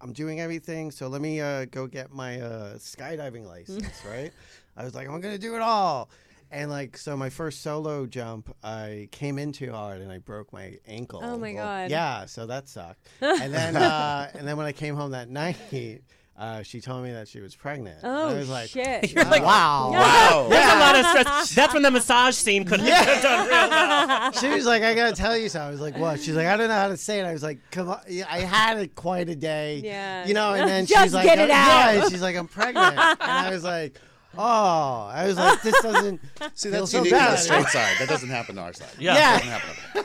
I'm 0.00 0.12
doing 0.12 0.40
everything. 0.40 0.90
So 0.90 1.08
let 1.08 1.20
me 1.20 1.40
uh, 1.40 1.66
go 1.66 1.86
get 1.86 2.12
my 2.12 2.40
uh, 2.40 2.74
skydiving 2.74 3.46
license, 3.46 4.02
right? 4.08 4.32
I 4.76 4.84
was 4.84 4.94
like, 4.94 5.08
I'm 5.08 5.20
going 5.20 5.34
to 5.34 5.40
do 5.40 5.56
it 5.56 5.60
all. 5.60 6.10
And 6.50 6.70
like, 6.70 6.96
so 6.96 7.16
my 7.16 7.28
first 7.28 7.62
solo 7.62 8.06
jump, 8.06 8.54
I 8.62 9.08
came 9.12 9.38
in 9.38 9.52
too 9.52 9.70
hard 9.70 10.00
and 10.00 10.10
I 10.10 10.18
broke 10.18 10.52
my 10.52 10.78
ankle. 10.86 11.20
Oh 11.22 11.36
my 11.36 11.52
God. 11.52 11.90
Yeah, 11.90 12.24
so 12.24 12.46
that 12.46 12.68
sucked. 12.68 13.06
and 13.20 13.52
then, 13.52 13.76
uh, 13.76 14.30
and 14.34 14.48
then 14.48 14.56
when 14.56 14.66
I 14.66 14.72
came 14.72 14.94
home 14.94 15.10
that 15.10 15.28
night, 15.30 16.02
uh, 16.38 16.62
she 16.62 16.80
told 16.80 17.02
me 17.02 17.10
that 17.12 17.26
she 17.26 17.40
was 17.40 17.56
pregnant. 17.56 17.98
Oh, 18.04 18.28
I 18.28 18.34
was 18.34 18.48
like, 18.48 18.68
shit. 18.70 19.12
You're 19.14 19.24
like, 19.24 19.42
wow. 19.42 19.90
Wow. 19.92 20.46
There's 20.48 20.72
a 20.72 20.78
lot 20.78 20.94
of 20.96 21.06
stress. 21.06 21.50
That's 21.54 21.74
when 21.74 21.82
the 21.82 21.90
massage 21.90 22.36
scene 22.36 22.64
could 22.64 22.80
have 22.80 23.22
done 23.22 23.48
real 23.48 23.68
well. 23.70 24.32
she 24.32 24.48
was 24.48 24.64
like, 24.64 24.82
I 24.84 24.94
gotta 24.94 25.16
tell 25.16 25.36
you 25.36 25.48
something. 25.48 25.66
I 25.68 25.70
was 25.72 25.80
like, 25.80 25.98
what? 25.98 26.20
She's 26.20 26.36
like, 26.36 26.46
I 26.46 26.56
don't 26.56 26.68
know 26.68 26.74
how 26.74 26.88
to 26.88 26.96
say 26.96 27.18
it. 27.18 27.24
I 27.24 27.32
was 27.32 27.42
like, 27.42 27.58
come 27.72 27.88
on. 27.88 28.00
Yeah, 28.08 28.26
I 28.30 28.38
had 28.40 28.78
it 28.78 28.94
quite 28.94 29.28
a 29.28 29.34
day. 29.34 29.80
Yeah. 29.84 30.26
You 30.26 30.34
know, 30.34 30.54
and 30.54 30.68
then 30.68 30.86
Just 30.86 31.02
she's 31.02 31.14
like, 31.14 31.24
get 31.24 31.38
it 31.40 31.50
out. 31.50 31.94
Yeah, 31.94 32.08
she's 32.08 32.22
like, 32.22 32.36
I'm 32.36 32.46
pregnant. 32.46 32.96
and 32.96 33.20
I 33.20 33.50
was 33.50 33.64
like, 33.64 33.98
oh. 34.36 35.10
I 35.12 35.26
was 35.26 35.36
like, 35.36 35.60
this 35.62 35.80
doesn't 35.82 36.20
See, 36.54 36.68
feel 36.70 36.80
that's 36.80 36.92
so 36.92 36.98
unique 36.98 37.10
to 37.14 37.18
the 37.18 37.20
bad. 37.20 37.38
straight 37.40 37.66
side. 37.66 37.96
That 37.98 38.08
doesn't 38.08 38.28
happen 38.30 38.54
to 38.56 38.62
our 38.62 38.72
side. 38.72 38.88
Yeah. 38.98 39.14
Yeah. 39.14 39.38
Doesn't 39.38 39.50
happen. 39.50 40.04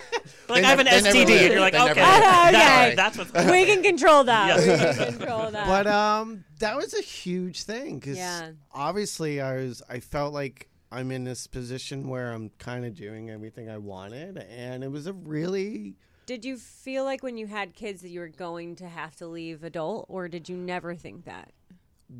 Like 0.49 0.61
They 0.61 0.67
I 0.67 0.69
have 0.69 0.79
an 0.79 0.85
nev- 0.85 1.03
they 1.03 1.13
never 1.25 1.31
STD, 1.31 1.41
and 1.43 1.51
you're 1.51 1.59
like, 1.61 1.73
okay, 1.73 1.85
never 1.85 1.99
will. 2.01 2.07
Okay. 2.07 2.51
that's, 2.51 3.15
that's 3.15 3.17
what's 3.33 3.51
we 3.51 3.65
can 3.65 3.81
control 3.83 4.23
that. 4.25 4.47
Yeah. 4.59 4.87
We 4.87 4.95
can 4.95 5.17
control 5.17 5.51
that. 5.51 5.67
But 5.67 5.87
um, 5.87 6.43
that 6.59 6.75
was 6.75 6.93
a 6.93 7.01
huge 7.01 7.63
thing 7.63 7.99
because 7.99 8.17
Yeah. 8.17 8.51
obviously 8.73 9.39
I 9.41 9.55
was 9.57 9.81
I 9.89 9.99
felt 9.99 10.33
like 10.33 10.69
I'm 10.91 11.11
in 11.11 11.23
this 11.23 11.47
position 11.47 12.07
where 12.07 12.31
I'm 12.31 12.49
kind 12.59 12.85
of 12.85 12.93
doing 12.93 13.29
everything 13.29 13.69
I 13.69 13.77
wanted, 13.77 14.37
and 14.37 14.83
it 14.83 14.91
was 14.91 15.07
a 15.07 15.13
really 15.13 15.95
did 16.25 16.45
you 16.45 16.55
feel 16.57 17.03
like 17.03 17.21
when 17.23 17.37
you 17.37 17.47
had 17.47 17.73
kids 17.75 18.01
that 18.01 18.09
you 18.09 18.21
were 18.21 18.29
going 18.29 18.75
to 18.77 18.87
have 18.87 19.15
to 19.17 19.27
leave 19.27 19.63
adult, 19.63 20.05
or 20.07 20.27
did 20.29 20.47
you 20.49 20.55
never 20.55 20.95
think 20.95 21.25
that? 21.25 21.51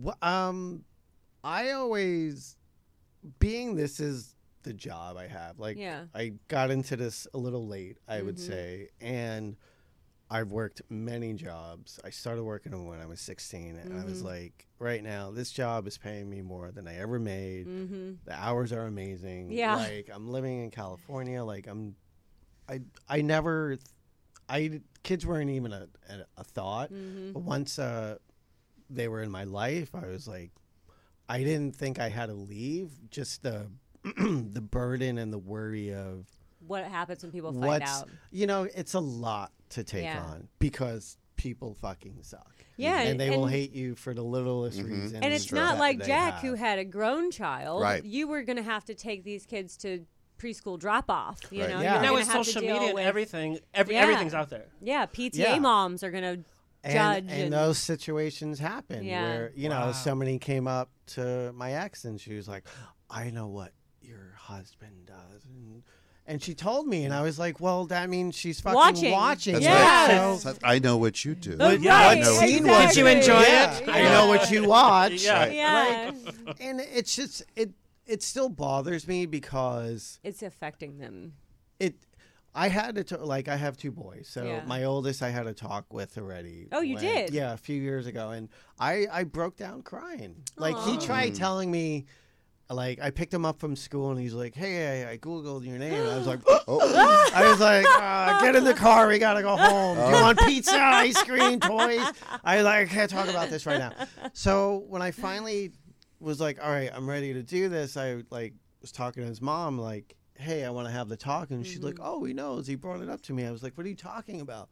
wh- 0.03 0.25
um, 0.27 0.83
I 1.43 1.71
always 1.71 2.57
being 3.39 3.75
this 3.75 3.99
is 3.99 4.32
the 4.63 4.73
job 4.73 5.17
I 5.17 5.27
have. 5.27 5.59
Like 5.59 5.77
Yeah. 5.77 6.05
I 6.13 6.33
got 6.47 6.71
into 6.71 6.95
this 6.95 7.27
a 7.33 7.37
little 7.37 7.67
late, 7.67 7.97
I 8.07 8.21
would 8.21 8.37
Mhm. 8.37 8.47
say, 8.47 8.89
and 8.99 9.55
I've 10.29 10.51
worked 10.51 10.81
many 10.89 11.33
jobs. 11.33 11.99
I 12.03 12.09
started 12.09 12.43
working 12.43 12.87
when 12.87 12.99
I 12.99 13.05
was 13.05 13.19
16, 13.21 13.75
and 13.75 13.93
I 13.99 14.03
was 14.03 14.21
Mhm. 14.23 14.25
like, 14.25 14.67
right 14.79 15.03
now, 15.03 15.29
this 15.29 15.51
job 15.51 15.85
is 15.85 15.97
paying 15.97 16.27
me 16.29 16.41
more 16.41 16.71
than 16.71 16.87
I 16.87 16.95
ever 16.95 17.19
made. 17.19 17.67
Mm-hmm. 17.67 18.13
The 18.25 18.33
hours 18.33 18.71
are 18.73 18.87
amazing. 18.87 19.51
Yeah. 19.51 19.75
Like 19.75 20.09
I'm 20.11 20.29
living 20.29 20.63
in 20.63 20.71
California. 20.71 21.43
Like 21.43 21.67
I'm, 21.67 21.95
I 22.67 22.81
I 23.07 23.21
never, 23.21 23.77
I 24.49 24.81
kids 25.03 25.25
weren't 25.25 25.51
even 25.51 25.71
a 25.73 25.87
a, 26.09 26.25
a 26.37 26.43
thought. 26.43 26.91
Mm-hmm. 26.91 27.33
But 27.33 27.43
once 27.43 27.77
uh, 27.77 28.17
they 28.89 29.07
were 29.09 29.21
in 29.21 29.29
my 29.29 29.43
life, 29.43 29.93
I 29.93 30.07
was 30.07 30.27
like, 30.27 30.51
I 31.29 31.43
didn't 31.43 31.75
think 31.75 31.99
I 31.99 32.09
had 32.09 32.27
to 32.27 32.33
leave. 32.33 33.09
Just 33.11 33.43
the 33.43 33.67
the 34.17 34.61
burden 34.61 35.17
and 35.17 35.31
the 35.31 35.37
worry 35.39 35.93
of 35.93 36.27
What 36.67 36.83
happens 36.85 37.23
when 37.23 37.31
people 37.31 37.53
find 37.53 37.83
out? 37.83 38.09
you 38.31 38.47
know, 38.47 38.63
it's 38.75 38.93
a 38.93 38.99
lot 38.99 39.51
to 39.69 39.83
take 39.83 40.03
Yeah. 40.03 40.21
on 40.23 40.47
because 40.59 41.17
people 41.35 41.75
fucking 41.81 42.19
suck. 42.21 42.49
Yeah, 42.77 42.99
and, 42.99 43.09
and- 43.11 43.19
they 43.19 43.29
will 43.29 43.47
hate 43.47 43.73
you 43.73 43.95
for 43.95 44.13
the 44.13 44.23
littlest 44.23 44.79
Mhm. 44.79 44.89
reason. 45.01 45.23
And 45.23 45.33
it's 45.33 45.45
True. 45.45 45.59
not 45.59 45.77
like 45.77 46.03
Jack, 46.05 46.35
have. 46.35 46.41
who 46.41 46.53
had 46.55 46.79
a 46.79 46.85
grown 46.85 47.31
child. 47.31 47.81
Right. 47.81 48.03
You 48.03 48.27
were 48.27 48.43
going 48.43 48.57
to 48.57 48.63
have 48.63 48.85
to 48.85 48.95
take 48.95 49.23
these 49.23 49.45
kids 49.45 49.77
to 49.77 50.05
preschool 50.39 50.77
drop 50.79 51.09
off. 51.09 51.39
You 51.51 51.61
Right. 51.61 51.69
know, 51.69 51.81
Yeah. 51.81 51.93
you're 51.93 52.01
now 52.01 52.07
gonna 52.09 52.13
with 52.13 52.27
social 52.45 52.61
media 52.61 52.81
and 52.81 52.93
with- 52.95 53.05
everything, 53.05 53.59
every, 53.73 53.95
Yeah. 53.95 54.01
everything's 54.01 54.33
out 54.33 54.49
there. 54.49 54.65
Yeah, 54.81 55.05
PTA 55.05 55.37
Yeah. 55.55 55.59
moms 55.59 56.03
are 56.03 56.11
gonna 56.11 56.43
and, 56.85 56.93
judge 56.93 57.25
and 57.29 57.53
those 57.53 57.77
situations 57.77 58.59
happen 58.59 59.05
Yeah. 59.05 59.21
where 59.23 59.51
you 59.55 59.69
know 59.69 59.79
Wow. 59.87 59.91
somebody 59.93 60.37
came 60.37 60.67
up 60.67 60.89
to 61.07 61.53
my 61.53 61.71
ex 61.71 62.03
and 62.03 62.19
she 62.19 62.35
was 62.35 62.45
like 62.45 62.65
i 63.09 63.29
know 63.29 63.47
what 63.47 63.71
your 64.03 64.33
husband 64.37 65.05
does 65.05 65.43
and, 65.45 65.83
and 66.27 66.41
she 66.41 66.53
told 66.53 66.87
me 66.87 67.03
and 67.05 67.13
i 67.13 67.21
was 67.21 67.37
like 67.39 67.59
well 67.59 67.85
that 67.85 68.09
means 68.09 68.35
she's 68.35 68.59
fucking 68.61 68.75
Watching. 68.75 69.11
watching, 69.11 69.53
That's 69.53 69.65
it. 69.65 69.69
Yes. 69.69 70.09
right. 70.09 70.39
So- 70.39 70.53
So 70.53 70.59
I 70.63 70.79
know 70.79 70.97
what 70.97 71.23
you 71.25 71.35
do. 71.35 71.57
Right, 71.57 71.79
yeah, 71.79 71.97
I 72.09 72.15
know 72.19 72.33
what 72.33 72.47
scene 72.47 72.65
you 72.65 72.71
was. 72.71 72.87
Did 72.93 72.97
you 72.97 73.07
enjoy 73.07 73.41
Yeah, 73.41 73.77
it? 73.77 73.89
I 73.89 74.01
know 74.03 74.27
what 74.27 74.49
you 74.51 74.65
watch. 74.67 75.23
Yeah. 75.23 75.39
Right. 75.39 75.53
Yeah, 75.53 76.11
and 76.59 76.79
it's 76.81 77.15
just 77.15 77.43
it 77.55 77.71
it 78.05 78.21
still 78.23 78.49
bothers 78.49 79.07
me 79.07 79.25
because 79.25 80.19
it's 80.23 80.41
affecting 80.43 80.97
them. 80.99 81.33
it 81.79 81.95
I 82.55 82.67
had 82.67 82.95
to 82.95 83.03
t- 83.03 83.15
like 83.17 83.47
I 83.47 83.55
have 83.55 83.77
two 83.77 83.91
boys, 83.91 84.27
so 84.29 84.43
Yeah. 84.45 84.63
my 84.67 84.83
oldest 84.83 85.23
I 85.23 85.29
had 85.31 85.47
a 85.47 85.53
talk 85.53 85.91
with 85.91 86.17
already. 86.19 86.67
Oh, 86.71 86.81
you 86.81 86.95
when- 86.95 87.03
did? 87.03 87.33
Yeah, 87.33 87.53
a 87.53 87.57
few 87.57 87.81
years 87.81 88.05
ago, 88.07 88.29
and 88.31 88.47
I 88.79 89.07
I 89.11 89.23
broke 89.23 89.55
down 89.57 89.81
crying. 89.81 90.43
Like 90.57 90.77
he 90.85 90.97
Aw. 90.97 90.99
tried 90.99 91.35
telling 91.35 91.71
me. 91.71 92.05
Like 92.69 92.99
I 93.01 93.11
picked 93.11 93.33
him 93.33 93.45
up 93.45 93.59
from 93.59 93.75
school 93.75 94.11
and 94.11 94.19
he's 94.19 94.33
like, 94.33 94.55
"Hey, 94.55 95.03
I, 95.05 95.11
I 95.11 95.17
googled 95.17 95.65
your 95.65 95.77
name." 95.77 95.93
And 95.93 96.09
I 96.09 96.17
was 96.17 96.25
like, 96.27 96.39
Oh, 96.67 97.31
I 97.35 97.47
was 97.49 97.59
like, 97.59 97.85
uh, 97.87 98.41
"Get 98.41 98.55
in 98.55 98.63
the 98.63 98.73
car, 98.73 99.07
we 99.07 99.19
gotta 99.19 99.41
go 99.41 99.55
home. 99.55 99.97
Do 99.97 100.15
you 100.17 100.23
want 100.23 100.39
pizza, 100.39 100.79
ice 100.79 101.21
cream, 101.23 101.59
toys?" 101.59 102.05
I 102.43 102.55
was 102.57 102.65
like, 102.65 102.75
"I 102.75 102.85
can't 102.85 103.11
talk 103.11 103.27
about 103.27 103.49
this 103.49 103.65
right 103.65 103.79
now." 103.79 103.91
So 104.33 104.85
when 104.87 105.01
I 105.01 105.11
finally 105.11 105.71
was 106.19 106.39
like, 106.39 106.63
"All 106.63 106.71
right, 106.71 106.89
I'm 106.93 107.07
ready 107.07 107.33
to 107.33 107.43
do 107.43 107.69
this," 107.69 107.97
I 107.97 108.23
like 108.31 108.53
was 108.81 108.91
talking 108.91 109.23
to 109.23 109.29
his 109.29 109.41
mom, 109.41 109.77
like, 109.77 110.15
"Hey, 110.35 110.63
I 110.63 110.69
want 110.71 110.87
to 110.87 110.93
have 110.93 111.09
the 111.09 111.17
talk," 111.17 111.51
and 111.51 111.65
she's 111.67 111.83
like, 111.83 111.99
"Oh, 112.01 112.23
he 112.23 112.33
knows. 112.33 112.65
He 112.65 112.75
brought 112.75 113.01
it 113.01 113.09
up 113.09 113.21
to 113.23 113.33
me." 113.33 113.45
I 113.45 113.51
was 113.51 113.61
like, 113.61 113.77
"What 113.77 113.85
are 113.85 113.89
you 113.89 113.95
talking 113.95 114.41
about?" 114.41 114.69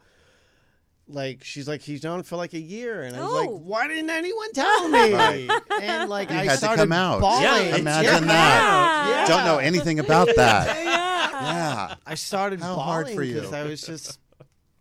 Like 1.08 1.44
she's 1.44 1.68
like 1.68 1.82
he's 1.82 2.04
known 2.04 2.24
for 2.24 2.38
like 2.38 2.54
a 2.54 2.60
year, 2.60 3.02
and 3.04 3.16
I 3.16 3.22
was 3.24 3.34
like, 3.34 3.50
Oh. 3.50 3.58
"Why 3.58 3.88
didn't 3.88 4.10
anyone 4.10 4.54
tell 4.54 4.88
me?" 4.88 5.14
Right. 5.14 5.50
And 5.82 6.10
like 6.10 6.30
You 6.30 6.38
I 6.38 6.44
had 6.46 6.52
to 6.52 6.58
started 6.58 6.82
come 6.84 6.92
out. 6.94 7.20
bawling. 7.20 7.44
Yeah, 7.44 7.76
imagine 7.76 8.14
Yeah. 8.14 8.20
that. 8.22 9.26
Yeah. 9.30 9.36
Don't 9.36 9.46
know 9.46 9.58
anything 9.58 10.00
about 10.00 10.30
that. 10.36 10.78
Yeah. 10.86 11.42
Yeah. 11.42 11.96
I 12.06 12.16
started 12.16 12.62
How 12.62 12.76
bawling 12.76 12.86
hard 12.88 13.10
for 13.10 13.24
you? 13.24 13.36
because 13.36 13.52
I 13.54 13.64
was 13.64 13.82
just, 13.82 14.20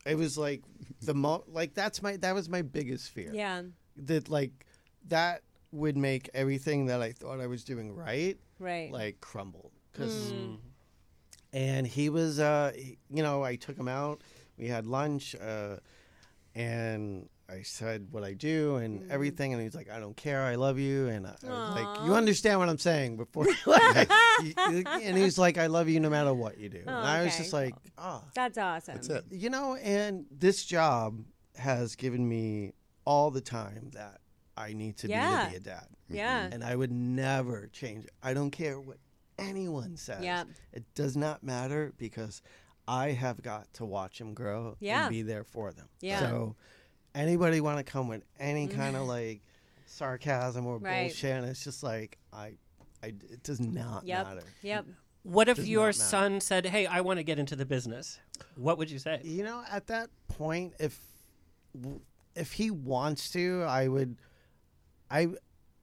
it 0.06 0.14
was 0.16 0.36
like 0.38 0.62
the 1.02 1.14
mo 1.14 1.42
like 1.48 1.72
that's 1.74 2.02
my 2.02 2.16
that 2.18 2.34
was 2.34 2.48
my 2.48 2.62
biggest 2.62 3.10
fear. 3.10 3.30
Yeah. 3.34 3.62
That 3.96 4.28
like 4.28 4.52
that 5.08 5.42
would 5.72 5.96
make 5.96 6.28
everything 6.34 6.86
that 6.86 7.00
I 7.00 7.12
thought 7.12 7.40
I 7.40 7.46
was 7.46 7.64
doing 7.64 7.94
right 7.94 8.36
Right. 8.60 8.92
like 8.92 9.20
crumble 9.20 9.72
because. 9.90 10.32
Mm. 10.32 10.58
And 11.52 11.84
he 11.86 12.08
was, 12.10 12.38
uh, 12.38 12.72
he- 12.76 12.98
you 13.10 13.22
know, 13.24 13.42
I 13.42 13.56
took 13.56 13.76
him 13.76 13.88
out. 13.88 14.22
We 14.56 14.68
had 14.68 14.86
lunch, 14.86 15.34
uh, 15.34 15.76
and 16.54 17.28
I 17.48 17.62
said 17.62 18.08
what 18.12 18.22
I 18.22 18.34
do 18.34 18.76
and 18.76 19.02
Mm. 19.02 19.10
everything. 19.10 19.52
And 19.52 19.60
he's 19.62 19.74
like, 19.74 19.90
"I 19.90 19.98
don't 19.98 20.16
care. 20.16 20.42
I 20.42 20.54
love 20.54 20.78
you." 20.78 21.08
And 21.08 21.26
I, 21.26 21.30
I 21.44 21.48
was 21.48 21.74
like, 21.74 22.06
"You 22.06 22.14
understand 22.14 22.58
what 22.60 22.68
I'm 22.68 22.78
saying?" 22.78 23.16
Before, 23.16 23.44
like, 23.66 24.08
you- 24.42 24.84
and 24.86 25.16
he's 25.18 25.36
like, 25.38 25.58
"I 25.58 25.66
love 25.66 25.88
you 25.88 25.98
no 26.00 26.10
matter 26.10 26.32
what 26.32 26.58
you 26.58 26.68
do." 26.68 26.82
Oh, 26.86 26.90
and 26.90 27.06
I 27.06 27.24
was 27.24 27.32
okay. 27.34 27.42
just 27.42 27.52
like, 27.52 27.74
"Oh, 27.98 28.22
That's 28.34 28.56
awesome. 28.58 28.94
That's 28.94 29.08
it. 29.08 29.24
you 29.30 29.50
know." 29.50 29.74
And 29.76 30.26
this 30.30 30.64
job 30.64 31.24
has 31.56 31.96
given 31.96 32.28
me 32.28 32.72
all 33.04 33.30
the 33.32 33.40
time 33.40 33.90
that 33.94 34.20
I 34.56 34.72
need 34.72 34.96
to 34.98 35.08
Yeah. 35.08 35.40
be 35.40 35.44
to 35.44 35.50
be 35.50 35.56
a 35.56 35.60
dad, 35.74 35.86
Yeah. 36.08 36.48
and 36.52 36.62
I 36.62 36.76
would 36.76 36.92
never 36.92 37.66
change. 37.72 38.04
it. 38.04 38.10
I 38.22 38.32
don't 38.34 38.50
care 38.52 38.78
what 38.80 38.98
anyone 39.38 39.96
says. 39.96 40.22
Yeah. 40.22 40.44
It 40.72 40.84
does 40.94 41.16
not 41.16 41.42
matter 41.42 41.92
because 41.96 42.42
I 42.90 43.12
have 43.12 43.40
got 43.40 43.72
to 43.74 43.84
watch 43.84 44.20
him 44.20 44.34
grow 44.34 44.76
Yeah. 44.80 45.02
and 45.06 45.10
be 45.10 45.22
there 45.22 45.44
for 45.44 45.72
them. 45.72 45.88
Yeah. 46.00 46.18
So 46.18 46.56
anybody 47.14 47.60
want 47.60 47.78
to 47.78 47.84
come 47.84 48.08
with 48.08 48.24
any 48.40 48.66
mm. 48.66 48.74
kind 48.74 48.96
of 48.96 49.06
like 49.06 49.42
sarcasm 49.86 50.66
or 50.66 50.78
Right. 50.78 51.04
bullshit, 51.06 51.36
and 51.36 51.46
it's 51.46 51.62
just 51.62 51.82
like 51.84 52.18
I, 52.32 52.54
I 53.02 53.08
it 53.30 53.42
does 53.44 53.60
not 53.60 54.04
Yep. 54.04 54.26
matter. 54.26 54.42
Yep. 54.62 54.86
What 55.22 55.48
if 55.48 55.58
your 55.66 55.92
son 55.92 56.40
said, 56.40 56.66
"Hey, 56.66 56.86
I 56.86 57.02
want 57.02 57.18
to 57.18 57.22
get 57.22 57.38
into 57.38 57.54
the 57.54 57.66
business"? 57.66 58.18
What 58.56 58.78
would 58.78 58.90
you 58.90 58.98
say? 58.98 59.20
You 59.22 59.44
know, 59.44 59.62
at 59.70 59.86
that 59.88 60.10
point, 60.28 60.72
if 60.80 60.98
if 62.34 62.52
he 62.52 62.70
wants 62.70 63.30
to, 63.32 63.62
I 63.68 63.86
would, 63.88 64.16
I. 65.10 65.28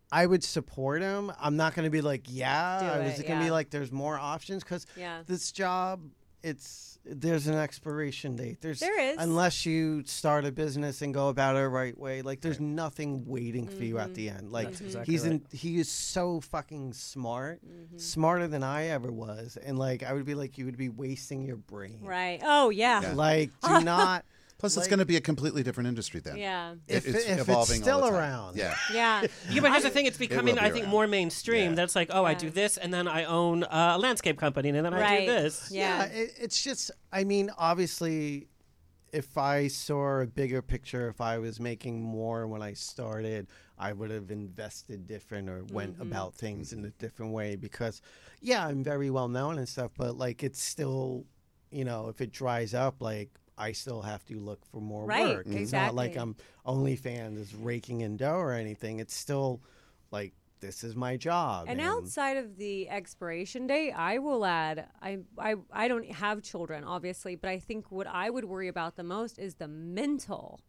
I 0.10 0.26
would 0.26 0.42
support 0.42 1.02
him. 1.02 1.34
I'm 1.38 1.58
not 1.58 1.76
going 1.76 1.84
to 1.84 1.90
be 1.90 2.00
like, 2.00 2.28
yeah. 2.30 2.80
Do 2.80 2.86
I 2.86 3.00
was 3.00 3.20
it, 3.20 3.28
going 3.28 3.40
to 3.40 3.46
be 3.46 3.52
like, 3.52 3.72
there's 3.72 3.92
more 3.92 4.18
options 4.18 4.64
because 4.64 4.86
Yeah. 4.96 5.24
this 5.28 5.52
job 5.52 6.00
it's 6.48 6.84
there's 7.10 7.48
an 7.48 7.56
expiration 7.56 8.36
date 8.36 8.58
there's 8.60 8.82
There 8.82 9.00
is. 9.00 9.16
unless 9.18 9.66
you 9.66 10.04
start 10.06 10.44
a 10.44 10.52
business 10.52 11.02
and 11.02 11.14
go 11.14 11.30
about 11.30 11.56
it 11.56 11.60
the 11.60 11.70
right 11.70 11.98
way 11.98 12.22
like 12.22 12.42
there's 12.42 12.60
nothing 12.60 13.24
waiting 13.26 13.66
for 13.68 13.84
you 13.84 13.98
at 13.98 14.14
the 14.14 14.30
end 14.30 14.52
like 14.52 14.68
That's 14.68 14.82
exactly 14.82 15.14
he's 15.14 15.24
in, 15.24 15.32
right. 15.32 15.42
he 15.54 15.80
is 15.80 15.90
so 15.90 16.42
fucking 16.42 16.92
smart 16.94 17.62
Mm-hmm. 17.66 17.98
smarter 17.98 18.48
than 18.48 18.62
i 18.64 18.88
ever 18.88 19.12
was 19.12 19.58
and 19.66 19.80
like 19.80 20.04
i 20.04 20.12
would 20.12 20.26
be 20.26 20.36
like 20.36 20.58
you 20.58 20.66
would 20.66 20.78
be 20.78 20.90
wasting 20.90 21.44
your 21.46 21.56
brain 21.58 22.00
Right. 22.04 22.42
Oh 22.44 22.70
yeah. 22.72 23.02
Yeah. 23.02 23.14
like 23.14 23.52
do 23.66 23.80
not 23.96 24.26
Plus, 24.60 24.76
it's 24.76 24.88
going 24.88 24.98
to 25.00 25.06
be 25.06 25.16
a 25.18 25.22
completely 25.22 25.62
different 25.62 25.88
industry 25.88 26.20
then. 26.20 26.36
Yeah. 26.38 26.72
It- 26.88 26.96
If- 26.98 27.08
it's 27.08 27.26
if 27.26 27.32
it's 27.32 27.42
evolving 27.42 27.78
all 27.82 27.84
still 27.84 28.02
the 28.02 28.10
time. 28.10 28.16
around. 28.16 28.58
Yeah. 28.58 28.76
Yeah. 28.92 29.28
Yeah, 29.52 29.62
but 29.62 29.72
here's 29.74 29.84
the 29.84 29.90
thing: 29.92 30.08
it's 30.08 30.18
will 30.18 30.28
becoming, 30.28 30.56
be 30.56 30.62
I 30.62 30.72
think, 30.72 30.86
around. 30.86 30.92
more 30.92 31.08
mainstream. 31.08 31.70
Yeah. 31.72 31.76
That's 31.76 31.96
like, 31.96 32.10
oh, 32.12 32.26
I 32.26 32.34
do 32.34 32.50
this, 32.50 32.78
and 32.78 32.92
then 32.94 33.08
I 33.08 33.26
own 33.26 33.64
uh, 33.64 33.94
a 33.96 34.00
landscape 34.00 34.40
company, 34.40 34.70
and 34.70 34.84
then 34.86 34.94
I 34.94 35.00
Right. 35.00 35.20
do 35.28 35.32
this. 35.32 35.70
Yeah. 35.72 36.06
it, 36.06 36.34
it's 36.40 36.64
just 36.64 36.90
i 37.12 37.24
mean 37.24 37.50
obviously 37.58 38.48
if 39.14 39.38
i 39.38 39.68
saw 39.68 40.20
a 40.22 40.28
bigger 40.28 40.62
picture 40.62 41.08
if 41.08 41.22
i 41.22 41.38
was 41.38 41.60
making 41.60 42.02
more 42.02 42.46
when 42.48 42.62
i 42.62 42.74
started 42.74 43.48
i 43.78 43.94
would 43.94 44.12
have 44.12 44.30
invested 44.32 45.08
different 45.08 45.50
or 45.50 45.64
went 45.72 45.94
Mm-hmm. 45.94 46.02
about 46.02 46.36
things 46.36 46.74
in 46.74 46.84
a 46.84 46.90
different 46.90 47.32
way 47.32 47.56
because 47.56 48.02
yeah 48.42 48.66
i'm 48.68 48.84
very 48.84 49.10
well 49.10 49.30
known 49.30 49.58
and 49.58 49.70
stuff 49.70 49.92
but 49.98 50.18
like 50.18 50.44
it's 50.44 50.62
still 50.62 51.26
you 51.72 51.86
know 51.86 52.10
if 52.10 52.20
it 52.20 52.32
dries 52.34 52.74
up 52.74 52.96
like 53.02 53.30
I 53.58 53.72
still 53.72 54.02
have 54.02 54.26
to 54.26 54.38
look 54.40 54.66
for 54.66 54.82
more 54.82 55.06
Right, 55.06 55.38
work. 55.38 55.48
It's 55.48 55.72
not 55.72 55.96
like. 55.96 56.16
I'm 56.16 56.36
OnlyFans 56.66 57.38
is 57.38 57.56
raking 57.56 58.02
in 58.02 58.18
dough 58.18 58.38
or 58.38 58.54
anything. 58.54 59.00
It's 59.00 59.16
still 59.16 59.62
like 60.12 60.34
this 60.60 60.84
is 60.84 60.96
my 60.96 61.18
job. 61.18 61.66
And 61.70 61.80
outside 61.80 62.38
of 62.38 62.58
the 62.58 62.90
expiration 62.90 63.68
date, 63.68 63.94
I 63.94 64.20
will 64.20 64.46
add 64.46 64.88
I, 65.02 65.20
I 65.38 65.56
I 65.72 65.88
don't 65.88 66.10
have 66.12 66.42
children 66.42 66.84
obviously, 66.84 67.36
but 67.36 67.50
I 67.50 67.60
think 67.60 67.92
what 67.92 68.08
I 68.08 68.30
would 68.30 68.46
worry 68.46 68.68
about 68.68 68.96
the 68.96 69.04
most 69.04 69.40
is 69.40 69.56
the 69.56 69.68
mental 69.68 70.62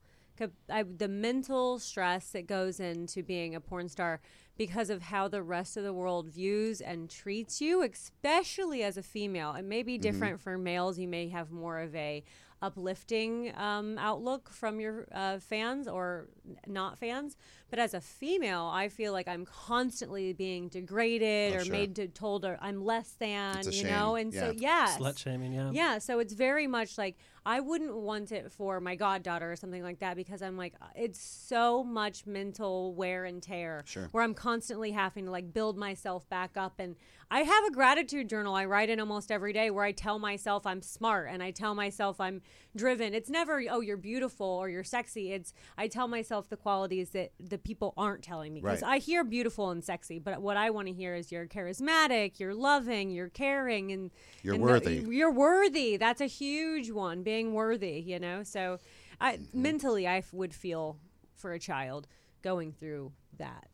I, 0.70 0.84
the 0.84 1.08
mental 1.08 1.78
stress 1.78 2.30
that 2.30 2.46
goes 2.46 2.80
into 2.80 3.22
being 3.22 3.54
a 3.54 3.60
porn 3.60 3.88
star 3.88 4.20
because 4.56 4.90
of 4.90 5.02
how 5.02 5.28
the 5.28 5.42
rest 5.42 5.76
of 5.76 5.84
the 5.84 5.92
world 5.92 6.28
views 6.28 6.80
and 6.80 7.08
treats 7.08 7.60
you, 7.60 7.82
especially 7.82 8.82
as 8.82 8.96
a 8.96 9.02
female. 9.02 9.54
It 9.54 9.64
may 9.64 9.82
be 9.82 9.94
mm-hmm. 9.94 10.02
different 10.02 10.40
for 10.40 10.58
males. 10.58 10.98
You 10.98 11.08
may 11.08 11.28
have 11.28 11.50
more 11.50 11.78
of 11.78 11.94
a 11.94 12.22
uplifting 12.60 13.52
um, 13.56 13.98
outlook 13.98 14.50
from 14.50 14.80
your 14.80 15.06
uh, 15.12 15.38
fans 15.38 15.86
or 15.88 16.28
n- 16.48 16.56
not 16.66 16.98
fans. 16.98 17.36
But 17.70 17.78
as 17.78 17.94
a 17.94 18.00
female, 18.00 18.64
I 18.72 18.88
feel 18.88 19.12
like 19.12 19.28
I'm 19.28 19.44
constantly 19.44 20.32
being 20.32 20.68
degraded 20.68 21.52
Oh, 21.54 21.56
or 21.58 21.64
sure. 21.64 21.72
made 21.72 21.94
to 21.96 22.08
told 22.08 22.44
or 22.44 22.58
I'm 22.60 22.84
less 22.84 23.12
than, 23.18 23.58
It's 23.58 23.68
a 23.68 23.72
you 23.72 23.82
shame. 23.82 23.90
know. 23.90 24.14
And 24.16 24.32
so 24.32 24.52
Yeah. 24.56 24.96
Slut 24.98 25.18
shaming, 25.18 25.52
yeah. 25.52 25.70
yeah, 25.72 25.98
so 25.98 26.18
it's 26.18 26.32
very 26.32 26.66
much 26.66 26.96
like 26.98 27.16
I 27.46 27.60
wouldn't 27.60 27.94
want 27.96 28.32
it 28.32 28.52
for 28.52 28.80
my 28.80 28.94
goddaughter 28.94 29.50
or 29.50 29.56
something 29.56 29.82
like 29.82 30.00
that 30.00 30.16
because 30.16 30.42
I'm 30.42 30.56
like 30.56 30.74
uh, 30.82 30.86
it's 30.96 31.20
so 31.20 31.82
much 31.84 32.26
mental 32.26 32.94
wear 32.94 33.24
and 33.24 33.42
tear 33.42 33.82
Sure. 33.86 34.08
where 34.12 34.22
I'm 34.24 34.34
constantly 34.34 34.90
having 34.92 35.24
to 35.26 35.30
like 35.30 35.52
build 35.52 35.76
myself 35.76 36.28
back 36.28 36.56
up 36.56 36.74
and 36.78 36.96
I 37.30 37.40
have 37.40 37.64
a 37.66 37.70
gratitude 37.70 38.28
journal 38.28 38.54
I 38.54 38.64
write 38.64 38.88
in 38.88 39.00
almost 39.00 39.30
every 39.30 39.52
day 39.52 39.70
where 39.70 39.84
I 39.84 39.92
tell 39.92 40.18
myself 40.18 40.66
I'm 40.66 40.80
smart 40.80 41.28
and 41.30 41.42
I 41.42 41.50
tell 41.50 41.74
myself 41.74 42.20
I'm 42.20 42.40
driven. 42.74 43.12
It's 43.14 43.28
never 43.28 43.62
oh 43.70 43.80
you're 43.80 43.96
beautiful 43.98 44.46
or 44.46 44.68
you're 44.70 44.84
sexy. 44.84 45.32
It's 45.32 45.52
I 45.76 45.88
tell 45.88 46.08
myself 46.08 46.48
the 46.48 46.56
qualities 46.56 47.10
that 47.10 47.32
the 47.38 47.58
people 47.58 47.92
aren't 47.96 48.22
telling 48.22 48.52
me 48.54 48.60
because 48.60 48.82
Right. 48.82 48.94
I 48.94 48.98
hear 48.98 49.24
beautiful 49.24 49.70
and 49.70 49.84
sexy, 49.84 50.18
but 50.18 50.40
what 50.40 50.56
I 50.56 50.70
want 50.70 50.88
to 50.88 50.94
hear 50.94 51.14
is 51.14 51.30
you're 51.30 51.46
charismatic, 51.46 52.38
you're 52.40 52.54
loving, 52.54 53.10
you're 53.10 53.28
caring 53.28 53.92
and 53.92 54.10
You're 54.42 54.54
and 54.54 54.62
worthy. 54.62 55.04
you're 55.08 55.30
worthy. 55.32 55.96
That's 55.98 56.20
a 56.22 56.26
huge 56.26 56.90
one, 56.90 57.22
being 57.28 57.52
worthy, 57.52 57.96
you 58.12 58.18
know? 58.18 58.42
So 58.42 58.78
I 59.20 59.30
Mm-hmm. 59.36 59.62
mentally 59.62 60.04
I 60.06 60.18
f- 60.18 60.32
would 60.32 60.54
feel 60.54 60.96
for 61.34 61.52
a 61.52 61.58
child 61.58 62.06
going 62.42 62.72
through 62.72 63.12
that. 63.38 63.66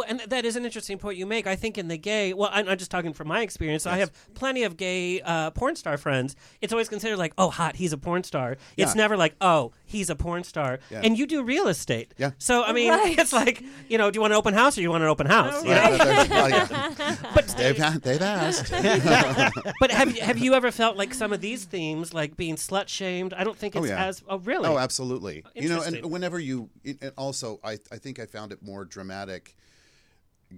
Right. 0.00 0.08
Well, 0.16 0.20
and 0.22 0.30
that 0.30 0.44
is 0.44 0.56
an 0.56 0.64
interesting 0.64 0.98
point 0.98 1.18
you 1.18 1.26
make. 1.26 1.46
I 1.46 1.56
think 1.56 1.78
in 1.78 1.88
the 1.88 1.96
gay, 1.98 2.32
well, 2.32 2.50
I'm, 2.52 2.68
I'm 2.68 2.78
just 2.78 2.90
talking 2.90 3.12
from 3.12 3.28
my 3.28 3.42
experience. 3.42 3.86
I 3.86 3.98
have 3.98 4.10
plenty 4.34 4.62
of 4.64 4.76
gay 4.76 5.20
uh, 5.20 5.50
porn 5.50 5.76
star 5.76 5.96
friends. 5.96 6.36
It's 6.60 6.72
always 6.72 6.88
considered 6.88 7.16
like, 7.18 7.32
oh, 7.38 7.50
hot, 7.50 7.76
he's 7.76 7.92
a 7.92 7.98
porn 7.98 8.22
star. 8.24 8.56
It's 8.76 8.94
never 8.94 9.16
like, 9.16 9.34
oh, 9.40 9.72
he's 9.84 10.10
a 10.10 10.16
porn 10.16 10.44
star. 10.44 10.78
Yeah. 10.90 11.00
And 11.02 11.18
you 11.18 11.26
do 11.26 11.42
real 11.42 11.68
estate. 11.68 12.14
Yeah. 12.18 12.30
So 12.38 12.62
I 12.64 12.72
mean, 12.72 12.90
Right. 12.90 13.18
it's 13.18 13.32
like, 13.32 13.62
you 13.88 13.98
know, 13.98 14.10
do 14.10 14.16
you 14.16 14.20
want 14.20 14.32
an 14.32 14.38
open 14.38 14.54
house 14.54 14.78
or 14.78 14.82
you 14.82 14.90
want 14.90 15.02
an 15.02 15.08
open 15.08 15.26
house? 15.26 15.64
you? 15.64 15.70
Right, 15.72 15.98
well, 16.30 16.50
yeah. 16.50 17.16
But 17.34 17.48
they've, 17.56 18.02
they've 18.02 18.22
asked. 18.22 18.70
but 19.80 19.90
have 19.90 20.14
you, 20.16 20.22
have 20.22 20.38
you 20.38 20.54
ever 20.54 20.70
felt 20.70 20.96
like 20.96 21.14
some 21.14 21.32
of 21.32 21.40
these 21.40 21.64
themes, 21.64 22.14
like 22.14 22.36
being 22.36 22.56
slut 22.56 22.88
shamed? 22.88 23.34
I 23.34 23.44
don't 23.44 23.56
think 23.56 23.74
it's 23.76 23.84
Oh, 23.84 23.88
yeah. 23.88 24.04
as 24.06 24.22
oh 24.28 24.38
really. 24.38 24.68
Oh, 24.68 24.78
absolutely. 24.78 25.44
You 25.54 25.68
know, 25.68 25.82
and 25.82 26.04
whenever 26.06 26.38
you, 26.38 26.68
it- 26.84 26.98
and 27.00 27.12
also, 27.16 27.60
I, 27.64 27.78
I 27.92 27.96
think 27.98 28.18
I 28.18 28.26
found 28.26 28.52
it 28.52 28.62
more 28.62 28.84
dramatic 28.84 29.56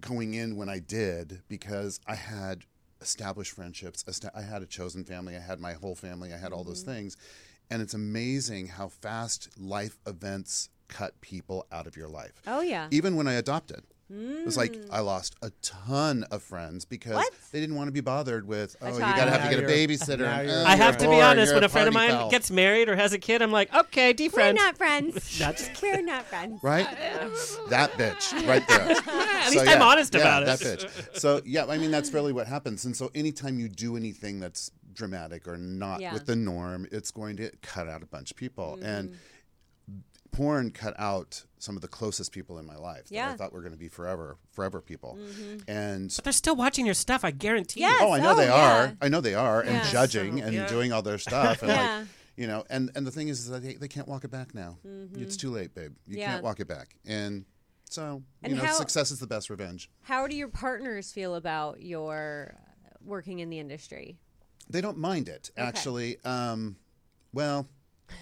going 0.00 0.34
in 0.34 0.56
when 0.56 0.68
I 0.68 0.78
did 0.78 1.42
because 1.48 2.00
I 2.06 2.14
had 2.14 2.64
established 3.00 3.52
friendships. 3.52 4.04
I 4.34 4.42
had 4.42 4.62
a 4.62 4.66
chosen 4.66 5.04
family. 5.04 5.36
I 5.36 5.40
had 5.40 5.60
my 5.60 5.72
whole 5.72 5.94
family. 5.94 6.32
I 6.32 6.38
had 6.38 6.52
all 6.52 6.64
those 6.64 6.82
mm-hmm. 6.82 6.92
things. 6.92 7.16
And 7.70 7.80
it's 7.80 7.94
amazing 7.94 8.68
how 8.68 8.88
fast 8.88 9.48
life 9.58 9.98
events 10.06 10.68
cut 10.88 11.20
people 11.20 11.66
out 11.70 11.86
of 11.86 11.96
your 11.96 12.08
life. 12.08 12.42
Oh 12.46 12.60
yeah. 12.60 12.88
Even 12.90 13.16
when 13.16 13.28
I 13.28 13.34
adopted. 13.34 13.84
It 14.12 14.44
was 14.44 14.56
like 14.56 14.76
I 14.90 15.00
lost 15.00 15.36
a 15.40 15.50
ton 15.62 16.24
of 16.32 16.42
friends 16.42 16.84
because 16.84 17.14
What? 17.14 17.32
they 17.52 17.60
didn't 17.60 17.76
want 17.76 17.88
to 17.88 17.92
be 17.92 18.00
bothered 18.00 18.44
with, 18.46 18.74
oh, 18.82 18.92
you 18.92 18.98
got 18.98 19.24
to 19.24 19.30
have 19.30 19.40
Now 19.44 19.50
to 19.50 19.56
get 19.56 19.64
a 19.64 19.68
babysitter. 19.68 20.26
and, 20.26 20.50
"Oh, 20.50 20.64
I 20.66 20.74
have 20.74 20.96
to 20.98 21.08
be 21.08 21.20
honest. 21.20 21.54
When 21.54 21.62
a 21.62 21.68
friend 21.68 21.86
of 21.86 21.94
mine 21.94 22.10
foul." 22.10 22.30
gets 22.30 22.50
married 22.50 22.88
or 22.88 22.96
has 22.96 23.12
a 23.12 23.18
kid, 23.18 23.40
I'm 23.40 23.52
like, 23.52 23.72
okay, 23.72 24.12
We're 24.34 24.52
not 24.52 24.76
friends. 24.76 25.38
That's- 25.38 25.70
We're 25.82 26.02
not 26.02 26.24
friends. 26.26 26.60
right? 26.64 26.88
that 27.68 27.92
bitch, 27.92 28.46
right 28.48 28.66
there. 28.66 28.80
At 29.06 29.50
least 29.50 29.68
I'm 29.68 29.82
honest 29.82 30.14
yeah, 30.14 30.20
about 30.20 30.42
it. 30.42 30.46
That 30.46 30.58
bitch. 30.60 31.18
So 31.18 31.40
yeah, 31.44 31.66
I 31.66 31.78
mean 31.78 31.90
that's 31.90 32.12
really 32.12 32.32
what 32.32 32.46
happens. 32.46 32.84
And 32.84 32.96
so 32.96 33.10
anytime 33.14 33.58
you 33.60 33.68
do 33.68 33.96
anything 33.96 34.40
that's 34.40 34.70
dramatic 34.92 35.46
or 35.46 35.56
not 35.56 36.00
Yeah. 36.00 36.12
with 36.12 36.26
the 36.26 36.36
norm, 36.36 36.86
it's 36.90 37.10
going 37.12 37.36
to 37.36 37.50
cut 37.62 37.88
out 37.88 38.02
a 38.02 38.06
bunch 38.06 38.32
of 38.32 38.36
people. 38.36 38.74
Mm-hmm. 38.76 38.86
And 38.86 39.16
porn 40.32 40.70
cut 40.70 40.94
out 40.98 41.44
some 41.58 41.76
of 41.76 41.82
the 41.82 41.88
closest 41.88 42.32
people 42.32 42.58
in 42.58 42.66
my 42.66 42.76
life 42.76 43.04
that 43.08 43.12
Yeah. 43.14 43.24
Mm-hmm. 43.26 43.34
I 43.34 43.36
thought 43.36 43.52
were 43.52 43.60
going 43.60 43.72
to 43.72 43.78
be 43.78 43.88
forever, 43.88 44.36
forever 44.52 44.80
people. 44.80 45.18
And 45.68 46.12
But 46.14 46.24
they're 46.24 46.32
still 46.32 46.56
watching 46.56 46.86
your 46.86 46.94
stuff. 46.94 47.24
I 47.24 47.30
guarantee. 47.32 47.80
Yes. 47.80 48.00
you. 48.00 48.06
oh, 48.06 48.12
I 48.12 48.20
know 48.20 48.32
Oh, 48.32 48.36
they 48.36 48.46
yeah. 48.46 48.82
are. 48.84 48.96
I 49.02 49.08
know 49.08 49.20
they 49.20 49.34
are, 49.34 49.60
and 49.62 49.84
judging 49.88 50.38
So- 50.38 50.44
and 50.44 50.54
yeah. 50.54 50.66
doing 50.68 50.92
all 50.92 51.02
their 51.02 51.18
stuff, 51.18 51.62
and 51.62 51.70
Yeah. 51.70 51.98
like 51.98 52.06
you 52.36 52.46
know, 52.46 52.64
and 52.70 52.90
and 52.94 53.06
the 53.06 53.10
thing 53.10 53.28
is, 53.28 53.40
is 53.40 53.48
that 53.48 53.62
they, 53.62 53.74
they 53.74 53.88
can't 53.88 54.08
walk 54.08 54.24
it 54.24 54.30
back 54.30 54.54
now. 54.54 54.78
It's 55.14 55.36
too 55.36 55.50
late, 55.50 55.74
babe. 55.74 55.92
You 56.06 56.12
Mm-hmm. 56.14 56.18
Yeah. 56.20 56.26
can't 56.32 56.44
walk 56.44 56.60
it 56.60 56.68
back, 56.68 56.96
and 57.04 57.44
so 57.90 58.22
And 58.42 58.52
you 58.52 58.58
know, 58.58 58.64
how- 58.64 58.72
success 58.74 59.10
is 59.10 59.18
the 59.18 59.26
best 59.26 59.50
revenge. 59.50 59.90
How 60.02 60.26
do 60.26 60.34
your 60.36 60.48
partners 60.48 61.12
feel 61.12 61.34
about 61.34 61.82
your 61.82 62.54
uh, 62.86 62.90
working 63.04 63.40
in 63.40 63.50
the 63.50 63.58
industry? 63.58 64.16
They 64.70 64.80
don't 64.80 64.96
mind 64.98 65.28
it, 65.28 65.50
actually. 65.56 66.22
Um, 66.24 66.76
well, 67.32 67.66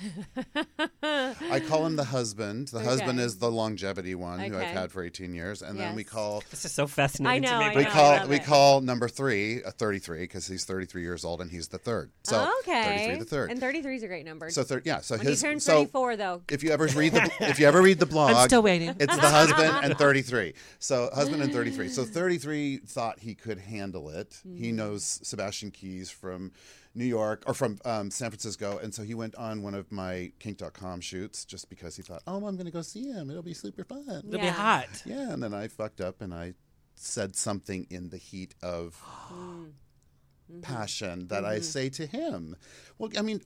I 1.03 1.61
call 1.66 1.87
him 1.87 1.96
the 1.96 2.05
husband. 2.05 2.68
The 2.68 2.81
husband 2.81 3.20
is 3.20 3.38
the 3.38 3.51
longevity 3.51 4.14
one 4.14 4.40
who 4.40 4.57
I've 4.57 4.68
had 4.68 4.92
for 4.92 5.03
18 5.03 5.35
years, 5.35 5.62
and 5.62 5.79
then 5.79 5.94
we 5.94 6.05
call 6.05 6.42
This 6.51 6.64
is 6.64 6.72
so 6.72 6.87
fascinating 6.87 7.44
I 7.44 7.46
know, 7.46 7.59
to 7.59 7.59
me. 7.59 7.74
I 7.74 7.77
we 7.77 7.85
know, 7.85 7.90
call 7.90 8.11
love 8.12 8.29
we 8.29 8.37
it. 8.37 8.44
call 8.44 8.81
number 8.81 9.09
three 9.09 9.62
a 9.62 9.70
33 9.70 10.20
because 10.20 10.46
he's 10.46 10.64
33 10.64 11.03
years 11.03 11.24
old 11.24 11.40
and 11.40 11.51
he's 11.51 11.68
the 11.68 11.79
third. 11.79 12.11
So 12.24 12.51
okay. 12.61 13.07
33 13.09 13.18
the 13.18 13.24
third. 13.24 13.51
And 13.51 13.61
33 13.61 13.96
is 13.96 14.03
a 14.03 14.09
great 14.09 14.24
number. 14.24 14.51
so 14.51 14.62
thir- 14.62 14.83
yeah, 14.85 15.01
so 15.01 15.16
when 15.16 15.27
his 15.27 15.42
you 15.42 15.48
turn 15.48 15.61
so 15.61 15.79
34, 15.79 16.16
though. 16.16 16.42
if 16.51 16.62
you 16.62 16.70
ever 16.70 16.87
read 16.94 17.12
the 17.12 17.31
if 17.40 17.59
you 17.59 17.66
ever 17.66 17.83
read 17.83 17.98
the 17.98 18.07
blog, 18.07 18.33
I'm 18.33 18.48
still 18.48 18.62
waiting. 18.62 18.94
It's 18.98 19.14
the 19.14 19.29
husband 19.29 19.85
and 19.85 19.98
33. 19.98 20.55
So 20.79 21.11
husband 21.14 21.42
and 21.42 21.53
33. 21.53 21.88
So 21.88 22.05
33 22.05 22.79
thought 22.79 23.18
he 23.20 23.35
could 23.35 23.59
handle 23.59 24.11
it. 24.11 24.40
He 24.42 24.68
mm-hmm. 24.68 24.77
knows 24.77 25.20
Sebastian 25.22 25.70
Keys 25.70 26.11
from 26.11 26.53
New 26.99 27.05
York 27.05 27.45
or 27.47 27.55
from 27.55 27.79
um, 27.85 28.11
San 28.11 28.31
Francisco, 28.31 28.79
and 28.83 28.93
so 28.93 29.03
he 29.05 29.15
went 29.15 29.35
on 29.37 29.63
one 29.63 29.75
of 29.75 29.91
my 29.93 30.33
Kink.com 30.41 31.01
shoots 31.01 31.45
just 31.45 31.71
because 31.71 31.97
he 31.97 32.03
thought, 32.03 32.23
oh, 32.27 32.45
I'm 32.47 32.57
going 32.57 32.67
to 32.67 32.73
go 32.73 32.83
see 32.83 33.05
him. 33.05 33.31
It'll 33.31 33.43
be 33.43 33.55
super 33.55 33.85
fun. 33.85 34.05
It'll 34.27 34.41
be 34.41 34.49
hot. 34.49 35.03
Yeah, 35.07 35.33
and 35.33 35.43
then 35.43 35.55
I 35.55 35.69
fucked 35.69 36.01
up 36.01 36.21
and 36.21 36.35
I 36.35 36.55
said 36.97 37.37
something 37.37 37.87
in 37.89 38.11
the 38.11 38.17
heat 38.17 38.55
of 38.63 39.01
passion 40.63 41.29
that 41.29 41.45
I 41.45 41.61
say 41.61 41.89
to 41.91 42.07
him. 42.07 42.57
Well, 42.99 43.11
I 43.17 43.23
mean, 43.23 43.41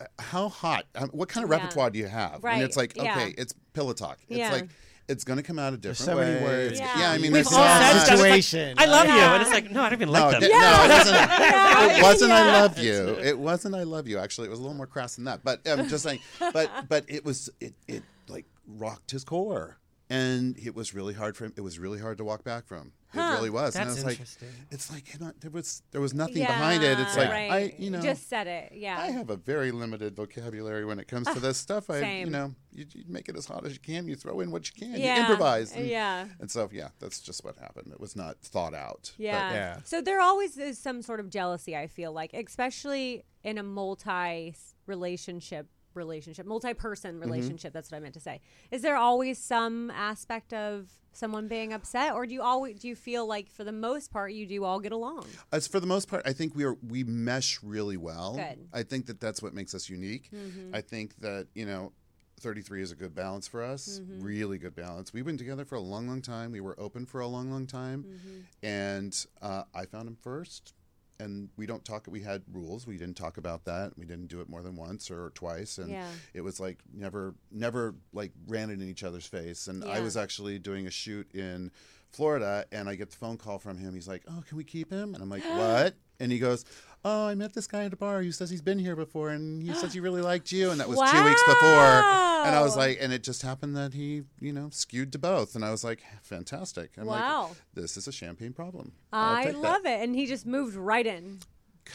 uh, 0.00 0.04
how 0.18 0.48
hot? 0.48 0.86
um, 0.94 1.10
What 1.10 1.28
kind 1.28 1.44
of 1.44 1.50
Yeah. 1.50 1.56
repertoire 1.58 1.90
do 1.90 1.98
you 1.98 2.06
have? 2.06 2.42
Right, 2.42 2.54
And 2.54 2.62
it's 2.62 2.76
like, 2.76 2.96
yeah. 2.96 3.02
okay, 3.02 3.34
it's 3.36 3.52
pillow 3.72 3.92
talk. 3.92 4.18
It's 4.28 4.38
Yeah. 4.38 4.50
like 4.52 4.70
it's 5.08 5.24
going 5.24 5.36
to 5.36 5.42
come 5.42 5.58
out 5.58 5.72
a 5.74 5.76
different 5.76 5.98
so 5.98 6.16
many 6.16 6.36
way. 6.36 6.42
words. 6.42 6.72
It's- 6.74 6.98
Yeah. 6.98 7.10
I 7.10 7.14
mean, 7.18 7.24
We've 7.32 7.44
there's 7.44 7.46
all 7.48 7.62
said 7.64 7.98
stuff. 8.00 8.20
It's 8.24 8.52
like. 8.54 8.78
I 8.78 8.86
love 8.86 9.06
you, 9.06 9.12
and 9.12 9.42
it's 9.42 9.50
like, 9.52 9.70
no, 9.70 9.82
I 9.82 9.90
don't 9.90 9.98
even 10.00 10.12
no, 10.12 10.12
like 10.12 10.36
it, 10.36 10.40
them. 10.40 10.50
di- 10.50 10.58
no, 10.58 10.84
it 10.84 10.88
wasn't. 10.88 11.16
Yeah. 11.16 11.96
It 11.98 12.02
wasn't. 12.02 12.32
I 12.32 12.60
love 12.60 12.78
you. 12.78 13.08
It 13.22 13.38
wasn't. 13.38 13.74
I 13.74 13.82
love 13.82 14.08
you. 14.08 14.18
Actually, 14.18 14.46
it 14.48 14.50
was 14.50 14.58
a 14.60 14.62
little 14.62 14.76
more 14.76 14.86
crass 14.86 15.16
than 15.16 15.24
that. 15.26 15.44
But 15.44 15.60
I'm 15.66 15.88
just 15.88 16.04
saying. 16.04 16.20
But 16.52 16.70
but 16.88 17.04
it 17.08 17.24
was. 17.24 17.50
It 17.60 17.74
it 17.86 18.02
like 18.28 18.46
rocked 18.66 19.10
his 19.10 19.24
core, 19.24 19.76
and 20.10 20.58
it 20.58 20.74
was 20.74 20.94
really 20.94 21.14
hard 21.14 21.36
for 21.36 21.44
him. 21.44 21.54
It 21.56 21.62
was 21.62 21.78
really 21.78 21.98
hard 21.98 22.18
to 22.18 22.24
walk 22.24 22.44
back 22.44 22.66
from. 22.66 22.92
It 23.14 23.18
really 23.18 23.50
was. 23.50 23.76
and 23.76 23.82
I 23.82 23.86
That's 23.86 23.96
was 23.98 24.04
like, 24.04 24.12
interesting. 24.14 24.48
it's 24.72 24.90
like 24.90 25.14
you 25.14 25.20
know, 25.20 25.32
there 25.40 25.50
was 25.50 25.82
there 25.92 26.00
was 26.00 26.14
nothing 26.14 26.38
yeah, 26.38 26.48
behind 26.48 26.82
it. 26.82 26.98
It's 26.98 27.16
like 27.16 27.30
right. 27.30 27.52
I 27.52 27.74
you 27.78 27.90
know 27.90 28.00
Just 28.00 28.28
said 28.28 28.46
it. 28.48 28.72
Yeah. 28.74 28.98
I 28.98 29.12
have 29.12 29.30
a 29.30 29.36
very 29.36 29.70
limited 29.70 30.16
vocabulary 30.16 30.84
when 30.84 30.98
it 30.98 31.06
comes 31.06 31.26
to 31.28 31.34
ah, 31.36 31.38
this 31.38 31.56
stuff. 31.56 31.90
I, 31.90 32.18
you 32.20 32.26
know, 32.30 32.54
you, 32.72 32.86
you 32.92 33.04
make 33.06 33.28
it 33.28 33.36
as 33.36 33.46
hot 33.46 33.64
as 33.64 33.72
you 33.72 33.78
can. 33.78 34.08
You 34.08 34.16
throw 34.16 34.40
in 34.40 34.50
what 34.50 34.66
you 34.66 34.72
can. 34.76 35.00
Yeah. 35.00 35.14
You 35.14 35.20
improvise. 35.22 35.72
And, 35.72 35.86
Yeah. 35.86 36.26
And 36.40 36.50
so, 36.50 36.68
yeah, 36.72 36.88
that's 36.98 37.20
just 37.20 37.44
what 37.44 37.56
happened. 37.56 37.92
It 37.92 38.00
was 38.00 38.16
not 38.16 38.40
thought 38.40 38.74
out. 38.74 39.12
But- 39.16 39.24
Yeah. 39.24 39.52
Yeah. 39.52 39.78
So 39.84 40.00
there 40.00 40.20
always 40.20 40.58
is 40.58 40.78
some 40.78 41.00
sort 41.00 41.20
of 41.20 41.30
jealousy, 41.30 41.76
I 41.76 41.86
feel 41.86 42.12
like, 42.12 42.34
especially 42.34 43.24
in 43.44 43.58
a 43.58 43.62
multi 43.62 44.56
relationship 44.86 45.68
relationship, 45.96 46.46
multi 46.46 46.74
person 46.74 47.14
Mm-hmm. 47.16 47.30
relationship, 47.30 47.72
that's 47.72 47.90
what 47.90 47.98
I 47.98 48.00
meant 48.00 48.14
to 48.14 48.20
say. 48.20 48.40
Is 48.70 48.82
there 48.82 48.96
always 48.96 49.38
some 49.38 49.90
aspect 49.90 50.52
of 50.52 50.88
someone 51.12 51.46
being 51.46 51.72
upset 51.72 52.12
or 52.12 52.26
do 52.26 52.34
you 52.34 52.42
always 52.42 52.78
do 52.80 52.88
you 52.88 52.96
feel 52.96 53.24
like 53.26 53.48
for 53.48 53.62
the 53.62 53.70
most 53.72 54.10
part 54.10 54.32
you 54.32 54.46
do 54.46 54.64
all 54.64 54.80
get 54.80 54.92
along? 54.92 55.24
As 55.52 55.68
for 55.68 55.78
the 55.80 55.86
most 55.86 56.08
part, 56.08 56.22
I 56.26 56.32
think 56.32 56.54
we 56.56 56.64
are 56.64 56.76
we 56.88 57.04
mesh 57.04 57.60
really 57.62 57.96
well. 57.96 58.34
Good. 58.34 58.42
Mm-hmm. 58.42 58.76
I 58.76 58.82
think 58.82 59.06
that 59.06 59.20
that's 59.20 59.40
what 59.42 59.54
makes 59.54 59.74
us 59.74 59.88
unique. 59.88 60.30
I 60.72 60.80
think 60.80 61.16
that 61.20 61.46
you 61.54 61.66
know, 61.66 61.92
33 62.40 62.82
is 62.82 62.90
a 62.90 62.96
good 62.96 63.14
balance 63.14 63.46
for 63.46 63.62
us. 63.62 64.00
Mm-hmm. 64.02 64.22
Really 64.22 64.58
good 64.58 64.74
balance. 64.74 65.12
We've 65.12 65.24
been 65.24 65.38
together 65.38 65.64
for 65.64 65.76
a 65.76 65.80
long, 65.80 66.08
long 66.08 66.20
time. 66.20 66.50
We 66.50 66.60
were 66.60 66.78
open 66.80 67.06
for 67.06 67.20
a 67.20 67.26
long, 67.28 67.50
long 67.50 67.66
time, 67.66 68.04
Mm-hmm. 68.04 68.66
and 68.66 69.26
uh, 69.40 69.62
I 69.72 69.86
found 69.86 70.08
him 70.08 70.16
first. 70.20 70.74
And 71.20 71.48
we 71.56 71.66
don't 71.66 71.84
talk. 71.84 72.06
We 72.08 72.20
had 72.20 72.42
rules. 72.52 72.86
We 72.86 72.96
didn't 72.96 73.16
talk 73.16 73.36
about 73.36 73.64
that. 73.66 73.92
We 73.96 74.04
didn't 74.04 74.26
do 74.28 74.40
it 74.40 74.48
more 74.48 74.62
than 74.62 74.74
once 74.76 75.10
or 75.10 75.30
twice. 75.34 75.78
And 75.78 75.90
Yeah. 75.90 76.08
it 76.32 76.40
was 76.40 76.58
like 76.58 76.78
never, 76.92 77.34
never 77.52 77.94
like 78.12 78.32
ran 78.48 78.70
it 78.70 78.74
in 78.80 78.88
each 78.88 79.04
other's 79.04 79.26
face. 79.26 79.68
And 79.68 79.84
I 79.84 80.00
was 80.00 80.16
actually 80.16 80.58
doing 80.58 80.86
a 80.86 80.90
shoot 80.90 81.32
in 81.34 81.70
Florida, 82.10 82.64
and 82.72 82.88
I 82.88 82.94
get 82.94 83.10
the 83.10 83.16
phone 83.16 83.36
call 83.36 83.58
from 83.58 83.76
him. 83.78 83.94
He's 83.94 84.06
like, 84.06 84.22
"Oh, 84.28 84.42
can 84.46 84.56
we 84.56 84.62
keep 84.64 84.90
him?" 84.90 85.14
And 85.14 85.22
I'm 85.22 85.28
like, 85.28 85.42
"What?" 85.56 85.94
And 86.20 86.30
he 86.30 86.38
goes, 86.38 86.64
"Oh, 87.04 87.26
I 87.26 87.34
met 87.34 87.52
this 87.54 87.66
guy 87.66 87.84
at 87.84 87.92
a 87.92 87.96
bar. 87.96 88.22
He 88.22 88.32
says 88.32 88.50
he's 88.50 88.62
been 88.62 88.78
here 88.78 88.96
before, 88.96 89.30
and 89.30 89.62
he 89.62 89.74
says 89.74 89.92
he 89.92 90.00
really 90.00 90.22
liked 90.22 90.50
you." 90.52 90.70
And 90.70 90.80
that 90.80 90.88
was 90.88 90.98
two 90.98 91.24
weeks 91.24 91.42
before. 91.46 92.02
And 92.44 92.54
I 92.54 92.60
was 92.62 92.76
like, 92.76 92.98
and 93.00 93.12
it 93.12 93.22
just 93.22 93.40
happened 93.42 93.76
that 93.76 93.94
he, 93.94 94.22
you 94.40 94.52
know, 94.52 94.68
skewed 94.70 95.12
to 95.12 95.18
both. 95.18 95.54
And 95.54 95.64
I 95.64 95.70
was 95.70 95.82
like, 95.82 96.02
fantastic. 96.22 96.90
I'm 96.98 97.06
Wow. 97.06 97.48
like, 97.48 97.56
this 97.72 97.96
is 97.96 98.06
a 98.06 98.12
champagne 98.12 98.52
problem. 98.52 98.92
I'll 99.12 99.36
I 99.36 99.44
take 99.44 99.52
that. 99.54 99.58
love 99.60 99.86
it. 99.86 100.02
And 100.02 100.14
he 100.14 100.26
just 100.26 100.44
moved 100.44 100.76
right 100.76 101.06
in. 101.06 101.38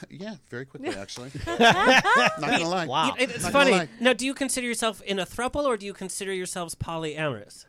Yeah, 0.09 0.35
very 0.49 0.65
quickly 0.65 0.89
actually. 0.89 1.29
Not 1.47 2.39
gonna 2.39 2.67
lie. 2.67 2.85
Wow. 2.87 3.15
It's 3.19 3.43
Not 3.43 3.51
funny. 3.51 3.71
lie. 3.71 3.89
Now, 3.99 4.13
do 4.13 4.25
you 4.25 4.33
consider 4.33 4.65
yourself 4.67 5.01
in 5.03 5.19
a 5.19 5.25
throuple, 5.25 5.65
or 5.65 5.77
do 5.77 5.85
you 5.85 5.93
consider 5.93 6.33
yourselves 6.33 6.73
polyamorous? 6.75 7.65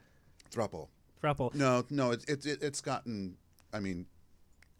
Thruple. 0.51 0.89
Throuple. 1.23 1.55
No, 1.55 1.85
no, 1.91 2.13
it, 2.13 2.25
it, 2.29 2.47
it, 2.47 2.63
it's 2.63 2.81
gotten. 2.81 3.37
I 3.75 3.81
mean, 3.81 4.07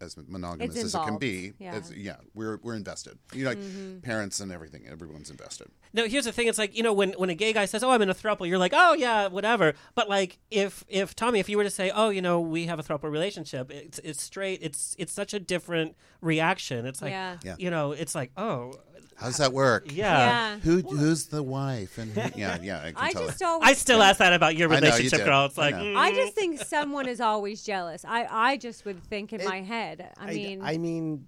as 0.01 0.17
monogamous 0.29 0.77
as 0.77 0.95
it 0.95 1.03
can 1.03 1.19
be. 1.19 1.53
Yeah. 1.59 1.77
It's, 1.77 1.93
yeah, 1.93 2.17
we're 2.35 2.59
we're 2.63 2.75
invested. 2.75 3.19
You 3.33 3.45
know, 3.45 3.51
like 3.51 3.59
mm-hmm. 3.59 4.01
parents 4.01 4.41
and 4.41 4.51
everything. 4.51 4.87
Everyone's 4.89 5.31
invested. 5.31 5.69
No, 5.93 6.07
here's 6.07 6.25
the 6.25 6.33
thing. 6.33 6.47
It's 6.47 6.59
like 6.59 6.77
you 6.77 6.83
know 6.83 6.93
when 6.93 7.13
when 7.13 7.31
a 7.31 7.35
gay 7.35 7.53
guy 7.53 7.67
says, 7.67 7.83
"Oh, 7.83 7.91
I'm 7.91 8.03
in 8.03 8.11
a 8.11 8.15
throuple," 8.15 8.49
you're 8.49 8.59
like, 8.59 8.73
"Oh 8.75 8.95
yeah, 8.95 9.29
whatever." 9.29 9.75
But 9.95 10.09
like 10.09 10.39
if 10.51 10.85
if 10.89 11.15
Tommy, 11.15 11.41
if 11.41 11.49
you 11.49 11.57
were 11.57 11.65
to 11.65 11.71
say, 11.71 11.91
"Oh, 11.91 12.11
you 12.11 12.23
know, 12.23 12.41
we 12.41 12.67
have 12.67 12.79
a 12.79 12.83
throuple 12.83 13.11
relationship," 13.11 13.71
it's 13.71 13.99
it's 14.01 14.23
straight. 14.23 14.61
It's 14.63 14.97
it's 14.99 15.13
such 15.13 15.35
a 15.35 15.41
different 15.41 15.97
reaction. 16.21 16.87
It's 16.87 17.03
like 17.03 17.13
Yeah. 17.13 17.37
Yeah. 17.43 17.57
you 17.59 17.71
know, 17.71 17.93
it's 17.93 18.15
like, 18.15 18.31
oh 18.37 18.75
How 19.21 19.27
does 19.27 19.37
that 19.37 19.53
work? 19.53 19.85
yeah. 19.93 20.55
yeah. 20.55 20.59
Who 20.61 20.81
who's 20.81 21.27
the 21.27 21.43
wife? 21.43 21.99
And 21.99 22.11
who, 22.13 22.21
yeah, 22.41 22.59
yeah, 22.63 22.79
I 22.81 22.93
can 22.93 22.95
I 22.97 23.13
tell. 23.13 23.27
just 23.27 23.43
always 23.43 23.69
I 23.69 23.73
still 23.75 24.03
ask 24.03 24.19
that 24.19 24.33
about 24.33 24.57
your 24.57 24.69
I 24.73 24.81
know, 24.81 24.87
you 24.87 24.93
relationship, 24.93 25.19
did. 25.21 25.25
girl. 25.27 25.45
It's 25.47 25.59
I 25.59 25.63
like, 25.63 25.75
know. 25.77 25.83
mm. 25.85 25.97
I 25.97 26.13
just 26.13 26.35
think 26.35 26.61
someone 26.61 27.07
is 27.07 27.21
always 27.21 27.63
jealous. 27.63 28.05
I, 28.07 28.27
I 28.31 28.57
just 28.57 28.85
would 28.87 29.03
think 29.05 29.33
in 29.33 29.45
my 29.45 29.61
head. 29.61 30.11
I 30.19 30.31
I, 30.31 30.35
mean, 30.35 30.61
I 30.63 30.79
mean, 30.79 31.27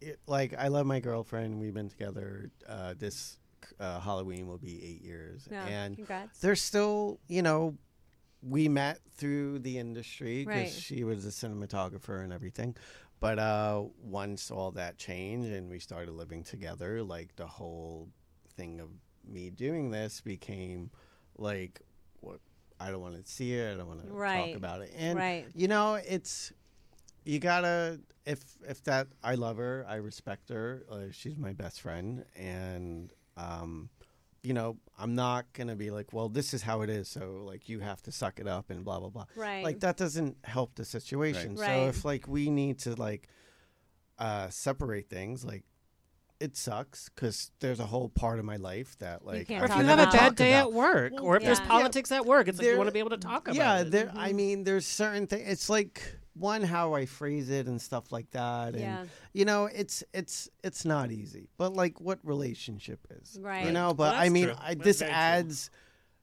it, 0.00 0.18
like 0.26 0.54
I 0.58 0.68
love 0.68 0.86
my 0.86 1.00
girlfriend. 1.00 1.60
We've 1.60 1.74
been 1.74 1.88
together. 1.88 2.50
Uh, 2.68 2.94
this 2.98 3.38
uh, 3.78 4.00
Halloween 4.00 4.46
will 4.48 4.58
be 4.58 4.82
eight 4.84 5.02
years, 5.02 5.46
Yeah, 5.50 5.64
and 5.66 5.96
congrats. 5.96 6.40
there's 6.40 6.60
still, 6.62 7.20
you 7.28 7.42
know, 7.42 7.76
we 8.42 8.68
met 8.68 9.00
through 9.16 9.58
the 9.60 9.78
industry 9.78 10.44
because 10.44 10.56
Right. 10.62 10.70
she 10.72 11.02
was 11.04 11.26
a 11.26 11.30
cinematographer 11.30 12.22
and 12.22 12.32
everything. 12.32 12.76
But 13.20 13.38
uh, 13.38 13.82
once 14.00 14.50
all 14.50 14.70
that 14.72 14.96
changed 14.96 15.50
and 15.50 15.68
we 15.68 15.78
started 15.80 16.12
living 16.12 16.44
together, 16.44 17.02
like 17.02 17.34
the 17.36 17.46
whole 17.46 18.08
thing 18.56 18.80
of 18.80 18.90
me 19.26 19.50
doing 19.50 19.90
this 19.90 20.20
became 20.20 20.90
like, 21.36 21.80
what 22.20 22.40
I 22.80 22.90
don't 22.90 23.00
want 23.00 23.22
to 23.24 23.30
see 23.30 23.54
it. 23.54 23.74
I 23.74 23.76
don't 23.76 23.88
want 23.88 24.06
to 24.06 24.12
Right. 24.12 24.52
talk 24.52 24.56
about 24.56 24.82
it. 24.82 24.92
And 24.96 25.16
Right. 25.18 25.46
you 25.54 25.66
know, 25.68 25.94
it's 25.96 26.52
you 27.24 27.38
gotta 27.40 28.00
if 28.24 28.40
if 28.68 28.82
that 28.84 29.08
I 29.22 29.34
love 29.34 29.56
her, 29.56 29.84
I 29.88 29.96
respect 29.96 30.48
her. 30.50 30.84
Uh, 30.90 31.06
she's 31.10 31.36
my 31.36 31.52
best 31.52 31.80
friend, 31.80 32.24
and 32.36 33.12
um, 33.36 33.90
you 34.42 34.54
know, 34.54 34.76
I'm 34.98 35.14
not 35.14 35.52
gonna 35.52 35.76
be 35.76 35.90
like, 35.90 36.12
well, 36.12 36.28
this 36.28 36.54
is 36.54 36.62
how 36.62 36.82
it 36.82 36.90
is, 36.90 37.08
so 37.08 37.42
like 37.44 37.68
you 37.68 37.80
have 37.80 38.00
to 38.02 38.12
suck 38.12 38.38
it 38.40 38.46
up 38.48 38.70
and 38.70 38.84
blah 38.84 39.00
blah 39.00 39.08
blah. 39.10 39.24
Right. 39.36 39.64
Like 39.64 39.80
that 39.80 39.96
doesn't 39.96 40.36
help 40.44 40.74
the 40.76 40.84
situation. 40.84 41.56
Right. 41.56 41.66
So 41.66 41.72
Right. 41.72 41.88
if 41.88 42.04
like 42.04 42.28
we 42.28 42.50
need 42.50 42.78
to 42.80 42.94
like 42.94 43.28
uh 44.18 44.48
separate 44.48 45.08
things, 45.08 45.44
like 45.44 45.64
it 46.40 46.56
sucks 46.56 47.08
because 47.08 47.50
there's 47.58 47.80
a 47.80 47.86
whole 47.86 48.08
part 48.08 48.38
of 48.38 48.44
my 48.44 48.56
life 48.56 48.96
that 48.98 49.24
like 49.24 49.48
can't 49.48 49.60
Or 49.62 49.66
if 49.66 49.76
you 49.76 49.82
have 49.84 49.98
a 49.98 50.16
bad 50.16 50.36
day 50.36 50.52
about. 50.52 50.68
at 50.68 50.72
work, 50.72 51.12
Well, 51.14 51.24
or 51.24 51.36
if 51.36 51.42
there's 51.42 51.58
yeah. 51.58 51.66
politics 51.66 52.12
at 52.12 52.24
work, 52.24 52.46
it's 52.46 52.58
like 52.58 52.66
you 52.68 52.76
want 52.76 52.86
to 52.88 52.92
be 52.92 53.00
able 53.00 53.10
to 53.10 53.16
talk 53.16 53.48
about 53.48 53.56
yeah, 53.56 53.80
it. 53.80 53.90
there. 53.90 54.12
I 54.14 54.32
mean, 54.32 54.62
there's 54.62 54.86
certain 54.86 55.26
things. 55.26 55.48
It's 55.48 55.68
like 55.68 56.00
one 56.38 56.62
how 56.62 56.94
I 56.94 57.06
phrase 57.06 57.50
it 57.50 57.66
and 57.66 57.80
stuff 57.80 58.12
like 58.12 58.30
that. 58.32 58.74
And 58.74 58.80
Yeah. 58.80 59.04
you 59.32 59.44
know, 59.44 59.66
it's 59.66 60.02
it's 60.12 60.48
it's 60.62 60.84
not 60.84 61.10
easy. 61.10 61.48
But 61.56 61.74
like, 61.74 62.00
what 62.00 62.18
relationship 62.22 63.06
is? 63.10 63.38
Right. 63.40 63.66
You 63.66 63.72
know, 63.72 63.86
Well, 63.86 63.94
but 63.94 64.14
I 64.16 64.28
mean. 64.28 64.52
I, 64.60 64.74
this 64.74 65.02
adds 65.02 65.70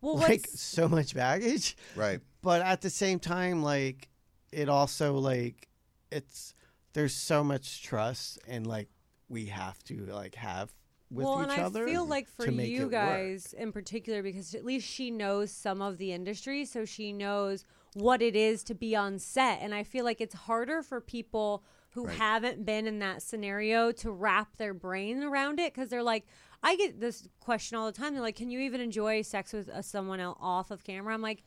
Well, 0.02 0.18
like 0.18 0.48
so 0.48 0.88
much 0.88 1.14
baggage. 1.16 1.76
Right. 1.96 2.20
But 2.42 2.62
at 2.62 2.82
the 2.82 2.90
same 2.90 3.20
time, 3.20 3.64
like 3.64 4.10
it 4.52 4.70
also 4.70 5.18
like 5.18 5.68
it's 6.12 6.54
there's 6.94 7.14
so 7.14 7.44
much 7.44 7.84
trust 7.84 8.40
and 8.48 8.66
like 8.66 8.88
we 9.28 9.48
have 9.48 9.84
to 9.86 10.06
like 10.06 10.36
have 10.36 10.72
with 11.12 11.26
well, 11.26 11.44
each 11.44 11.50
and 11.52 11.62
other. 11.62 11.88
I 11.88 11.92
feel 11.92 12.06
like 12.06 12.28
for 12.28 12.46
to 12.46 12.52
make 12.52 12.68
it 12.68 12.72
you 12.72 12.84
work. 12.84 12.92
guys 12.92 13.54
in 13.58 13.72
particular, 13.72 14.22
because 14.24 14.54
at 14.56 14.64
least 14.66 14.88
she 14.88 15.12
knows 15.12 15.52
some 15.52 15.82
of 15.82 15.98
the 15.98 16.12
industry, 16.14 16.66
so 16.66 16.86
she 16.86 17.12
knows 17.14 17.64
what 17.96 18.22
it 18.22 18.36
is 18.36 18.64
to 18.66 18.76
be 18.76 18.96
on 18.96 19.18
set. 19.18 19.60
And 19.62 19.74
I 19.74 19.84
feel 19.84 20.06
like 20.06 20.22
it's 20.22 20.36
harder 20.36 20.84
for 20.84 21.02
people 21.02 21.64
who 21.92 22.06
Right. 22.06 22.18
haven't 22.18 22.66
been 22.66 22.86
in 22.88 23.00
that 23.00 23.22
scenario 23.24 23.92
to 23.94 24.12
wrap 24.12 24.58
their 24.58 24.74
brain 24.74 25.24
around 25.24 25.60
it 25.60 25.74
because 25.74 25.90
they're 25.90 26.04
like, 26.04 26.26
I 26.62 26.76
get 26.76 27.00
this 27.00 27.28
question 27.40 27.78
all 27.78 27.86
the 27.86 27.92
time. 27.94 28.14
They're 28.14 28.22
like, 28.22 28.36
"Can 28.36 28.50
you 28.52 28.60
even 28.60 28.82
enjoy 28.82 29.22
sex 29.22 29.54
with 29.54 29.70
uh, 29.70 29.82
someone 29.82 30.20
else 30.20 30.38
off 30.42 30.72
of 30.72 30.84
camera?" 30.84 31.14
I'm 31.14 31.22
like. 31.22 31.44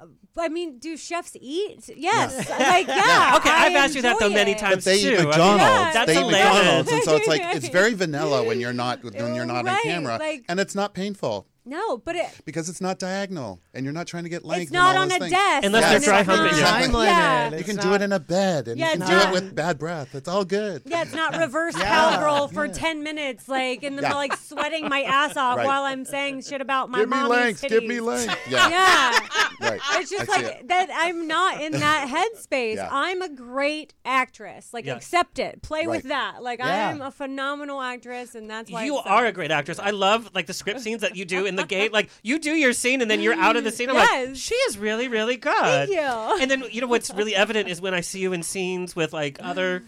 "Uh, 0.00 0.06
I 0.38 0.48
mean, 0.48 0.78
do 0.78 0.96
chefs 0.96 1.36
eat? 1.40 1.88
Yes. 1.96 2.36
Like, 2.48 2.86
yeah. 2.88 3.34
Okay, 3.36 3.50
I 3.50 3.66
I've 3.66 3.76
asked 3.76 3.94
you 3.94 4.02
that 4.02 4.18
though 4.18 4.28
many 4.30 4.52
it. 4.52 4.58
times 4.58 4.76
But 4.76 4.84
they 4.84 5.00
too. 5.02 5.08
eat 5.08 5.14
I 5.14 5.18
mean, 5.18 5.28
McDonald's. 5.28 5.62
Yeah. 5.62 5.92
That's 5.92 6.06
they 6.06 6.12
eat 6.12 6.24
hilarious. 6.24 6.54
McDonald's, 6.54 6.92
and 6.92 7.02
so 7.04 7.16
it's 7.16 7.28
like 7.34 7.42
it's 7.56 7.68
very 7.68 7.94
vanilla 7.94 8.42
when 8.44 8.60
you're 8.60 8.72
not 8.72 9.02
when 9.04 9.34
you're 9.34 9.44
not 9.46 9.64
Right, 9.64 9.76
on 9.76 9.82
camera, 9.82 10.16
like- 10.18 10.44
and 10.48 10.58
it's 10.60 10.74
not 10.74 10.94
painful 10.94 11.46
No, 11.64 11.98
but 11.98 12.16
it, 12.16 12.26
because 12.44 12.68
it's 12.68 12.80
not 12.80 12.98
diagonal, 12.98 13.60
and 13.74 13.84
you're 13.84 13.92
not 13.92 14.06
trying 14.06 14.22
to 14.24 14.28
get 14.30 14.44
length. 14.44 14.62
it's 14.62 14.70
and 14.70 14.74
not 14.78 14.96
all 14.96 15.02
on 15.02 15.08
those 15.08 15.16
a 15.16 15.20
things. 15.20 15.32
desk. 15.32 15.66
Unless 15.66 15.84
they're 15.84 15.94
and 15.96 16.04
dry 16.04 16.22
humping 16.22 16.60
not- 16.60 16.90
you. 16.92 16.98
Yeah. 17.02 17.54
You 17.56 17.64
can 17.64 17.76
not- 17.76 17.82
do 17.84 17.94
it 17.94 18.02
in 18.02 18.12
a 18.12 18.18
bed, 18.18 18.68
and 18.68 18.78
Yeah, 18.78 18.92
you 18.92 18.98
can 18.98 19.06
do 19.06 19.12
not- 19.12 19.28
it 19.28 19.32
with 19.32 19.54
bad 19.54 19.78
breath. 19.78 20.14
It's 20.14 20.28
all 20.28 20.44
good. 20.44 20.82
Yeah, 20.86 21.02
it's 21.02 21.14
not 21.14 21.36
reverse 21.38 21.76
Yeah. 21.76 21.84
cowgirl 22.16 22.48
for 22.48 22.64
Yeah. 22.66 22.72
ten 22.72 23.02
minutes, 23.02 23.48
like 23.48 23.82
in 23.82 23.96
the 23.96 24.02
Yeah. 24.02 24.14
like 24.14 24.34
sweating 24.36 24.88
my 24.88 25.02
ass 25.02 25.36
off 25.36 25.58
Right. 25.58 25.66
while 25.66 25.82
I'm 25.82 26.04
saying 26.04 26.42
shit 26.42 26.60
about 26.60 26.88
my 26.90 27.00
give 27.00 27.08
me 27.10 27.16
mommy's 27.16 27.30
length. 27.30 27.62
Give 27.68 27.84
me 27.84 28.00
length. 28.00 28.36
Yeah. 28.48 28.68
Yeah, 28.70 29.18
Right. 29.60 29.80
it's 29.94 30.10
just 30.10 30.28
I 30.30 30.36
like 30.36 30.44
it. 30.46 30.68
that. 30.68 30.88
I'm 30.92 31.28
not 31.28 31.60
in 31.60 31.72
that 31.72 32.08
headspace. 32.34 32.76
Yeah. 32.76 32.88
I'm 32.90 33.20
a 33.22 33.28
great 33.28 33.92
actress. 34.04 34.72
Like 34.72 34.86
Yeah. 34.86 34.96
accept 34.96 35.38
it, 35.38 35.62
play 35.62 35.86
with 35.86 36.04
that. 36.04 36.42
Like 36.42 36.58
Yeah. 36.60 36.88
I'm 36.90 37.02
a 37.02 37.10
phenomenal 37.10 37.80
actress, 37.82 38.34
and 38.34 38.48
that's 38.50 38.70
why 38.70 38.84
You 38.84 38.98
it 38.98 39.06
are 39.06 39.26
a 39.26 39.32
great 39.32 39.50
actress. 39.50 39.78
I 39.78 39.90
love 39.90 40.30
like 40.34 40.46
the 40.46 40.54
script 40.54 40.80
scenes 40.80 41.02
that 41.02 41.16
you 41.16 41.24
do 41.24 41.46
in 41.50 41.56
the 41.56 41.66
gate. 41.66 41.92
Like 41.92 42.08
you 42.22 42.38
do 42.38 42.52
your 42.52 42.72
scene 42.72 43.02
and 43.02 43.10
then 43.10 43.20
you're 43.20 43.34
out 43.34 43.56
of 43.56 43.64
the 43.64 43.70
scene. 43.70 43.90
I'm 43.90 43.96
like, 43.96 44.08
Yes. 44.08 44.38
she 44.38 44.54
is 44.54 44.78
really, 44.78 45.08
really 45.08 45.36
good. 45.36 45.52
Thank 45.54 45.90
you. 45.90 45.98
And 46.40 46.50
then 46.50 46.64
you 46.70 46.80
know 46.80 46.86
what's 46.86 47.10
really 47.14 47.34
evident 47.34 47.68
is 47.68 47.80
when 47.82 47.92
I 47.92 48.00
see 48.00 48.20
you 48.20 48.32
in 48.32 48.42
scenes 48.42 48.96
with 48.96 49.12
like 49.12 49.38
other 49.42 49.82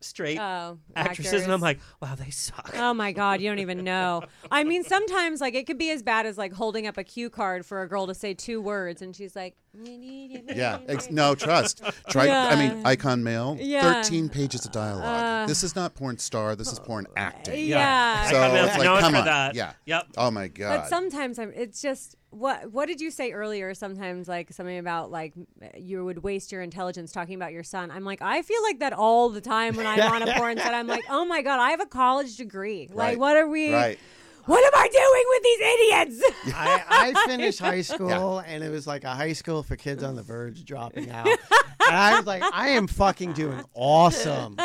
straight 0.00 0.38
Oh, 0.38 0.78
actresses, 0.94 1.42
and 1.42 1.52
I'm 1.52 1.60
like, 1.60 1.78
wow, 2.00 2.14
they 2.14 2.30
suck. 2.30 2.70
Oh 2.76 2.94
my 2.94 3.12
god, 3.12 3.40
you 3.40 3.48
don't 3.48 3.58
even 3.58 3.84
know. 3.84 4.22
I 4.50 4.64
mean, 4.64 4.84
sometimes 4.84 5.40
like 5.40 5.54
it 5.54 5.66
could 5.66 5.78
be 5.78 5.90
as 5.90 6.02
bad 6.02 6.26
as 6.26 6.38
like 6.38 6.52
holding 6.52 6.86
up 6.86 6.96
a 6.98 7.04
cue 7.04 7.30
card 7.30 7.66
for 7.66 7.82
a 7.82 7.88
girl 7.88 8.06
to 8.06 8.14
say 8.14 8.34
two 8.34 8.60
words, 8.60 9.02
and 9.02 9.14
she's 9.14 9.34
like, 9.36 9.56
Yeah. 9.74 10.78
Ex- 10.88 11.10
no, 11.10 11.34
trust. 11.34 11.82
Try. 12.10 12.28
I 12.28 12.56
mean, 12.56 12.84
Icon 12.86 13.22
Male, 13.22 13.56
Yeah. 13.60 14.02
Thirteen 14.02 14.28
pages 14.28 14.64
of 14.64 14.72
dialogue. 14.72 15.04
Uh, 15.04 15.46
this 15.46 15.62
is 15.64 15.74
not 15.76 15.94
porn 15.94 16.18
star. 16.18 16.54
This 16.56 16.72
is 16.72 16.78
porn 16.78 17.06
acting. 17.16 17.66
Yeah. 17.66 18.28
So 18.30 18.32
come 18.36 18.56
it's 18.56 18.78
like, 18.78 19.00
come 19.00 19.12
for 19.12 19.18
on. 19.18 19.24
that. 19.24 19.54
Yeah. 19.54 19.72
Yep. 19.86 20.06
Oh 20.16 20.30
my 20.30 20.48
god. 20.48 20.80
But 20.82 20.88
sometimes 20.88 21.38
I'm. 21.38 21.52
It's 21.54 21.80
just 21.82 22.16
what. 22.30 22.72
What 22.72 22.86
did 22.86 23.00
you 23.00 23.10
say 23.10 23.32
earlier? 23.32 23.74
Sometimes 23.74 24.28
like 24.28 24.52
something 24.52 24.78
about 24.78 25.10
like 25.10 25.34
you 25.76 26.04
would 26.04 26.22
waste 26.22 26.52
your 26.52 26.62
intelligence 26.62 27.12
talking 27.12 27.34
about 27.34 27.52
your 27.52 27.62
son. 27.64 27.90
I'm 27.90 28.04
like 28.04 28.20
I 28.22 28.42
feel 28.42 28.62
like 28.62 28.80
that 28.80 28.92
all 28.92 29.28
the 29.30 29.40
time 29.40 29.76
when 29.76 29.86
I'm 29.86 30.00
on 30.00 30.22
a 30.28 30.34
porn 30.34 30.58
set. 30.58 30.74
I'm 30.74 30.86
like, 30.86 31.04
oh 31.10 31.24
my 31.24 31.42
god, 31.42 31.58
I 31.60 31.70
have 31.70 31.80
a 31.80 31.86
college 31.86 32.36
degree. 32.36 32.88
Like, 32.92 32.96
Right. 32.98 33.18
what 33.18 33.36
are 33.36 33.48
we? 33.48 33.72
Right. 33.72 33.98
What 34.46 34.64
am 34.64 34.72
I 34.80 34.88
doing 34.88 35.24
with 35.28 35.42
these 35.42 36.22
idiots? 36.22 36.54
I, 36.56 37.14
I 37.14 37.26
finished 37.26 37.58
high 37.58 37.82
school 37.96 38.38
and 38.38 38.64
it 38.64 38.70
was 38.70 38.86
like 38.86 39.04
a 39.04 39.10
high 39.14 39.34
school 39.34 39.62
for 39.62 39.76
kids 39.76 40.02
on 40.02 40.16
the 40.16 40.22
verge 40.22 40.64
dropping 40.64 41.10
out. 41.10 41.26
and 41.26 41.36
I 41.80 42.16
was 42.16 42.24
like, 42.26 42.42
I 42.54 42.70
am 42.70 42.86
fucking 42.86 43.34
doing 43.34 43.62
awesome. 43.74 44.56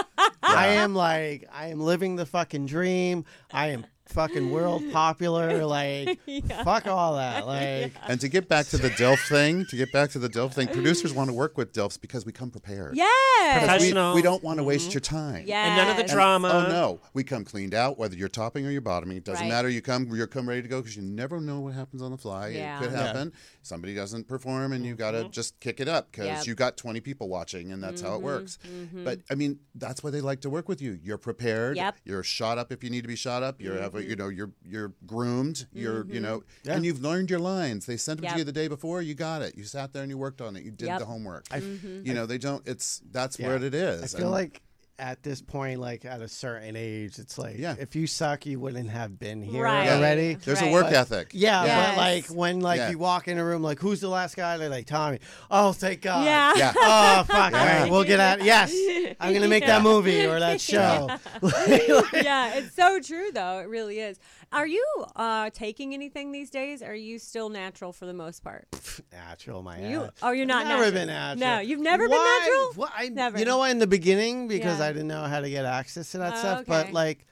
I 0.41 0.67
am 0.67 0.95
like, 0.95 1.49
I 1.51 1.67
am 1.67 1.81
living 1.81 2.15
the 2.15 2.25
fucking 2.25 2.65
dream. 2.65 3.25
I 3.51 3.67
am 3.71 3.85
fucking 4.07 4.51
world 4.51 4.83
popular. 4.91 5.65
Like, 5.65 6.19
fuck 6.63 6.87
all 6.87 7.15
that. 7.15 7.43
Like, 7.53 7.93
And 8.07 8.19
to 8.21 8.29
get 8.29 8.47
back 8.47 8.67
to 8.67 8.77
the 8.77 8.89
DILF 8.89 9.27
thing, 9.27 9.65
to 9.69 9.75
get 9.75 9.91
back 9.91 10.09
to 10.11 10.19
the 10.19 10.29
DILF 10.29 10.53
thing, 10.53 10.67
producers 10.67 11.13
want 11.13 11.29
to 11.29 11.33
work 11.33 11.57
with 11.57 11.73
DILFs 11.73 11.99
because 11.99 12.25
we 12.25 12.31
come 12.31 12.49
prepared. 12.49 12.95
Yeah, 12.95 13.05
Because 13.43 13.61
we, 13.61 13.67
Professional. 13.67 14.15
we 14.15 14.21
don't 14.21 14.43
want 14.43 14.57
to 14.59 14.63
waste 14.63 14.85
mm-hmm. 14.85 14.93
your 14.93 15.01
time. 15.01 15.43
Yeah, 15.45 15.65
And 15.67 15.77
none 15.77 15.89
of 15.89 15.97
the 15.97 16.03
And- 16.03 16.11
drama. 16.11 16.49
Oh 16.53 16.69
no, 16.69 17.01
we 17.13 17.23
come 17.23 17.43
cleaned 17.43 17.73
out, 17.73 17.97
whether 17.99 18.15
you're 18.15 18.29
topping 18.29 18.65
or 18.65 18.71
you're 18.71 18.81
bottoming. 18.81 19.17
It 19.17 19.23
doesn't 19.25 19.43
Right. 19.43 19.49
matter. 19.49 19.69
You 19.69 19.81
come, 19.81 20.07
you're 20.15 20.27
come 20.27 20.47
ready 20.47 20.61
to 20.61 20.67
go 20.67 20.81
because 20.81 20.95
you 20.95 21.03
never 21.03 21.39
know 21.41 21.59
what 21.59 21.73
happens 21.73 22.01
on 22.01 22.11
the 22.11 22.17
fly. 22.17 22.49
Yeah. 22.49 22.77
It 22.77 22.83
could 22.83 22.91
Yeah. 22.91 23.03
happen. 23.05 23.33
Somebody 23.61 23.93
doesn't 23.93 24.27
perform, 24.27 24.73
and 24.73 24.85
you 24.85 24.95
got 24.95 25.11
to 25.11 25.19
mm-hmm. 25.19 25.31
just 25.31 25.59
kick 25.59 25.79
it 25.79 25.87
up 25.87 26.11
because 26.11 26.27
Yep. 26.27 26.47
you 26.47 26.55
got 26.55 26.77
20 26.77 27.01
people 27.01 27.29
watching, 27.29 27.71
and 27.71 27.83
that's 27.83 28.01
how 28.01 28.13
it 28.13 28.17
mm-hmm. 28.17 28.25
works. 28.25 28.57
But 29.03 29.19
I 29.29 29.35
mean, 29.35 29.59
that's 29.75 30.03
why 30.03 30.09
they 30.09 30.21
like 30.21 30.41
to 30.41 30.49
work 30.49 30.67
with 30.67 30.81
you. 30.81 30.99
You're 31.03 31.17
prepared. 31.17 31.77
Yep. 31.77 31.95
You're 32.05 32.23
shot 32.23 32.57
up 32.57 32.71
if 32.71 32.83
you 32.83 32.89
need 32.89 33.01
to 33.01 33.07
be 33.07 33.15
shot 33.15 33.43
up. 33.43 33.61
You're 33.61 33.79
have 33.93 34.05
a, 34.05 34.09
you 34.09 34.15
know 34.15 34.29
you're 34.29 34.51
you're 34.65 34.93
groomed. 35.05 35.67
You're 35.73 36.05
you 36.05 36.13
mm-hmm. 36.15 36.23
know, 36.23 36.43
and 36.67 36.85
you've 36.85 37.01
learned 37.01 37.29
your 37.29 37.39
lines. 37.39 37.85
They 37.85 37.97
sent 37.97 38.19
them 38.19 38.25
Yep. 38.25 38.33
to 38.33 38.39
you 38.39 38.43
the 38.45 38.51
day 38.51 38.67
before. 38.67 39.01
You 39.01 39.13
got 39.13 39.41
it. 39.41 39.57
You 39.57 39.63
sat 39.63 39.93
there 39.93 40.03
and 40.03 40.11
you 40.11 40.17
worked 40.17 40.41
on 40.41 40.55
it. 40.55 40.63
You 40.63 40.71
did 40.71 40.87
Yep. 40.87 40.99
the 40.99 41.05
homework. 41.05 41.45
I, 41.51 41.59
mm-hmm. 41.59 42.05
You 42.05 42.13
know, 42.13 42.25
they 42.25 42.37
don't. 42.37 42.65
It's 42.67 43.01
that's 43.11 43.39
Yeah. 43.39 43.47
where 43.47 43.63
it 43.63 43.73
is. 43.73 44.15
I 44.15 44.17
feel 44.17 44.27
And- 44.27 44.31
like 44.31 44.61
at 44.99 45.23
this 45.23 45.41
point, 45.41 45.79
like 45.79 46.05
at 46.05 46.21
a 46.21 46.27
certain 46.27 46.75
age, 46.75 47.17
it's 47.17 47.37
like, 47.39 47.57
Yeah. 47.57 47.75
if 47.79 47.95
you 47.95 48.05
suck, 48.05 48.45
you 48.45 48.59
wouldn't 48.59 48.91
have 48.91 49.17
been 49.17 49.41
here 49.41 49.63
Right. 49.63 49.89
already. 49.89 50.35
there's 50.35 50.61
Right. 50.61 50.69
a 50.69 50.71
work 50.71 50.85
But- 50.85 50.93
ethic. 50.93 51.29
Yeah, 51.33 51.65
Yes. 51.65 51.89
but 51.89 51.97
like 51.97 52.25
when 52.27 52.59
like 52.61 52.77
Yeah. 52.77 52.89
you 52.91 52.99
walk 52.99 53.27
in 53.27 53.37
a 53.39 53.43
room, 53.43 53.63
like 53.63 53.79
who's 53.79 54.01
the 54.01 54.07
last 54.07 54.35
guy? 54.35 54.57
They're 54.57 54.69
like 54.69 54.85
Tommy. 54.85 55.19
Oh, 55.49 55.73
thank 55.73 56.01
God. 56.01 56.25
Yeah. 56.25 56.53
Yeah. 56.55 56.73
Oh 56.85 57.23
fuck! 57.23 57.53
All 57.53 57.65
right, 57.65 57.89
we'll 57.89 58.03
get 58.03 58.19
at. 58.19 58.43
Yes, 58.43 58.71
I'm 59.19 59.33
gonna 59.33 59.47
make 59.47 59.65
that 59.65 59.81
movie 59.91 60.25
or 60.25 60.39
that 60.39 60.61
show. 60.71 61.09
yeah, 62.13 62.55
it's 62.55 62.75
so 62.75 62.99
true 62.99 63.31
though. 63.33 63.59
It 63.59 63.67
really 63.67 63.99
is. 63.99 64.19
Are 64.53 64.67
you 64.67 64.85
uh, 65.15 65.49
taking 65.51 65.93
anything 65.93 66.31
these 66.31 66.49
days? 66.51 66.81
Are 66.83 66.93
you 66.95 67.17
still 67.19 67.49
natural 67.49 67.91
for 67.91 68.05
the 68.05 68.13
most 68.13 68.43
part? 68.43 68.67
natural, 69.11 69.63
my 69.63 69.79
You 69.79 70.03
ass. 70.03 70.11
oh, 70.21 70.31
you're 70.31 70.45
not 70.45 70.65
never 70.67 70.83
natural. 70.83 70.91
been 70.91 71.07
natural. 71.07 71.39
No, 71.55 71.59
you've 71.59 71.79
never 71.79 72.07
Why? 72.07 72.15
been 72.15 72.23
natural. 72.47 72.73
What, 72.75 72.91
I, 72.95 73.09
Never. 73.09 73.39
You 73.39 73.45
know 73.45 73.57
what? 73.57 73.71
In 73.71 73.79
the 73.79 73.87
beginning, 73.87 74.47
because 74.47 74.79
Yeah. 74.79 74.85
I 74.85 74.91
didn't 74.93 75.07
know 75.07 75.23
how 75.23 75.39
to 75.41 75.49
get 75.49 75.65
access 75.65 76.11
to 76.11 76.19
that 76.19 76.33
Oh, 76.35 76.37
stuff. 76.37 76.59
okay. 76.61 76.65
But 76.69 76.93
like, 76.93 77.25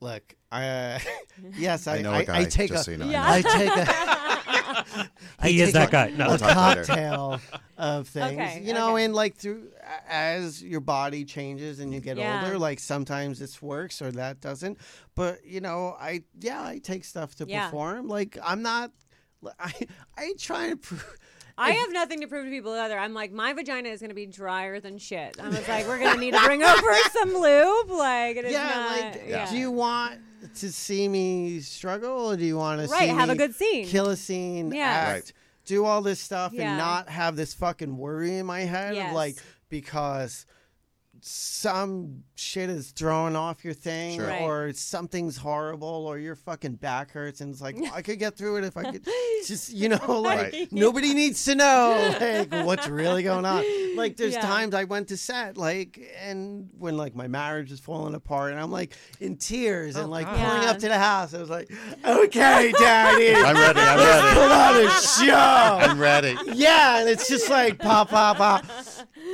look, 0.00 0.34
I 0.50 0.68
uh, 0.68 0.98
yes, 1.56 1.86
I 1.86 1.98
I 1.98 2.02
know 2.02 2.12
I, 2.12 2.20
a 2.22 2.24
guy. 2.24 2.38
I 2.40 2.44
take 2.46 2.70
just 2.70 2.82
a 2.82 2.84
so 2.86 2.90
you 2.90 2.96
know. 2.98 3.06
I 3.06 3.10
Yeah. 3.12 3.22
know. 3.22 3.28
I 3.30 3.42
take 3.42 3.76
a. 3.76 4.38
I 5.38 5.48
He 5.48 5.60
is 5.62 5.72
that 5.72 5.88
a- 5.88 5.92
guy. 5.92 6.10
No. 6.10 6.26
a 6.26 6.28
We'll 6.30 6.38
cocktail 6.38 7.40
of 7.76 8.08
things. 8.16 8.40
Okay, 8.40 8.62
you 8.64 8.72
know, 8.74 8.94
okay. 8.94 9.04
and 9.04 9.14
like 9.14 9.36
through 9.36 9.68
as 10.08 10.62
your 10.62 10.80
body 10.80 11.24
changes 11.24 11.80
and 11.80 11.92
you 11.92 12.00
get 12.00 12.16
Yeah. 12.16 12.42
older, 12.44 12.58
like 12.58 12.80
sometimes 12.80 13.38
this 13.38 13.60
works 13.62 14.00
or 14.02 14.10
that 14.12 14.40
doesn't. 14.40 14.78
But 15.14 15.44
you 15.44 15.60
know, 15.60 15.96
I 15.98 16.22
yeah, 16.40 16.62
I 16.62 16.78
take 16.78 17.04
stuff 17.04 17.34
to 17.36 17.46
Yeah. 17.48 17.66
perform. 17.66 18.08
Like 18.08 18.38
I'm 18.42 18.62
not. 18.62 18.92
I 19.58 19.72
I 20.16 20.32
try 20.38 20.70
to 20.70 20.76
prove. 20.76 21.16
I 21.60 21.72
have 21.72 21.92
nothing 21.92 22.20
to 22.20 22.26
prove 22.28 22.44
to 22.44 22.50
people 22.50 22.72
either. 22.72 22.96
I'm 22.98 23.14
like, 23.14 23.32
my 23.32 23.52
vagina 23.52 23.88
is 23.88 24.00
going 24.00 24.10
to 24.10 24.14
be 24.14 24.26
drier 24.26 24.78
than 24.80 24.96
shit. 24.98 25.38
I 25.42 25.48
was 25.48 25.66
like, 25.68 25.86
we're 25.88 25.98
going 25.98 26.14
to 26.14 26.20
need 26.20 26.34
to 26.34 26.40
bring 26.44 26.62
over 26.62 26.94
some 27.12 27.34
lube. 27.34 27.90
Like, 27.90 28.36
it 28.36 28.44
is 28.44 28.52
Yeah, 28.52 28.64
not. 28.64 28.90
like, 29.12 29.22
yeah. 29.28 29.50
do 29.50 29.56
you 29.58 29.70
want 29.70 30.20
to 30.56 30.70
see 30.72 31.08
me 31.08 31.58
struggle, 31.60 32.30
or 32.30 32.36
do 32.36 32.44
you 32.44 32.56
want 32.56 32.80
to 32.80 32.86
Right, 32.88 33.00
see 33.00 33.14
have 33.14 33.28
a 33.28 33.34
good 33.34 33.54
scene. 33.54 33.86
kill 33.86 34.08
a 34.10 34.16
scene, 34.16 34.70
Yeah. 34.70 34.84
act, 34.84 35.12
Right. 35.12 35.32
do 35.64 35.84
all 35.84 36.00
this 36.00 36.20
stuff 36.20 36.52
Yeah. 36.52 36.68
and 36.68 36.78
not 36.78 37.08
have 37.08 37.34
this 37.34 37.52
fucking 37.54 37.96
worry 37.98 38.36
in 38.38 38.46
my 38.46 38.60
head 38.60 38.94
Yes. 38.94 39.08
of 39.10 39.14
like 39.16 39.36
because 39.68 40.46
some 41.20 42.22
shit 42.38 42.70
is 42.70 42.90
thrown 42.92 43.34
off 43.36 43.64
your 43.64 43.74
thing 43.74 44.18
Sure. 44.18 44.26
Right. 44.28 44.42
or 44.42 44.72
something's 44.72 45.36
horrible 45.36 45.88
or 46.06 46.18
your 46.18 46.34
fucking 46.36 46.74
back 46.74 47.10
hurts 47.10 47.40
and 47.40 47.52
it's 47.52 47.60
like 47.60 47.76
well, 47.80 47.90
I 47.94 48.02
could 48.02 48.18
get 48.18 48.36
through 48.36 48.56
it 48.58 48.64
if 48.64 48.76
I 48.76 48.90
could 48.90 49.04
just 49.46 49.72
you 49.72 49.88
know 49.88 50.20
like 50.20 50.52
Right. 50.52 50.68
nobody 50.72 51.14
needs 51.14 51.44
to 51.46 51.54
know 51.54 52.16
like 52.20 52.64
what's 52.64 52.88
really 52.88 53.22
going 53.22 53.44
on 53.44 53.64
like 53.96 54.16
there's 54.16 54.34
Yeah. 54.34 54.40
times 54.42 54.74
I 54.74 54.84
went 54.84 55.08
to 55.08 55.16
set 55.16 55.56
like 55.56 56.00
and 56.20 56.68
when 56.78 56.96
like 56.96 57.14
my 57.14 57.26
marriage 57.28 57.72
is 57.72 57.80
falling 57.80 58.14
apart 58.14 58.52
and 58.52 58.60
I'm 58.60 58.70
like 58.70 58.94
in 59.20 59.36
tears 59.36 59.96
and 59.96 60.10
like 60.10 60.26
God. 60.26 60.36
pulling 60.36 60.62
Yeah. 60.62 60.70
up 60.70 60.78
to 60.78 60.88
the 60.88 60.98
house 60.98 61.34
I 61.34 61.38
was 61.40 61.50
like 61.50 61.70
okay 62.04 62.72
daddy 62.72 63.34
I'm 63.34 63.56
ready. 63.56 63.80
I'm 63.80 63.98
ready 63.98 64.34
put 64.34 64.50
on 64.52 64.86
a 64.86 64.90
show 65.00 65.78
I'm 65.88 65.98
ready. 65.98 66.36
yeah, 66.54 67.00
and 67.00 67.08
it's 67.08 67.28
just 67.28 67.48
like 67.50 67.78
pop, 67.78 68.10
pop, 68.10 68.36
pop. 68.36 68.64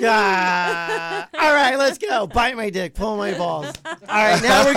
Ah, 0.02 1.28
all 1.34 1.54
right, 1.54 1.76
let's 1.76 1.98
go. 1.98 2.26
Bite 2.26 2.56
my 2.56 2.70
dick, 2.70 2.93
pull 2.94 3.16
my 3.16 3.32
balls. 3.36 3.72
All 3.86 3.92
right, 4.08 4.42
now 4.42 4.64
we're 4.64 4.72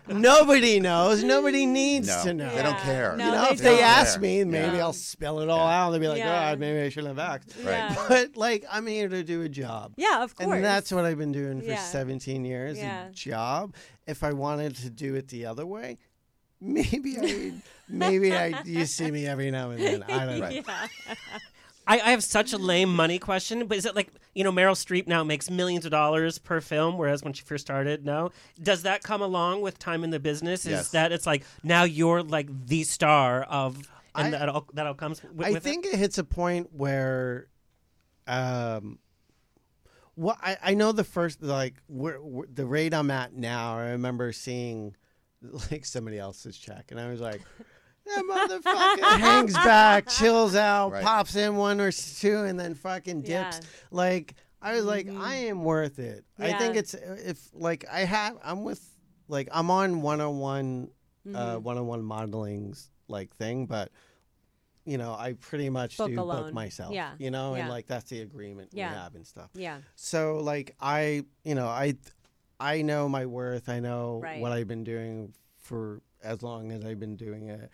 Nobody 0.20 0.80
knows. 0.80 1.22
Nobody 1.22 1.66
needs 1.66 2.08
No, 2.08 2.22
to 2.24 2.34
know. 2.34 2.48
they 2.54 2.62
don't 2.62 2.72
Yeah. 2.74 2.80
care. 2.84 3.16
No, 3.16 3.24
you 3.26 3.30
know, 3.32 3.42
they 3.46 3.50
if 3.50 3.58
they 3.58 3.76
don't. 3.76 3.82
ask 3.84 4.12
care. 4.14 4.22
me, 4.22 4.44
maybe 4.44 4.76
Yeah. 4.76 4.82
I'll 4.84 4.92
spell 4.92 5.40
it 5.40 5.48
all 5.48 5.66
out 5.66 5.86
and 5.86 5.94
they'll 5.94 6.00
be 6.00 6.08
like, 6.08 6.18
Yeah. 6.18 6.50
"God, 6.50 6.58
maybe 6.60 6.80
I 6.80 6.88
shouldn't 6.88 7.16
have 7.18 7.30
asked." 7.30 7.54
Right. 7.58 7.70
Yeah. 7.72 8.04
But 8.08 8.36
like, 8.36 8.64
I'm 8.70 8.86
here 8.86 9.08
to 9.08 9.22
do 9.22 9.42
a 9.42 9.48
job. 9.48 9.94
Yeah, 9.96 10.22
of 10.22 10.34
course. 10.34 10.54
And 10.54 10.64
that's 10.64 10.92
what 10.92 11.04
I've 11.04 11.18
been 11.18 11.32
doing 11.32 11.60
for 11.60 11.66
Yeah. 11.68 11.76
17 11.82 12.44
years. 12.44 12.78
Yeah. 12.78 13.08
A 13.08 13.10
job. 13.10 13.74
If 14.06 14.22
I 14.22 14.32
wanted 14.32 14.76
to 14.76 14.90
do 14.90 15.14
it 15.14 15.28
the 15.28 15.46
other 15.46 15.64
way, 15.66 15.98
maybe 16.60 17.16
I, 17.20 17.52
maybe 17.88 18.34
I, 18.34 18.62
you 18.64 18.86
see 18.86 19.10
me 19.10 19.26
every 19.26 19.50
now 19.50 19.70
and 19.70 19.82
then. 19.82 20.02
I 20.04 20.26
don't 20.26 20.38
know. 20.40 20.48
Yeah. 20.48 20.86
I, 21.86 21.96
I 22.00 22.10
have 22.12 22.24
such 22.24 22.52
a 22.52 22.58
lame 22.58 22.94
money 22.94 23.18
question, 23.18 23.66
but 23.66 23.76
is 23.76 23.84
it 23.84 23.94
like 23.94 24.08
you 24.34 24.42
know 24.44 24.52
Meryl 24.52 24.72
Streep 24.74 25.06
now 25.06 25.22
makes 25.22 25.50
millions 25.50 25.84
of 25.84 25.90
dollars 25.90 26.38
per 26.38 26.60
film, 26.60 26.96
whereas 26.96 27.22
when 27.22 27.32
she 27.34 27.42
first 27.44 27.66
started, 27.66 28.04
no? 28.04 28.30
Does 28.62 28.82
that 28.82 29.02
come 29.02 29.20
along 29.22 29.60
with 29.60 29.78
time 29.78 30.02
in 30.04 30.10
the 30.10 30.20
business? 30.20 30.64
Is 30.64 30.70
Yes. 30.70 30.90
that 30.92 31.12
it's 31.12 31.26
like 31.26 31.44
now 31.62 31.84
you're 31.84 32.22
like 32.22 32.48
the 32.66 32.84
star 32.84 33.42
of, 33.42 33.76
and 34.14 34.34
I- 34.34 34.38
that 34.38 34.48
all 34.48 34.66
that 34.74 34.86
all 34.86 34.94
comes 34.94 35.22
with, 35.22 35.46
I 35.46 35.50
with 35.52 35.62
think 35.62 35.84
it? 35.84 35.94
hits 35.96 36.16
a 36.18 36.24
point 36.24 36.72
where, 36.72 37.48
um, 38.26 38.98
well, 40.16 40.38
I, 40.42 40.56
I 40.62 40.74
know 40.74 40.92
the 40.92 41.04
first 41.04 41.42
like 41.42 41.74
where, 41.86 42.16
where- 42.22 42.48
the 42.52 42.64
rate 42.66 42.94
I'm 42.94 43.10
at 43.10 43.34
now. 43.34 43.76
I 43.78 43.90
remember 43.90 44.32
seeing 44.32 44.96
like 45.70 45.84
somebody 45.84 46.18
else's 46.18 46.56
check, 46.56 46.86
and 46.90 46.98
I 47.00 47.08
was 47.10 47.20
like. 47.20 47.42
That 48.06 48.24
motherfucker 48.24 49.18
hangs 49.20 49.54
back, 49.54 50.08
chills 50.08 50.54
out, 50.54 50.92
Right. 50.92 51.02
pops 51.04 51.36
in 51.36 51.56
one 51.56 51.80
or 51.80 51.90
two, 51.92 52.38
and 52.44 52.58
then 52.60 52.74
fucking 52.74 53.22
dips. 53.22 53.60
Yeah. 53.62 53.66
Like 53.90 54.34
I 54.60 54.74
was 54.74 54.84
like, 54.84 55.08
I 55.08 55.34
am 55.36 55.64
worth 55.64 55.98
it. 55.98 56.24
I 56.38 56.52
think 56.54 56.74
Yeah. 56.74 56.80
it's 56.80 56.94
if 56.94 57.48
like 57.54 57.84
I 57.90 58.00
have, 58.00 58.38
I'm 58.42 58.62
with 58.64 58.82
like 59.28 59.48
I'm 59.52 59.70
on 59.70 60.02
101, 60.02 60.90
Mm-hmm. 61.26 61.36
uh, 61.36 61.58
101 61.58 62.02
modeling's 62.04 62.90
like 63.08 63.34
thing, 63.36 63.64
but 63.64 63.90
you 64.84 64.98
know, 64.98 65.14
I 65.18 65.32
pretty 65.32 65.70
much 65.70 65.96
Book 65.96 66.10
do 66.10 66.20
alone. 66.20 66.42
book 66.44 66.52
myself. 66.52 66.92
Yeah. 66.92 67.12
You 67.18 67.30
know, 67.30 67.54
Yeah. 67.54 67.60
and 67.62 67.70
like 67.70 67.86
that's 67.86 68.10
the 68.10 68.20
agreement 68.20 68.68
Yeah. 68.74 68.90
we 68.90 68.96
have 68.96 69.14
and 69.14 69.26
stuff. 69.26 69.48
Yeah. 69.54 69.78
So 69.94 70.36
like 70.42 70.74
I, 70.78 71.24
you 71.42 71.54
know, 71.54 71.66
I, 71.66 71.94
I 72.60 72.82
know 72.82 73.08
my 73.08 73.24
worth. 73.24 73.70
I 73.70 73.80
know 73.80 74.20
Right. 74.22 74.42
what 74.42 74.52
I've 74.52 74.68
been 74.68 74.84
doing 74.84 75.32
for 75.56 76.02
as 76.22 76.42
long 76.42 76.70
as 76.72 76.84
I've 76.84 77.00
been 77.00 77.16
doing 77.16 77.48
it. 77.48 77.70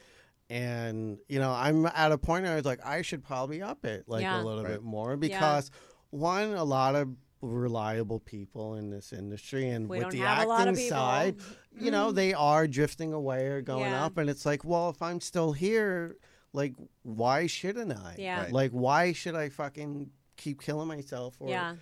And 0.50 1.18
you 1.28 1.38
know, 1.38 1.52
I'm 1.52 1.86
at 1.86 2.12
a 2.12 2.18
point 2.18 2.42
where 2.44 2.52
I 2.52 2.56
was 2.56 2.64
like, 2.64 2.84
I 2.84 3.02
should 3.02 3.24
probably 3.24 3.62
up 3.62 3.84
it 3.84 4.04
like 4.08 4.22
Yeah. 4.22 4.42
a 4.42 4.44
little 4.44 4.64
Right. 4.64 4.72
bit 4.72 4.82
more 4.82 5.16
because 5.16 5.70
one, 6.10 6.54
a 6.54 6.64
lot 6.64 6.96
of 6.96 7.08
reliable 7.40 8.18
people 8.20 8.74
in 8.74 8.90
this 8.90 9.12
industry, 9.12 9.70
and 9.70 9.88
We 9.88 10.00
with 10.00 10.10
the 10.10 10.22
acting 10.22 10.48
lot 10.48 10.68
of 10.68 10.76
side, 10.78 11.36
you 11.80 11.90
know, 11.90 12.06
mm-hmm. 12.08 12.16
they 12.16 12.34
are 12.34 12.66
drifting 12.66 13.12
away 13.12 13.46
or 13.46 13.62
going 13.62 13.92
Yeah. 13.92 14.04
up, 14.04 14.18
and 14.18 14.28
it's 14.28 14.44
like, 14.44 14.64
well, 14.64 14.90
if 14.90 15.00
I'm 15.00 15.20
still 15.20 15.52
here, 15.52 16.16
like, 16.52 16.74
why 17.02 17.46
shouldn't 17.46 17.92
I? 17.92 18.16
Yeah. 18.18 18.42
Right. 18.42 18.52
Like, 18.52 18.72
why 18.72 19.12
should 19.12 19.36
I 19.36 19.48
fucking 19.48 20.10
keep 20.36 20.60
killing 20.60 20.88
myself 20.88 21.36
or 21.38 21.48
Yeah. 21.48 21.76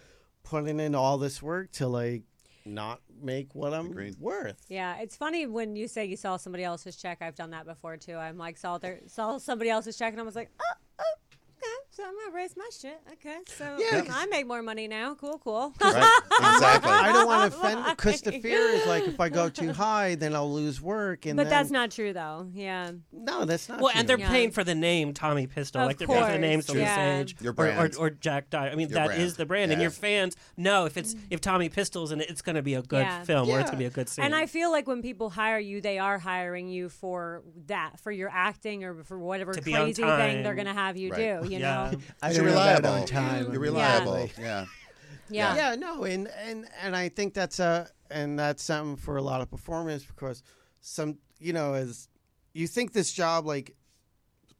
putting 0.45 0.79
in 0.79 0.95
all 0.95 1.17
this 1.19 1.43
work 1.43 1.73
to 1.73 1.89
like 1.89 2.23
not 2.69 3.01
make 3.23 3.55
what 3.55 3.75
I'm 3.75 3.87
Agreed. 3.87 4.17
worth? 4.21 4.65
Yeah, 4.69 4.97
it's 5.01 5.17
funny 5.17 5.47
when 5.47 5.77
you 5.77 5.89
say 5.89 6.05
you 6.05 6.17
saw 6.17 6.37
somebody 6.37 6.65
else's 6.65 6.97
check. 6.97 7.19
I've 7.21 7.35
done 7.35 7.51
that 7.51 7.67
before 7.67 7.97
too. 7.97 8.17
I'm 8.17 8.39
like 8.39 8.57
saw 8.57 8.79
their 8.79 9.01
saw 9.07 9.39
somebody 9.39 9.71
else's 9.71 9.97
check 9.97 10.13
and 10.13 10.21
I 10.21 10.25
was 10.25 10.37
like, 10.37 10.51
oh, 10.61 10.65
okay, 10.73 10.81
so 11.99 12.05
I'm 12.07 12.15
gonna 12.15 12.37
raise 12.37 12.57
my 12.57 12.69
shit. 12.81 13.01
Okay, 13.15 13.39
so 13.49 13.77
Yeah, 13.79 14.05
I 14.13 14.27
make 14.27 14.47
more 14.47 14.63
money 14.63 14.87
now. 14.87 15.15
Cool, 15.17 15.39
cool. 15.43 15.75
Right. 15.81 16.21
Exactly. 16.41 16.91
I 16.93 17.13
don't 17.13 17.27
want 17.27 17.53
to 17.53 17.59
offend 17.59 17.85
because 17.97 18.21
the 18.23 18.39
fear 18.41 18.59
is 18.71 18.87
like 18.87 19.09
if 19.09 19.19
I 19.19 19.29
go 19.29 19.49
too 19.49 19.73
high, 19.85 20.15
then 20.15 20.35
I'll 20.35 20.53
lose 20.53 20.81
work. 20.81 21.27
And 21.27 21.37
but 21.37 21.45
then, 21.45 21.51
that's 21.51 21.71
not 21.73 21.91
true 21.91 22.13
though. 22.13 22.49
Yeah, 22.55 22.93
no, 23.13 23.45
that's 23.45 23.69
not. 23.69 23.81
Well, 23.81 23.91
true. 23.91 23.99
and 23.99 24.09
they're 24.09 24.19
Yeah. 24.19 24.31
paying 24.31 24.53
for 24.53 24.63
the 24.63 24.77
name 24.77 25.13
Tommy 25.13 25.49
Pistol, 25.49 25.81
Of 25.83 25.89
like 25.89 25.99
they're 25.99 26.07
paying 26.07 26.25
for 26.25 26.33
the 26.33 26.39
name 26.39 26.59
course, 26.61 26.67
Sylvia 26.67 26.85
yeah. 26.85 27.19
Sage 27.19 27.37
Your 27.41 27.53
or, 27.53 27.67
or, 27.67 27.73
brand. 27.75 27.97
or 27.99 28.11
Jack 28.11 28.51
Dyer. 28.51 28.71
I 28.71 28.75
mean, 28.77 28.89
Your 28.91 28.95
that 29.09 29.11
is 29.13 29.17
brand. 29.17 29.33
the 29.35 29.47
brand, 29.47 29.73
and 29.73 29.83
your 29.83 29.91
fans 29.91 30.37
know 30.57 30.85
if 30.85 30.97
it's 30.97 31.17
if 31.31 31.41
Tommy 31.41 31.69
Pistol's 31.69 32.13
in 32.13 32.21
it, 32.21 32.31
it's 32.31 32.43
going 32.43 32.57
to 32.57 32.63
be 32.63 32.75
a 32.75 32.83
good 32.83 33.03
Yeah. 33.03 33.25
film 33.25 33.49
or 33.51 33.59
it's 33.59 33.71
going 33.71 33.79
to 33.79 33.85
be 33.85 33.87
a 33.87 33.91
good 33.91 34.09
scene. 34.09 34.25
and 34.25 34.35
I 34.37 34.47
feel 34.47 34.71
like 34.71 34.87
when 34.87 35.03
people 35.03 35.31
hire 35.31 35.59
you, 35.59 35.81
they 35.81 35.99
are 35.99 36.19
hiring 36.19 36.69
you 36.69 36.89
for 36.89 37.43
that, 37.67 37.99
for 38.01 38.13
your 38.13 38.31
acting 38.33 38.85
or 38.85 39.03
for 39.03 39.19
whatever 39.19 39.53
To 39.53 39.63
be 39.63 39.75
on 39.75 39.83
crazy 39.87 40.03
thing 40.03 40.43
they're 40.45 40.55
gonna 40.55 40.73
have 40.73 40.97
you 40.97 41.11
Right. 41.11 41.43
do. 41.43 41.49
You 41.49 41.59
Yeah. 41.59 41.88
Know? 41.93 41.99
I 42.23 42.31
You're 42.33 42.37
don't 42.45 42.45
know 42.47 42.51
reliable. 42.53 42.91
on 42.91 43.07
time. 43.07 43.53
You're 43.53 43.65
Yeah. 43.65 43.71
reliable. 43.71 44.31
Yeah. 44.39 44.67
Yeah. 45.31 45.55
yeah 45.57 45.75
no 45.75 46.05
and 46.05 46.27
and 46.43 46.67
and 46.83 46.97
i 46.97 47.11
think 47.11 47.35
that's 47.35 47.61
a 47.61 47.87
and 48.11 48.39
that's 48.39 48.63
something 48.63 48.97
for 48.97 49.19
a 49.19 49.23
lot 49.23 49.43
of 49.43 49.51
performers 49.51 50.03
because 50.03 50.43
some 50.81 51.19
you 51.39 51.53
know 51.53 51.75
as 51.75 52.09
you 52.55 52.67
think 52.67 52.95
this 52.95 53.13
job 53.13 53.45
like 53.45 53.77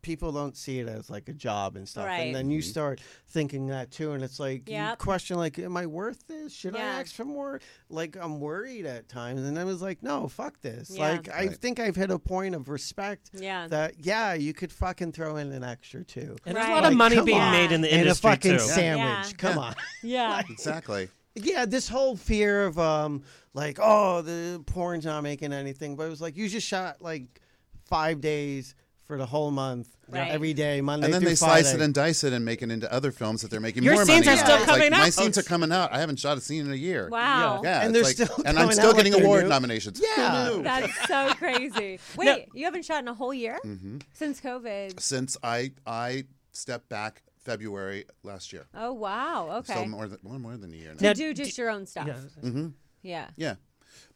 people 0.03 0.31
don't 0.33 0.57
see 0.57 0.79
it 0.79 0.89
as 0.89 1.11
like 1.11 1.29
a 1.29 1.33
job 1.33 1.77
and 1.77 1.89
stuff 1.89 2.07
Right. 2.07 2.21
and 2.27 2.35
then 2.35 2.51
you 2.51 2.63
start 2.63 3.01
thinking 3.29 3.67
that 3.69 3.91
too 3.91 4.13
and 4.13 4.23
it's 4.23 4.39
like 4.39 4.69
you 4.69 4.81
question 4.99 5.37
like 5.37 5.59
am 5.59 5.77
i 5.77 5.87
worth 5.87 6.27
this 6.29 6.53
should 6.55 6.77
i 6.77 6.81
ask 6.81 7.15
for 7.15 7.25
more 7.25 7.61
like 7.91 8.17
i'm 8.17 8.39
worried 8.41 8.87
at 8.87 9.09
times 9.09 9.43
and 9.43 9.59
i 9.59 9.65
was 9.65 9.83
like 9.83 10.03
no 10.03 10.29
fuck 10.29 10.61
this 10.61 10.91
Yeah. 10.91 11.11
like 11.11 11.29
i 11.31 11.49
think 11.49 11.81
i've 11.81 11.97
hit 11.97 12.11
a 12.11 12.19
point 12.19 12.55
of 12.55 12.69
respect 12.69 13.31
Yeah. 13.35 13.67
that 13.69 13.95
yeah 14.05 14.35
you 14.35 14.53
could 14.55 14.71
fucking 14.73 15.13
throw 15.13 15.37
in 15.37 15.51
an 15.53 15.65
extra 15.65 16.05
too 16.05 16.37
and 16.47 16.57
there's 16.57 16.67
a 16.67 16.69
Right. 16.71 16.83
lot 16.83 16.91
of 16.93 16.97
money 16.97 17.21
being 17.23 17.41
on. 17.41 17.53
made 17.53 17.73
in 17.73 17.81
the 17.81 17.89
and 17.93 17.97
a 17.99 18.01
industry 18.03 18.31
fucking 18.31 18.53
too. 18.53 18.59
sandwich 18.61 19.31
Yeah. 19.33 19.37
come 19.37 19.57
Yeah. 19.57 19.63
on 19.63 19.75
yeah. 20.03 20.43
Exactly. 20.49 21.09
yeah, 21.35 21.65
this 21.67 21.89
whole 21.89 22.17
fear 22.17 22.65
of 22.67 22.79
um 22.79 23.23
like 23.53 23.79
oh 23.83 24.23
the 24.23 24.63
porn's 24.67 25.05
not 25.07 25.23
making 25.23 25.53
anything, 25.53 25.97
but 25.97 26.05
it 26.05 26.11
was 26.11 26.21
like 26.21 26.37
you 26.37 26.49
just 26.49 26.67
shot 26.67 27.03
like 27.03 27.41
five 27.87 28.21
days 28.21 28.75
for 29.09 29.17
the 29.19 29.27
whole 29.27 29.51
month, 29.51 29.89
Right. 30.11 30.31
every 30.31 30.53
day, 30.55 30.81
Monday 30.83 31.07
And 31.07 31.15
then 31.15 31.21
through 31.23 31.31
they 31.31 31.35
slice 31.35 31.65
Friday. 31.71 31.83
it 31.83 31.85
and 31.85 31.95
dice 31.95 32.23
it 32.25 32.33
and 32.35 32.45
make 32.45 32.63
it 32.63 32.71
into 32.71 32.91
other 32.93 33.11
films 33.11 33.41
that 33.43 33.51
they're 33.51 33.59
making 33.59 33.83
Your 33.83 33.95
more 33.95 34.05
scenes 34.05 34.27
money 34.27 34.39
are 34.39 34.41
on. 34.41 34.47
still 34.47 34.57
It's 34.59 34.67
coming 34.67 34.81
like, 34.83 34.91
My 35.01 35.07
out. 35.07 35.13
scenes 35.15 35.39
are 35.39 35.43
coming 35.43 35.73
out. 35.73 35.93
I 35.93 35.99
haven't 35.99 36.19
shot 36.21 36.39
a 36.39 36.41
scene 36.43 36.67
in 36.67 36.73
a 36.73 36.77
year. 36.77 37.09
Wow. 37.11 37.63
Yeah, 37.65 37.81
And 37.83 37.97
it's 37.97 38.15
they're 38.17 38.27
like- 38.27 38.31
still 38.31 38.45
and 38.47 38.59
I'm 38.59 38.65
coming 38.65 38.73
still 38.77 38.91
out 38.91 38.97
getting 38.97 39.13
like 39.15 39.21
they're 39.23 39.27
award 39.27 39.43
new. 39.45 39.49
nominations. 39.49 40.01
Yeah. 40.03 40.45
Who 40.47 40.57
knew? 40.59 40.63
That's 40.63 41.09
so 41.09 41.35
crazy. 41.37 41.99
Wait, 42.17 42.27
No. 42.27 42.39
you 42.55 42.65
haven't 42.67 42.85
shot 42.85 43.01
in 43.03 43.09
a 43.09 43.15
whole 43.15 43.33
year 43.35 43.59
Mm-hmm. 43.65 43.99
since 44.13 44.41
COVID. 44.41 45.01
Since 45.01 45.37
I 45.43 45.73
I 45.87 46.25
stepped 46.53 46.89
back 46.91 47.23
February 47.45 48.05
last 48.23 48.53
year, 48.53 48.67
Oh 48.75 48.93
wow. 48.93 49.49
Okay. 49.61 49.73
so 49.75 49.87
more 49.87 50.07
than 50.07 50.19
well, 50.23 50.39
more 50.39 50.57
than 50.59 50.73
a 50.73 50.77
year 50.77 50.91
now. 50.93 51.09
Now, 51.09 51.13
do 51.15 51.33
just 51.33 51.57
your 51.57 51.71
own 51.71 51.87
stuff. 51.87 52.07
Yeah. 52.07 52.17
Mm-hmm. 52.43 52.69
Yeah. 53.03 53.29
Yeah, 53.37 53.55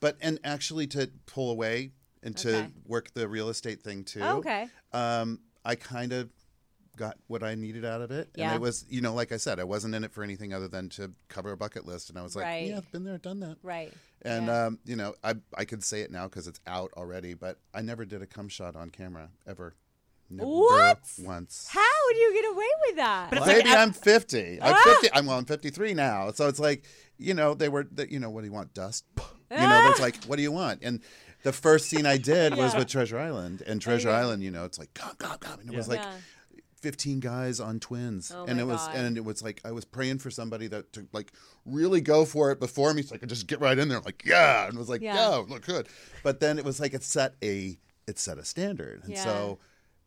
but 0.01 0.17
and 0.21 0.39
actually 0.45 0.87
to 0.89 1.11
pull 1.27 1.51
away 1.51 1.93
and 2.23 2.37
to 2.39 2.57
Okay. 2.57 2.69
work 2.87 3.13
the 3.15 3.27
real 3.29 3.49
estate 3.49 3.83
thing 3.83 4.05
too. 4.05 4.21
Oh, 4.23 4.39
okay. 4.39 4.69
Um, 4.93 5.41
I 5.65 5.75
kind 5.75 6.13
of 6.13 6.31
got 6.97 7.17
what 7.27 7.43
I 7.43 7.55
needed 7.55 7.85
out 7.85 8.03
of 8.03 8.11
it, 8.11 8.29
Yeah. 8.35 8.49
and 8.49 8.57
it 8.57 8.61
was 8.61 8.85
you 8.89 9.01
know 9.01 9.15
like 9.15 9.33
I 9.33 9.37
said, 9.39 9.59
I 9.59 9.65
wasn't 9.65 9.95
in 9.95 10.05
it 10.05 10.13
for 10.13 10.23
anything 10.23 10.53
other 10.53 10.69
than 10.69 10.89
to 10.91 11.13
cover 11.29 11.53
a 11.53 11.57
bucket 11.57 11.87
list, 11.87 12.11
and 12.11 12.19
I 12.19 12.23
was 12.23 12.37
like, 12.37 12.45
Right. 12.45 12.69
yeah, 12.69 12.77
I've 12.79 12.93
been 12.93 13.05
there, 13.05 13.19
done 13.19 13.41
that. 13.41 13.57
Right. 13.63 13.93
And 14.23 14.47
Yeah. 14.47 14.67
um, 14.67 14.79
you 14.85 14.97
know, 14.97 15.15
I 15.25 15.35
I 15.57 15.65
could 15.65 15.83
say 15.83 16.03
it 16.03 16.11
now 16.11 16.29
because 16.29 16.47
it's 16.47 16.61
out 16.67 16.93
already, 16.97 17.35
but 17.35 17.59
I 17.73 17.81
never 17.83 18.05
did 18.05 18.21
a 18.23 18.27
cum 18.27 18.49
shot 18.49 18.77
on 18.77 18.91
camera 18.91 19.31
ever. 19.47 19.75
Never 20.31 20.49
What? 20.49 20.99
Once. 21.19 21.67
How 21.71 21.81
do 22.13 22.19
you 22.19 22.33
get 22.33 22.51
away 22.53 22.69
with 22.87 22.97
that? 22.97 23.29
But 23.31 23.39
it's 23.39 23.47
Maybe 23.49 23.69
like- 23.69 23.79
I'm 23.79 23.93
50. 23.93 24.63
I'm 24.63 24.75
Ah! 24.75 24.83
50. 24.85 25.09
I'm 25.13 25.27
well. 25.27 25.37
I'm 25.37 25.45
53 25.45 25.93
now. 25.93 26.31
So 26.31 26.49
it's 26.49 26.59
like, 26.59 26.85
you 27.19 27.35
know, 27.35 27.53
they 27.53 27.69
were, 27.69 27.85
the, 27.85 28.11
you 28.11 28.19
know, 28.19 28.31
what 28.31 28.41
do 28.41 28.47
you 28.47 28.53
want? 28.53 28.73
Dust. 28.75 29.05
You 29.51 29.59
know, 29.59 29.91
it's 29.91 30.01
like, 30.01 30.17
what 30.25 30.37
do 30.37 30.43
you 30.43 30.51
want? 30.53 30.81
And 30.83 31.03
the 31.43 31.53
first 31.53 31.89
scene 31.89 32.07
I 32.07 32.17
did 32.19 32.57
was 32.57 32.75
with 32.75 32.89
Treasure 32.89 33.19
Island, 33.19 33.63
and 33.67 33.77
oh, 33.77 33.81
Treasure 33.81 34.09
yeah. 34.11 34.19
Island, 34.19 34.43
you 34.43 34.51
know, 34.51 34.65
it's 34.65 34.79
like, 34.79 34.93
come, 34.95 35.15
come, 35.19 35.39
come, 35.39 35.61
and 35.61 35.73
it 35.73 35.77
was 35.77 35.89
like. 35.89 36.01
Yeah. 36.01 36.13
15 36.81 37.21
guys 37.21 37.61
on 37.61 37.79
twins 37.79 38.33
Oh 38.35 38.45
and 38.45 38.59
it 38.59 38.67
was 38.67 38.85
God. 38.89 38.97
and 38.97 39.17
it 39.17 39.25
was 39.25 39.41
like 39.41 39.61
i 39.65 39.71
was 39.71 39.85
praying 39.85 40.19
for 40.19 40.33
somebody 40.33 40.67
that 40.67 40.93
to 40.95 41.07
like 41.13 41.31
really 41.65 42.01
go 42.01 42.25
for 42.25 42.51
it 42.51 42.59
before 42.59 42.93
me 42.93 43.03
so 43.03 43.15
i 43.15 43.19
could 43.19 43.29
just 43.29 43.47
get 43.47 43.61
right 43.61 43.79
in 43.79 43.87
there 43.87 44.01
like 44.01 44.25
yeah 44.27 44.65
and 44.67 44.75
it 44.75 44.79
was 44.81 44.89
like 44.89 45.01
Yeah. 45.01 45.15
yeah, 45.15 45.37
look 45.49 45.65
good 45.65 45.87
but 46.25 46.41
then 46.41 46.59
it 46.59 46.65
was 46.65 46.81
like 46.81 46.93
it 46.93 47.05
set 47.05 47.35
a 47.41 47.79
it 48.09 48.19
set 48.19 48.37
a 48.37 48.45
standard 48.45 49.05
and 49.05 49.13
Yeah. 49.13 49.23
so 49.23 49.59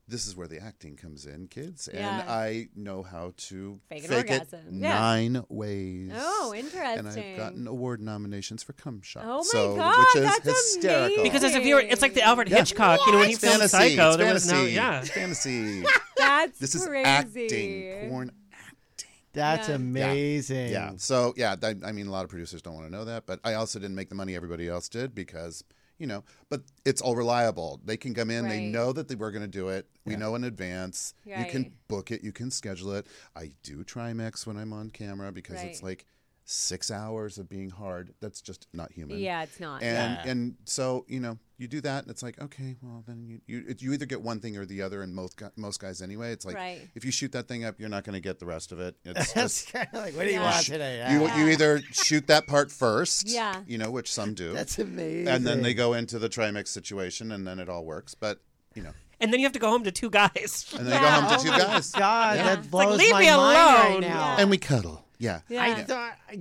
this 0.07 0.27
is 0.27 0.35
where 0.35 0.47
the 0.47 0.59
acting 0.59 0.95
comes 0.95 1.25
in, 1.25 1.47
kids, 1.47 1.87
and 1.87 2.05
I 2.29 2.67
know 2.75 3.01
how 3.01 3.33
to 3.37 3.79
Fake 3.89 4.03
an 4.03 4.09
fake 4.09 4.29
it 4.29 4.33
orgasm. 4.51 4.59
Yeah. 4.81 4.89
nine 4.99 5.43
ways. 5.49 6.11
Oh, 6.15 6.53
interesting. 6.55 6.99
And. 6.99 7.07
I've 7.07 7.37
gotten 7.37 7.67
award 7.67 8.01
nominations 8.01 8.61
for 8.61 8.73
cum 8.73 9.01
shot. 9.01 9.23
Oh 9.25 9.37
my 9.37 9.43
so, 9.43 9.75
God, 9.75 9.97
which 9.97 10.15
is 10.17 10.21
that's 10.23 10.43
hysterical. 10.45 11.05
amazing. 11.05 11.23
Because 11.23 11.43
as 11.43 11.55
a 11.55 11.59
viewer, 11.59 11.79
it's 11.79 12.01
like 12.03 12.13
the 12.13 12.21
Alfred 12.21 12.49
Yeah. 12.49 12.57
Hitchcock. 12.57 12.99
You 13.07 13.13
know, 13.13 13.17
when 13.19 13.27
he 13.29 13.33
it's 13.33 13.43
filmed. 13.43 13.67
Psycho, 13.69 14.09
it's 14.09 14.17
there 14.17 14.33
was 14.33 14.51
no 14.51 14.61
yeah. 14.63 14.99
It's 14.99 15.09
fantasy. 15.09 15.83
That's 16.17 16.59
this 16.59 16.75
is 16.75 16.85
crazy. 16.85 17.05
acting, 17.05 18.09
porn 18.09 18.31
acting. 18.53 19.09
That's 19.33 19.69
Yeah. 19.69 19.75
amazing. 19.75 20.69
Yeah. 20.71 20.91
So 20.97 21.33
yeah, 21.35 21.55
I, 21.61 21.75
I 21.83 21.91
mean, 21.91 22.07
a 22.07 22.11
lot 22.11 22.23
of 22.23 22.29
producers 22.29 22.61
don't 22.61 22.75
want 22.75 22.85
to 22.87 22.91
know 22.91 23.05
that, 23.05 23.25
but 23.25 23.39
I 23.43 23.55
also 23.55 23.79
didn't 23.79 23.95
make 23.95 24.09
the 24.09 24.15
money 24.15 24.35
everybody 24.35 24.67
else 24.69 24.87
did 24.87 25.13
because 25.15 25.63
you 25.97 26.07
know. 26.07 26.23
But 26.49 26.61
it's 26.85 27.01
all 27.01 27.15
reliable. 27.15 27.79
They 27.83 27.97
can 27.97 28.13
come 28.13 28.29
in. 28.29 28.47
They 28.47 28.59
know 28.71 28.93
that 28.93 29.07
they 29.07 29.15
were 29.15 29.31
going 29.31 29.43
to 29.43 29.47
do 29.47 29.69
it. 29.69 29.87
We 30.05 30.15
know 30.15 30.35
in 30.35 30.43
advance. 30.43 31.13
You 31.25 31.45
can 31.45 31.73
book 31.87 32.11
it. 32.11 32.23
You 32.23 32.31
can 32.31 32.51
schedule 32.51 32.91
it. 32.93 33.07
I 33.35 33.51
do 33.63 33.83
trimix 33.83 34.45
when 34.45 34.57
I'm 34.57 34.73
on 34.73 34.89
camera 34.89 35.31
because 35.31 35.61
it's 35.63 35.83
like 35.83 36.05
six 36.45 36.91
hours 36.91 37.37
of 37.37 37.49
being 37.49 37.71
hard. 37.71 38.13
That's 38.21 38.41
just 38.41 38.67
not 38.73 38.91
human. 38.91 39.19
Yeah, 39.19 39.43
it's 39.43 39.59
not. 39.59 39.81
And 39.81 40.19
Yeah. 40.23 40.31
and 40.31 40.55
so 40.65 41.05
you 41.07 41.19
know 41.19 41.39
you 41.57 41.67
do 41.67 41.79
that 41.81 42.03
and 42.03 42.11
it's 42.11 42.21
like 42.21 42.39
okay 42.41 42.75
well 42.81 43.03
then 43.07 43.23
you 43.25 43.39
you, 43.47 43.63
it, 43.69 43.81
you 43.81 43.93
either 43.93 44.05
get 44.05 44.21
one 44.21 44.39
thing 44.39 44.57
or 44.57 44.65
the 44.65 44.81
other 44.81 45.01
and 45.01 45.13
most 45.15 45.37
gu- 45.37 45.49
most 45.55 45.79
guys 45.79 46.01
anyway 46.01 46.31
it's 46.31 46.45
like 46.45 46.55
Right. 46.55 46.81
if 46.95 47.05
you 47.05 47.11
shoot 47.11 47.31
that 47.31 47.47
thing 47.47 47.63
up 47.63 47.79
you're 47.79 47.89
not 47.89 48.03
going 48.03 48.13
to 48.15 48.19
get 48.19 48.39
the 48.39 48.45
rest 48.45 48.71
of 48.71 48.79
it 48.79 48.95
it's 49.05 49.33
That's 49.33 49.63
just 49.63 49.73
kind 49.73 49.87
of 49.93 50.01
like, 50.01 50.15
what 50.15 50.23
do 50.23 50.29
you 50.33 50.39
Yeah. 50.39 50.51
want 50.51 50.65
today? 50.65 50.97
you 51.11 51.25
Ah, 51.25 51.37
you 51.37 51.47
either 51.49 51.81
shoot 51.91 52.27
that 52.27 52.45
part 52.47 52.71
first 52.71 53.29
Yeah. 53.29 53.61
you 53.65 53.77
know 53.77 53.89
which 53.91 54.11
some 54.11 54.33
do 54.33 54.53
That's 54.53 54.77
amazing. 54.79 55.27
and 55.29 55.45
then 55.47 55.61
they 55.61 55.73
go 55.73 55.93
into 55.93 56.19
the 56.19 56.27
trimix 56.29 56.67
situation 56.69 57.31
and 57.31 57.47
then 57.47 57.59
it 57.59 57.69
all 57.69 57.85
works 57.85 58.15
but 58.15 58.39
you 58.73 58.83
know 58.83 58.91
And 59.21 59.31
then 59.31 59.39
you 59.39 59.45
have 59.45 59.53
to 59.53 59.59
go 59.59 59.69
home 59.69 59.83
to 59.85 59.91
two 59.93 60.09
guys. 60.09 60.73
and 60.77 60.85
then 60.85 60.91
they 60.93 60.99
go 60.99 61.07
home 61.09 61.37
to 61.37 61.43
two 61.43 61.49
Oh 61.49 61.53
my 61.53 61.57
guys 61.59 61.91
God, 61.91 62.35
Yeah. 62.37 62.43
that 62.55 62.57
like, 62.63 62.69
blows 62.71 62.99
leave 62.99 63.11
my 63.13 63.19
me 63.21 63.27
mind 63.27 63.39
right 63.39 63.87
alone. 63.91 64.01
now. 64.01 64.35
and 64.39 64.49
we 64.49 64.57
cuddle 64.57 65.05
yeah 65.19 65.39
Yeah. 65.47 65.63
I 65.63 65.73
thought 65.83 66.17
I, 66.29 66.39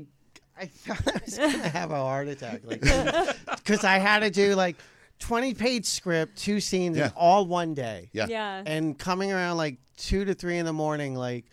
I 0.56 0.66
thought 0.66 1.06
I 1.16 1.20
was 1.24 1.36
gonna 1.38 1.68
have 1.68 1.90
a 1.90 1.96
heart 1.96 2.28
attack, 2.28 2.62
like 2.64 2.80
because 2.80 3.82
I 3.84 3.98
had 3.98 4.20
to 4.20 4.30
do 4.30 4.54
like 4.54 4.76
twenty 5.26 5.54
page 5.54 5.86
script, 5.86 6.36
two 6.36 6.60
scenes, 6.60 6.96
Yeah. 6.96 7.06
in 7.06 7.12
all 7.16 7.46
one 7.46 7.74
day. 7.74 8.10
yeah 8.12 8.26
yeah. 8.28 8.62
And 8.66 8.98
coming 8.98 9.32
around 9.32 9.56
like 9.56 9.78
two 9.96 10.24
to 10.24 10.34
three 10.34 10.58
in 10.58 10.66
the 10.66 10.72
morning, 10.72 11.14
like 11.14 11.46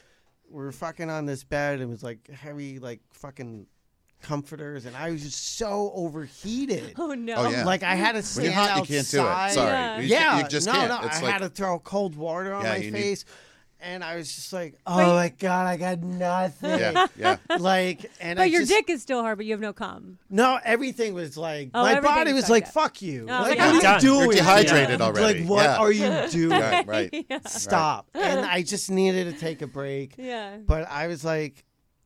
we're 0.50 0.72
fucking 0.72 1.10
on 1.10 1.26
this 1.26 1.44
bed 1.44 1.76
and 1.76 1.84
it 1.84 1.90
was 1.90 2.04
like 2.04 2.30
heavy, 2.30 2.80
like 2.80 3.00
fucking 3.14 3.68
comforters, 4.22 4.86
and 4.86 4.96
I 4.96 5.10
was 5.12 5.24
just 5.24 5.58
so 5.58 5.92
overheated. 5.96 6.94
oh 6.98 7.14
no. 7.14 7.36
Oh, 7.38 7.50
yeah. 7.50 7.66
Like 7.66 7.84
I 7.84 7.96
had 7.96 8.12
to 8.12 8.16
when 8.18 8.24
stand 8.24 8.46
you're 8.46 8.54
hot 8.54 8.68
you 8.68 8.72
outside. 8.74 8.88
can't 8.88 9.08
do 9.10 9.20
it 9.52 9.54
sorry 9.56 9.72
Yeah. 9.72 10.00
you, 10.00 10.08
yeah, 10.08 10.38
you 10.44 10.48
just 10.48 10.68
no, 10.68 10.74
can't 10.74 10.90
no. 10.90 11.08
it's 11.08 11.18
I 11.18 11.22
like 11.24 11.34
had 11.34 11.42
to 11.42 11.50
throw 11.50 11.80
cold 11.80 12.16
water 12.16 12.54
on 12.54 12.64
Yeah, 12.64 12.72
my 12.72 12.76
you 12.78 12.92
need- 12.92 13.02
face, 13.02 13.26
and 13.82 14.04
I 14.04 14.16
was 14.16 14.34
just 14.34 14.52
like, 14.54 14.76
"Oh 14.86 15.16
my 15.16 15.30
god, 15.30 15.68
I 15.68 15.78
got 15.78 16.00
nothing." 16.02 16.80
yeah 16.80 17.08
yeah 17.18 17.38
Like, 17.60 18.10
and 18.20 18.38
but 18.38 18.44
I 18.44 18.46
your 18.46 18.62
just, 18.62 18.72
dick 18.72 18.90
is 18.90 19.02
still 19.02 19.22
hard, 19.22 19.38
but 19.38 19.46
you 19.46 19.54
have 19.54 19.60
no 19.62 19.74
cum. 19.74 20.18
No, 20.30 20.60
everything 20.64 21.14
was 21.14 21.36
like 21.38 21.72
Oh, 21.74 21.84
my 21.84 22.00
body 22.00 22.34
was 22.34 22.50
like, 22.50 22.68
up. 22.68 22.74
"Fuck 22.74 23.02
you!" 23.02 23.24
Oh, 23.30 23.32
like, 23.42 23.58
like, 23.58 23.74
what 23.74 23.76
are 23.78 23.82
done. 23.82 24.04
you 24.04 24.14
You're 24.14 24.24
doing? 24.26 24.38
dehydrated 24.38 25.00
Yeah. 25.00 25.06
already. 25.06 25.40
Like, 25.42 25.50
what 25.50 25.64
Yeah. 25.64 25.78
are 25.78 25.92
you 25.92 26.30
doing? 26.32 26.60
right 26.62 26.88
right 26.88 27.26
yeah. 27.30 27.40
Stop! 27.48 28.08
And 28.14 28.40
I 28.46 28.62
just 28.64 28.90
needed 28.92 29.34
to 29.34 29.40
take 29.40 29.62
a 29.62 29.68
break. 29.68 30.16
Yeah. 30.18 30.58
But 30.58 30.88
I 30.90 31.08
was 31.08 31.24
like, 31.26 31.64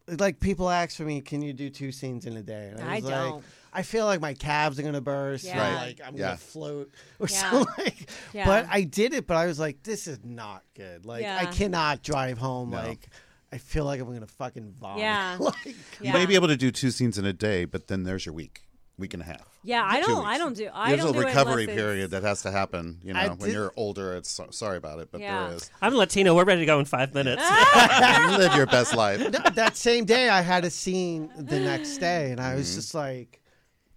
like 0.08 0.40
people 0.40 0.70
ask 0.70 0.96
for 0.98 1.04
me, 1.04 1.22
"Can 1.22 1.42
you 1.42 1.54
do 1.54 1.70
two 1.70 1.92
scenes 1.92 2.26
in 2.26 2.38
a 2.38 2.44
day?" 2.44 2.70
And 2.72 2.82
I 2.82 2.96
was 2.96 3.04
like, 3.04 3.14
don't. 3.14 3.44
I 3.78 3.82
feel 3.84 4.06
like 4.06 4.22
my 4.22 4.34
calves 4.34 4.80
are 4.80 4.84
gonna 4.84 5.02
burst. 5.02 5.44
Yeah. 5.46 5.60
Right. 5.60 5.88
Like 5.88 6.02
I'm 6.06 6.16
Yeah. 6.16 6.26
gonna 6.28 6.38
float 6.38 6.92
or 7.20 7.28
Yeah. 7.30 7.50
something. 7.52 7.84
Like, 7.86 8.10
Yeah. 8.34 8.46
But 8.46 8.68
I 8.70 8.82
did 8.84 9.14
it. 9.14 9.28
But 9.28 9.38
I 9.38 9.46
was 9.48 9.60
like, 9.60 9.84
this 9.84 10.08
is 10.08 10.20
not 10.24 10.64
good. 10.76 11.06
Like 11.06 11.26
I 11.26 11.46
cannot 11.46 12.02
drive 12.02 12.38
home. 12.38 12.70
No. 12.72 12.78
Like 12.78 13.08
I 13.52 13.58
feel 13.58 13.86
like 13.86 14.00
I'm 14.02 14.12
gonna 14.14 14.26
fucking 14.28 14.74
vomit. 14.80 15.00
Yeah. 15.02 15.38
like, 15.40 15.76
you 16.02 16.14
may 16.14 16.26
be 16.26 16.36
able 16.36 16.48
to 16.48 16.58
do 16.58 16.72
two 16.72 16.90
scenes 16.92 17.18
in 17.18 17.26
a 17.26 17.34
day 17.34 17.66
but 17.66 17.88
then 17.88 18.04
there's 18.04 18.26
your 18.26 18.34
week 18.34 18.62
week 18.98 19.14
and 19.14 19.22
a 19.22 19.26
half 19.26 19.46
Yeah, 19.62 19.84
I 19.86 20.00
don't. 20.00 20.26
I 20.26 20.38
don't 20.38 20.56
do. 20.56 20.70
I 20.74 20.92
There's 20.92 21.02
don't 21.02 21.18
a 21.18 21.20
do 21.20 21.26
recovery 21.28 21.64
unless 21.64 21.76
period 21.76 22.12
that 22.12 22.24
has 22.24 22.44
to 22.44 22.52
happen. 22.52 23.02
You 23.04 23.12
know, 23.14 23.20
I 23.20 23.28
when 23.28 23.38
did- 23.40 23.52
you're 23.54 23.74
older, 23.76 24.14
it's 24.16 24.30
so, 24.32 24.48
sorry 24.52 24.78
about 24.78 25.00
it, 25.00 25.10
but 25.12 25.20
Yeah. 25.20 25.48
there 25.48 25.58
is. 25.58 25.70
I'm 25.82 25.96
Latino. 25.96 26.34
We're 26.34 26.46
ready 26.46 26.62
to 26.62 26.66
go 26.66 26.80
in 26.80 26.86
five 26.86 27.14
minutes. 27.14 27.44
Live 28.38 28.56
your 28.56 28.68
best 28.68 28.96
life. 28.96 29.20
no, 29.20 29.40
that 29.56 29.76
same 29.76 30.06
day 30.06 30.30
I 30.30 30.40
had 30.42 30.64
a 30.66 30.70
scene 30.70 31.30
the 31.38 31.60
next 31.60 31.98
day, 31.98 32.32
and 32.32 32.40
I 32.40 32.56
was 32.56 32.68
Mm-hmm. 32.70 32.76
just 32.76 32.96
like, 32.96 33.42
go, 33.44 33.45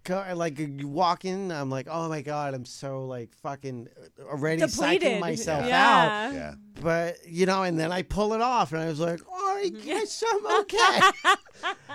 like 0.09 0.59
walking, 0.83 1.51
I'm 1.51 1.69
like, 1.69 1.87
oh 1.89 2.09
my 2.09 2.21
god, 2.21 2.53
I'm 2.53 2.65
so 2.65 3.05
like 3.05 3.33
fucking 3.35 3.87
already 4.21 4.61
Depleted. 4.61 5.01
psyching 5.01 5.19
myself 5.19 5.65
yeah. 5.65 6.27
out. 6.29 6.33
Yeah. 6.33 6.53
But 6.81 7.17
you 7.27 7.45
know, 7.45 7.63
and 7.63 7.79
then 7.79 7.91
I 7.91 8.03
pull 8.03 8.33
it 8.33 8.41
off, 8.41 8.71
and 8.71 8.81
I 8.81 8.87
was 8.87 8.99
like, 8.99 9.19
oh, 9.29 9.61
I 9.63 9.69
guess 9.69 10.23
I'm 10.31 10.59
okay. 10.61 10.99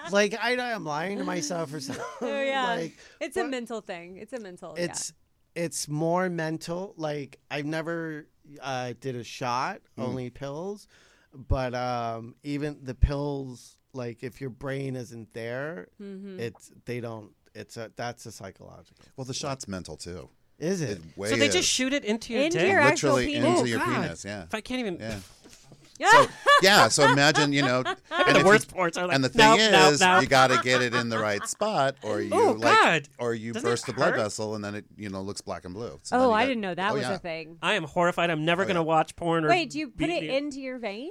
like 0.10 0.36
I 0.40 0.54
know 0.54 0.64
I'm 0.64 0.84
lying 0.84 1.18
to 1.18 1.24
myself 1.24 1.72
or 1.72 1.80
something. 1.80 2.04
Oh 2.20 2.42
yeah. 2.42 2.66
like 2.74 2.96
it's 3.20 3.36
a 3.36 3.44
mental 3.46 3.80
thing. 3.80 4.16
It's 4.18 4.32
a 4.32 4.40
mental. 4.40 4.74
it's 4.76 5.12
it's 5.54 5.88
more 5.88 6.28
mental. 6.28 6.94
Like 6.96 7.38
I've 7.50 7.66
never 7.66 8.26
uh, 8.60 8.92
did 9.00 9.16
a 9.16 9.24
shot, 9.24 9.80
Mm. 9.98 10.04
only 10.04 10.30
pills. 10.30 10.86
But 11.32 11.74
um, 11.74 12.36
even 12.44 12.78
the 12.82 12.94
pills, 12.94 13.76
like 13.92 14.22
if 14.22 14.40
your 14.40 14.50
brain 14.50 14.94
isn't 14.94 15.32
there, 15.34 15.88
yeah. 15.98 16.06
Mhm. 16.06 16.38
it's 16.38 16.70
they 16.84 17.00
don't. 17.00 17.32
It's 17.54 17.76
a 17.76 17.90
that's 17.96 18.26
a 18.26 18.32
psychological. 18.32 19.04
Well, 19.16 19.24
the 19.24 19.34
shot's 19.34 19.68
mental 19.68 19.96
too. 19.96 20.28
Is 20.58 20.80
It 20.80 20.98
it? 21.16 21.28
so 21.28 21.36
they 21.36 21.46
is. 21.48 21.54
just 21.54 21.68
shoot 21.68 21.92
it 21.92 22.04
into 22.04 22.32
your 22.32 22.42
Into 22.44 22.58
dick. 22.58 22.70
your 22.70 22.80
actual 22.80 23.14
literally 23.14 23.34
penis. 23.34 23.58
into 23.58 23.70
your 23.70 23.80
Oh, 23.80 23.84
God. 23.86 24.02
penis. 24.02 24.24
Yeah. 24.24 24.42
If 24.44 24.54
I 24.54 24.60
can't 24.60 24.80
even. 24.80 24.96
Yeah. 25.00 25.16
Yeah. 25.98 26.08
So 26.10 26.26
yeah. 26.62 26.88
So 26.88 27.04
imagine 27.10 27.52
you 27.52 27.62
know. 27.62 27.78
and 28.10 28.34
the 28.36 28.40
if 28.40 28.44
worst 28.44 28.68
you- 28.70 28.76
parts 28.76 28.96
are 28.98 29.06
like. 29.06 29.14
and 29.14 29.22
the 29.24 29.28
thing 29.28 29.38
nope, 29.58 29.70
nope, 29.72 29.92
is, 29.92 30.00
nope. 30.00 30.22
you 30.22 30.28
got 30.28 30.48
to 30.50 30.60
get 30.62 30.82
it 30.82 30.92
in 30.94 31.08
the 31.08 31.18
right 31.18 31.44
spot, 31.46 31.96
or 32.02 32.20
you 32.20 32.30
Oh, 32.32 32.52
like, 32.58 32.60
God. 32.62 33.08
or 33.18 33.32
you 33.34 33.52
Doesn't 33.52 33.68
it 33.68 33.70
burst 33.70 33.86
the 33.86 33.92
blood 33.92 34.14
hurt? 34.14 34.22
vessel, 34.22 34.54
and 34.56 34.64
then 34.64 34.74
it 34.74 34.84
you 34.96 35.08
know 35.08 35.22
looks 35.22 35.40
black 35.40 35.64
and 35.64 35.72
blue. 35.74 35.98
So 36.02 36.16
then 36.18 36.24
oh, 36.26 36.28
you 36.30 36.34
I 36.34 36.42
got- 36.42 36.46
didn't 36.48 36.60
know 36.62 36.74
that 36.74 36.90
oh, 36.90 36.94
was 36.94 37.02
yeah. 37.02 37.14
a 37.14 37.18
thing. 37.18 37.58
I 37.62 37.74
am 37.74 37.84
horrified. 37.84 38.30
I'm 38.30 38.44
never 38.44 38.62
Oh, 38.62 38.66
going 38.66 38.74
to 38.76 38.80
yeah. 38.80 38.86
watch 38.86 39.14
porn. 39.14 39.44
Or 39.44 39.48
Wait, 39.48 39.70
do 39.70 39.78
you 39.78 39.88
put 39.88 39.98
be- 40.08 40.14
it 40.16 40.24
into 40.24 40.60
your 40.60 40.78
vein? 40.78 41.10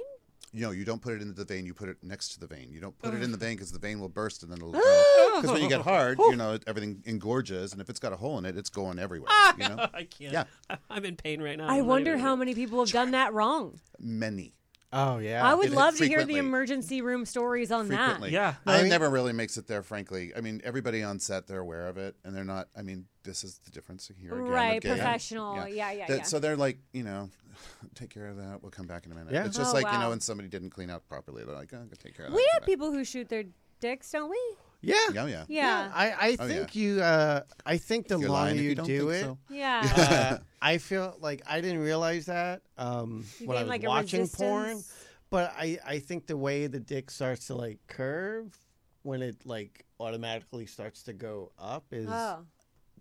You 0.54 0.60
know, 0.60 0.70
you 0.70 0.84
don't 0.84 1.02
put 1.02 1.14
it 1.14 1.20
into 1.20 1.34
the 1.34 1.44
vein. 1.44 1.66
You 1.66 1.74
put 1.74 1.88
it 1.88 1.96
next 2.00 2.28
to 2.34 2.40
the 2.40 2.46
vein. 2.46 2.68
You 2.70 2.80
don't 2.80 2.96
put 2.98 3.12
it 3.12 3.22
in 3.24 3.32
the 3.32 3.36
vein 3.36 3.56
because 3.56 3.72
the 3.72 3.78
vein 3.80 3.98
will 3.98 4.08
burst 4.08 4.44
and 4.44 4.52
then 4.52 4.58
it'll. 4.58 4.72
Go. 4.72 4.80
Because 5.34 5.50
when 5.50 5.62
you 5.62 5.68
get 5.68 5.80
oh. 5.80 5.82
hard, 5.82 6.16
you 6.20 6.36
know 6.36 6.56
everything 6.64 7.02
engorges, 7.06 7.72
and 7.72 7.80
if 7.80 7.90
it's 7.90 7.98
got 7.98 8.12
a 8.12 8.16
hole 8.16 8.38
in 8.38 8.44
it, 8.44 8.56
it's 8.56 8.70
going 8.70 9.00
everywhere. 9.00 9.32
You 9.58 9.68
know, 9.68 9.88
I 9.92 10.04
can't. 10.04 10.32
Yeah. 10.32 10.44
I'm 10.90 11.04
in 11.04 11.16
pain 11.16 11.42
right 11.42 11.58
now. 11.58 11.66
I 11.66 11.72
I'm 11.72 11.78
not 11.78 11.86
wonder 11.86 12.10
even- 12.12 12.20
how 12.20 12.36
many 12.36 12.54
people 12.54 12.78
have 12.78 12.92
done 12.92 13.10
that 13.10 13.34
wrong. 13.34 13.80
many 13.98 14.54
Oh 14.94 15.18
yeah. 15.18 15.44
I 15.44 15.54
would 15.54 15.66
It- 15.66 15.72
love 15.72 15.96
to 15.96 16.06
hear 16.06 16.18
the 16.18 16.24
frequently. 16.26 16.38
emergency 16.38 17.02
room 17.02 17.26
stories 17.26 17.72
on 17.72 17.88
frequently. 17.88 18.30
Yeah. 18.30 18.54
no, 18.64 18.74
I 18.74 18.78
it 18.78 18.82
mean- 18.82 18.90
never 18.90 19.10
really 19.10 19.32
makes 19.32 19.56
it 19.56 19.66
there. 19.66 19.82
Frankly, 19.82 20.32
I 20.36 20.40
mean, 20.40 20.60
everybody 20.62 21.02
on 21.02 21.18
set 21.18 21.48
they're 21.48 21.58
aware 21.58 21.88
of 21.88 21.98
it, 21.98 22.14
and 22.24 22.34
they're 22.34 22.44
not. 22.44 22.68
I 22.76 22.82
mean, 22.82 23.06
this 23.24 23.42
is 23.42 23.58
the 23.64 23.72
difference 23.72 24.08
here 24.16 24.30
that. 24.30 24.36
again. 24.36 24.52
Right, 24.52 24.76
of 24.76 24.82
gay. 24.84 24.88
professional. 24.90 25.56
Yeah, 25.68 25.90
yeah, 25.90 26.06
yeah. 26.08 26.22
So 26.22 26.38
they're 26.38 26.56
like, 26.56 26.78
you 26.92 27.02
know, 27.02 27.28
take 27.94 28.10
care 28.10 28.28
of 28.28 28.36
that. 28.36 28.60
We'll 28.62 28.70
come 28.70 28.86
back 28.86 29.06
in 29.06 29.12
a 29.12 29.14
minute. 29.14 29.32
Yeah. 29.32 29.44
It's 29.46 29.56
just 29.56 29.70
Oh, 29.74 29.78
like 29.80 29.90
you 29.92 29.98
know, 29.98 30.10
when 30.10 30.20
somebody 30.20 30.48
didn't 30.48 30.70
clean 30.70 30.90
out 30.90 31.06
properly, 31.08 31.44
they're 31.44 31.54
like, 31.54 31.70
oh, 31.72 31.76
I'm 31.78 31.84
gonna 31.84 31.96
take 31.96 32.16
care 32.16 32.26
of 32.26 32.32
that. 32.32 32.36
we 32.36 32.42
you 32.42 32.48
have 32.54 32.62
know. 32.62 32.66
people 32.66 32.92
who 32.92 33.04
shoot 33.04 33.28
their 33.28 33.44
dicks, 33.80 34.10
don't 34.10 34.30
we? 34.30 34.38
yeah. 34.82 34.94
Yeah, 35.14 35.26
yeah. 35.26 35.44
Yeah. 35.48 35.90
I, 35.94 36.10
I 36.10 36.36
Oh, 36.38 36.46
think 36.48 36.74
you. 36.76 37.00
Uh, 37.00 37.40
I 37.64 37.78
think 37.78 38.08
the 38.08 38.18
You're 38.18 38.28
longer 38.28 38.54
you, 38.54 38.70
you 38.70 38.74
don't 38.74 38.86
do 38.86 39.10
think 39.10 39.22
it, 39.22 39.24
so. 39.24 39.38
Yeah. 39.48 39.92
uh, 39.96 40.38
I 40.62 40.78
feel 40.78 41.16
like 41.20 41.42
I 41.46 41.60
didn't 41.62 41.78
realize 41.80 42.26
that 42.26 42.62
um, 42.78 43.24
You 43.40 43.46
when 43.48 43.56
I 43.56 43.60
was 43.62 43.68
like, 43.70 43.82
watching 43.86 44.28
porn. 44.28 44.82
But 45.30 45.52
I, 45.58 45.78
I 45.86 45.98
think 45.98 46.26
the 46.26 46.36
way 46.36 46.66
the 46.68 46.78
dick 46.80 47.10
starts 47.10 47.46
to 47.48 47.54
like 47.56 47.78
curve 47.88 48.56
when 49.02 49.20
it 49.22 49.36
like 49.44 49.84
automatically 49.98 50.66
starts 50.66 51.02
to 51.04 51.12
go 51.12 51.50
up 51.58 51.84
is 51.90 52.06
Oh. 52.08 52.44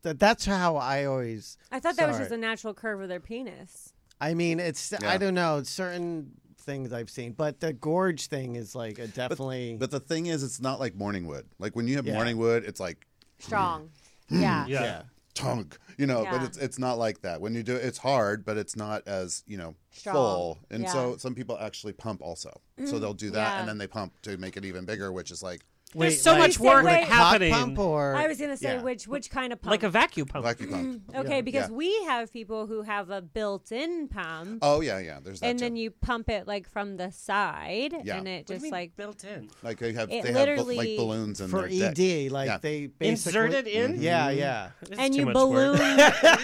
that 0.02 0.20
that's 0.20 0.46
how 0.46 0.78
I 0.78 1.06
always. 1.06 1.58
I 1.72 1.80
thought 1.80 1.96
that 1.98 2.08
was 2.08 2.16
Sorry. 2.16 2.26
just 2.26 2.34
a 2.34 2.38
natural 2.38 2.74
curve 2.74 3.02
of 3.02 3.08
their 3.10 3.20
penis. 3.20 3.93
I 4.22 4.34
mean, 4.34 4.60
it's 4.60 4.92
Yeah. 4.92 5.10
I 5.10 5.18
don't 5.18 5.34
know 5.34 5.64
certain 5.64 6.32
things 6.60 6.94
I've 6.94 7.10
seen, 7.10 7.34
but 7.34 7.60
the 7.60 7.74
gorge 7.74 8.28
thing 8.28 8.56
is 8.56 8.74
like 8.76 9.00
a 9.00 9.08
definitely. 9.08 9.76
But 9.78 9.92
the 9.92 10.00
thing 10.00 10.28
is, 10.28 10.44
it's 10.44 10.62
not 10.62 10.80
like 10.80 10.96
morning 10.96 11.28
wood. 11.28 11.46
Like 11.60 11.76
when 11.76 11.88
you 11.88 11.96
have 11.98 12.06
Yeah. 12.08 12.14
morning 12.14 12.38
wood, 12.38 12.64
it's 12.66 12.80
like 12.80 13.06
Strong. 13.40 13.90
Mm, 14.32 14.38
mm, 14.38 14.42
yeah. 14.42 14.66
Yeah. 14.68 14.82
yeah. 14.84 15.02
tongue, 15.34 15.72
you 15.98 16.06
know. 16.06 16.26
But 16.30 16.44
it's 16.44 16.58
it's 16.58 16.78
not 16.80 16.98
like 17.00 17.22
that. 17.22 17.42
When 17.42 17.56
you 17.56 17.64
do 17.64 17.76
it, 17.76 17.84
it's 17.84 17.98
hard, 17.98 18.46
but 18.46 18.56
it's 18.56 18.76
not 18.76 19.06
as 19.08 19.44
you 19.48 19.58
know 19.58 19.76
Strong. 19.92 20.16
full. 20.16 20.60
And 20.70 20.84
Yeah. 20.84 20.94
so 20.94 21.18
some 21.18 21.34
people 21.36 21.58
actually 21.60 21.94
pump 21.94 22.22
also. 22.22 22.62
So 22.78 22.84
mm-hmm. 22.84 23.00
they'll 23.00 23.14
do 23.16 23.32
that, 23.32 23.54
Yeah. 23.54 23.60
and 23.60 23.68
then 23.68 23.78
they 23.80 23.88
pump 23.88 24.14
to 24.22 24.38
make 24.38 24.56
it 24.58 24.64
even 24.64 24.86
bigger, 24.86 25.12
which 25.12 25.32
is 25.32 25.42
like 25.44 25.62
Wait, 25.96 26.10
There's 26.10 26.22
so 26.22 26.32
like- 26.32 26.40
much 26.40 26.60
work 26.60 26.86
Wait. 26.86 27.04
happening. 27.04 27.54
pump 27.54 27.78
or 27.80 28.16
I 28.16 28.28
was 28.28 28.40
gonna 28.40 28.58
say 28.58 28.76
Yeah. 28.76 28.82
which 28.82 29.08
which 29.08 29.30
kind 29.30 29.54
of 29.54 29.62
pump? 29.62 29.72
like 29.72 29.84
a 29.84 29.90
vacuum 29.90 30.28
pump. 30.28 30.46
Vacuum 30.46 30.70
pump. 30.70 31.02
Mm. 31.08 31.20
okay, 31.26 31.42
because 31.42 31.70
Yeah. 31.70 31.76
we 31.76 32.04
have 32.06 32.32
people 32.34 32.66
who 32.68 32.82
have 32.84 33.10
a 33.10 33.22
built-in 33.22 34.08
pump, 34.08 34.60
Oh 34.62 34.82
yeah, 34.82 35.00
yeah. 35.00 35.20
There's 35.24 35.40
that 35.42 35.48
and 35.48 35.60
too. 35.60 35.66
then 35.66 35.76
you 35.76 35.92
pump 35.92 36.30
it 36.30 36.48
like 36.48 36.68
from 36.70 36.98
the 36.98 37.12
side, 37.12 37.94
Yeah. 38.04 38.18
and 38.18 38.28
it 38.28 38.32
What 38.40 38.46
do 38.48 38.54
you 38.54 38.58
just 38.58 38.64
mean 38.64 38.72
like 38.72 38.96
built 38.96 39.24
in. 39.24 39.50
like 39.62 39.78
they 39.80 39.94
have 39.94 40.10
it 40.12 40.24
they 40.24 40.32
have 40.32 40.34
bu- 40.34 40.40
literally- 40.40 40.78
like 40.78 40.98
balloons 40.98 41.42
in 41.42 41.48
for 41.50 41.68
their 41.68 41.90
ED, 41.90 42.24
deck. 42.26 42.32
like 42.32 42.48
Yeah. 42.48 42.58
they 42.58 42.88
basically 42.88 43.40
Inserted 43.42 43.68
in. 43.68 43.94
Mm-hmm. 43.94 44.02
Yeah, 44.04 44.30
yeah. 44.30 44.70
This 44.82 44.98
and 45.00 45.16
you 45.16 45.26
balloon. 45.32 45.78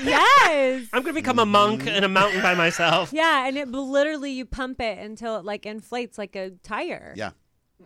yes. 0.04 0.88
I'm 0.94 1.02
gonna 1.04 1.14
become 1.14 1.40
a 1.40 1.46
monk 1.46 1.88
in 1.88 2.04
a 2.04 2.10
mountain 2.10 2.42
by 2.42 2.54
myself. 2.56 3.12
Yeah, 3.14 3.48
and 3.48 3.58
it 3.58 3.68
literally 3.70 4.32
you 4.32 4.46
pump 4.46 4.82
it 4.82 4.98
until 5.00 5.38
it 5.38 5.46
like 5.46 5.66
inflates 5.66 6.18
like 6.18 6.36
a 6.36 6.52
tire. 6.64 7.14
Yeah, 7.16 7.32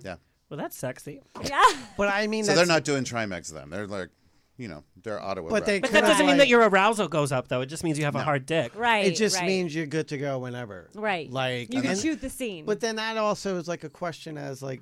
yeah. 0.03 0.16
Well, 0.54 0.62
that's 0.62 0.78
sexy. 0.78 1.20
Yeah. 1.43 1.64
But 1.97 2.10
I 2.10 2.28
mean, 2.28 2.43
So 2.43 2.49
that's, 2.49 2.60
they're 2.60 2.68
not 2.76 2.84
doing 2.84 3.04
Trimix 3.04 3.51
then. 3.51 3.72
They're 3.72 3.88
like, 3.88 4.10
you 4.56 4.68
know, 4.68 4.84
they're 5.01 5.20
Ottawa. 5.20 5.49
But 5.49 5.66
they 5.66 5.80
But 5.80 5.89
Could 5.89 5.95
that 5.95 6.01
doesn't 6.08 6.24
I, 6.24 6.28
mean 6.30 6.38
that 6.38 6.47
your 6.47 6.62
arousal 6.70 7.08
goes 7.08 7.32
up, 7.32 7.47
though. 7.47 7.62
It 7.62 7.66
just 7.66 7.84
means 7.84 7.97
you 7.97 8.06
have 8.06 8.14
a 8.14 8.22
hard 8.24 8.45
dick. 8.45 8.72
Right. 8.76 9.08
It 9.08 9.16
just 9.16 9.38
right. 9.38 9.47
means 9.47 9.74
you're 9.74 9.88
good 9.88 10.10
to 10.10 10.18
go 10.20 10.38
whenever. 10.38 10.91
right. 10.93 11.28
Like 11.28 11.74
you 11.74 11.82
can 11.82 11.93
then- 11.93 11.97
shoot 11.97 12.22
the 12.22 12.30
scene. 12.30 12.66
But 12.66 12.82
then 12.82 12.97
that 12.97 13.18
also 13.18 13.58
is 13.58 13.68
like 13.68 13.84
a 13.84 13.89
question 13.89 14.38
as 14.38 14.62
like 14.62 14.82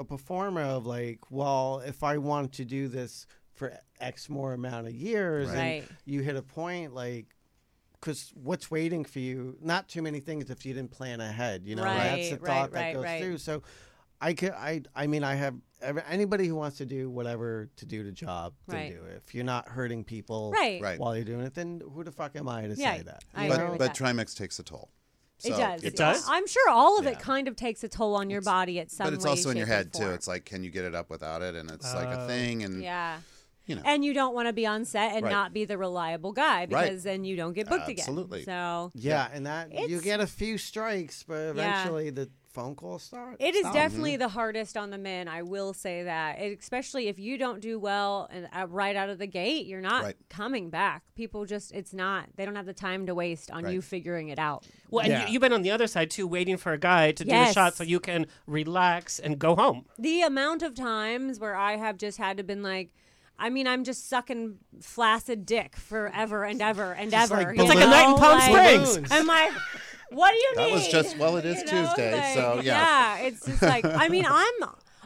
a 0.00 0.02
performer 0.04 0.62
of 0.62 0.86
like, 0.86 1.20
well, 1.30 1.82
if 1.86 2.02
I 2.02 2.18
want 2.18 2.54
to 2.54 2.64
do 2.64 2.88
this 2.88 3.26
for 3.54 3.72
X 4.00 4.28
more 4.28 4.54
amount 4.54 4.88
of 4.88 4.92
years, 4.92 5.50
and 5.50 5.56
Right. 5.58 5.84
you 6.04 6.22
hit 6.22 6.34
a 6.34 6.42
point 6.42 6.94
like, 6.94 7.26
because 8.00 8.32
what's 8.34 8.72
waiting 8.72 9.04
for 9.04 9.20
you? 9.20 9.56
Not 9.62 9.86
too 9.88 10.02
many 10.02 10.18
things 10.18 10.50
if 10.50 10.66
you 10.66 10.74
didn't 10.74 10.90
plan 10.90 11.20
ahead. 11.20 11.62
You 11.64 11.76
know, 11.76 11.84
that's 11.84 12.30
the 12.30 12.38
Right, 12.38 12.46
thought 12.46 12.72
right, 12.72 12.72
that 12.72 12.80
right, 12.80 12.94
goes 12.94 13.04
right. 13.04 13.22
through. 13.22 13.38
So. 13.38 13.62
I 14.22 14.34
could, 14.34 14.52
I, 14.52 14.82
I 14.94 15.06
mean, 15.08 15.24
I 15.24 15.34
have 15.34 15.56
ever- 15.80 16.04
anybody 16.08 16.46
who 16.46 16.54
wants 16.54 16.78
to 16.78 16.86
do 16.86 17.10
whatever 17.10 17.68
to 17.76 17.84
do 17.84 18.04
the 18.04 18.12
job, 18.12 18.54
then 18.68 18.76
Right. 18.76 18.92
do 18.94 19.04
it. 19.04 19.22
If 19.26 19.34
you're 19.34 19.44
not 19.44 19.68
hurting 19.68 20.04
people 20.04 20.52
right. 20.52 20.80
Right. 20.80 20.98
while 20.98 21.16
you're 21.16 21.24
doing 21.24 21.40
it, 21.44 21.54
then 21.54 21.82
who 21.92 22.04
the 22.04 22.12
fuck 22.12 22.36
am 22.36 22.48
I 22.48 22.62
to 22.68 22.74
Yeah, 22.74 22.96
say 22.98 23.02
that? 23.02 23.24
I 23.34 23.46
you 23.46 23.52
agree 23.52 23.64
know? 23.64 23.70
with 23.72 23.78
but 23.80 23.94
that. 23.94 23.96
Trimix 23.96 24.36
takes 24.36 24.58
a 24.60 24.62
toll. 24.62 24.90
It 25.44 25.50
does. 25.50 25.82
It 25.82 25.96
does? 25.96 26.24
I'm 26.28 26.46
sure 26.46 26.70
all 26.70 27.00
of 27.00 27.06
it 27.08 27.14
Yeah. 27.14 27.18
kind 27.18 27.48
of 27.48 27.56
takes 27.56 27.82
a 27.82 27.88
toll 27.88 28.14
on 28.14 28.30
your 28.30 28.42
body 28.42 28.78
at 28.78 28.92
some 28.92 29.06
But 29.08 29.14
it's 29.14 29.24
way, 29.24 29.30
also 29.30 29.50
in 29.50 29.56
your 29.56 29.66
shape, 29.66 29.72
or 29.72 29.76
head 29.76 29.92
too. 29.92 29.98
form. 30.02 30.14
It's 30.14 30.28
like, 30.28 30.44
can 30.44 30.62
you 30.62 30.70
get 30.70 30.84
it 30.84 30.94
up 30.94 31.10
without 31.10 31.42
it? 31.42 31.56
And 31.56 31.68
it's 31.68 31.92
like 31.92 32.06
a 32.06 32.22
Oh. 32.22 32.26
thing. 32.28 32.62
And 32.62 32.80
yeah. 32.80 33.18
you 33.66 33.74
know, 33.76 33.82
And 33.84 34.04
you 34.04 34.12
don't 34.14 34.34
want 34.34 34.48
to 34.48 34.52
be 34.52 34.66
on 34.66 34.84
set 34.84 35.14
and 35.14 35.24
Right. 35.24 35.30
not 35.30 35.52
be 35.52 35.64
the 35.64 35.78
reliable 35.78 36.32
guy 36.32 36.60
Right. 36.60 36.68
because 36.90 37.02
then 37.04 37.24
you 37.24 37.36
don't 37.36 37.52
get 37.54 37.68
booked 37.68 37.88
again. 37.88 38.00
Absolutely. 38.02 38.42
again. 38.42 38.46
So 38.54 38.90
Yeah, 38.94 39.28
and 39.32 39.46
that 39.46 39.72
you 39.72 39.84
It's- 39.84 40.00
get 40.02 40.20
a 40.20 40.26
few 40.28 40.58
strikes, 40.58 41.22
but 41.24 41.34
Yeah. 41.34 41.50
eventually 41.50 42.10
the 42.10 42.28
phone 42.52 42.74
call 42.74 42.98
start. 42.98 43.36
It 43.40 43.54
is 43.54 43.62
stop. 43.62 43.72
definitely 43.74 44.16
the 44.16 44.28
hardest 44.28 44.76
on 44.76 44.90
the 44.90 44.98
men. 44.98 45.26
I 45.28 45.42
will 45.42 45.72
say 45.72 46.02
that, 46.04 46.38
It- 46.38 46.58
especially 46.60 47.08
if 47.08 47.18
you 47.18 47.38
don't 47.38 47.60
do 47.60 47.78
well 47.78 48.28
and 48.30 48.48
uh, 48.52 48.66
right 48.68 48.94
out 48.94 49.08
of 49.08 49.18
the 49.18 49.26
gate, 49.26 49.66
you're 49.66 49.80
not 49.80 50.02
Right. 50.04 50.16
coming 50.28 50.68
back. 50.70 51.02
People 51.14 51.44
just, 51.46 51.72
it's 51.72 51.92
not. 51.94 52.26
They 52.36 52.44
don't 52.44 52.56
have 52.56 52.66
the 52.66 52.74
time 52.74 53.06
to 53.06 53.14
waste 53.14 53.50
on 53.50 53.64
Right. 53.64 53.74
you 53.74 53.80
figuring 53.82 54.28
it 54.28 54.38
out. 54.38 54.66
Well, 54.90 55.04
and 55.04 55.12
Yeah. 55.12 55.26
you, 55.26 55.32
you've 55.34 55.40
been 55.42 55.52
on 55.52 55.62
the 55.62 55.70
other 55.70 55.86
side 55.86 56.10
too, 56.10 56.26
waiting 56.26 56.56
for 56.56 56.72
a 56.72 56.78
guy 56.78 57.12
to 57.12 57.24
do 57.24 57.34
a 57.34 57.52
shot 57.52 57.74
so 57.74 57.84
you 57.84 58.00
can 58.00 58.26
relax 58.46 59.18
and 59.18 59.38
go 59.38 59.56
home. 59.56 59.86
The 59.98 60.20
amount 60.22 60.62
of 60.62 60.74
times 60.74 61.38
where 61.40 61.56
I 61.56 61.76
have 61.76 61.96
just 61.96 62.18
had 62.18 62.36
to 62.36 62.42
been 62.42 62.62
like. 62.62 62.90
I 63.38 63.48
mean, 63.50 63.66
I'm 63.66 63.82
just 63.82 64.08
sucking 64.08 64.58
flaccid 64.82 65.46
dick 65.46 65.74
forever 65.74 66.44
and 66.44 66.60
ever 66.62 66.92
and 66.92 67.10
Just 67.10 67.32
ever. 67.32 67.42
like 67.42 67.56
you 67.56 67.62
It's 67.64 67.74
like 67.74 67.84
a 67.84 67.88
night 67.90 68.08
in 68.10 68.14
Palm 68.16 68.38
Like, 68.38 68.86
Springs. 68.86 69.10
I'm 69.10 69.26
like, 69.26 69.50
what 70.14 70.30
do 70.30 70.36
you 70.36 70.52
That 70.56 70.66
need? 70.66 70.72
was 70.74 70.88
just- 70.88 71.16
well, 71.18 71.36
it 71.36 71.44
is 71.44 71.58
You 71.58 71.64
know, 71.66 71.70
Tuesday, 71.86 72.12
like, 72.18 72.34
so, 72.34 72.60
yeah. 72.62 73.18
it's 73.18 73.44
just 73.46 73.62
like 73.62 73.84
I 73.84 74.08
mean, 74.08 74.26
I'm 74.28 74.54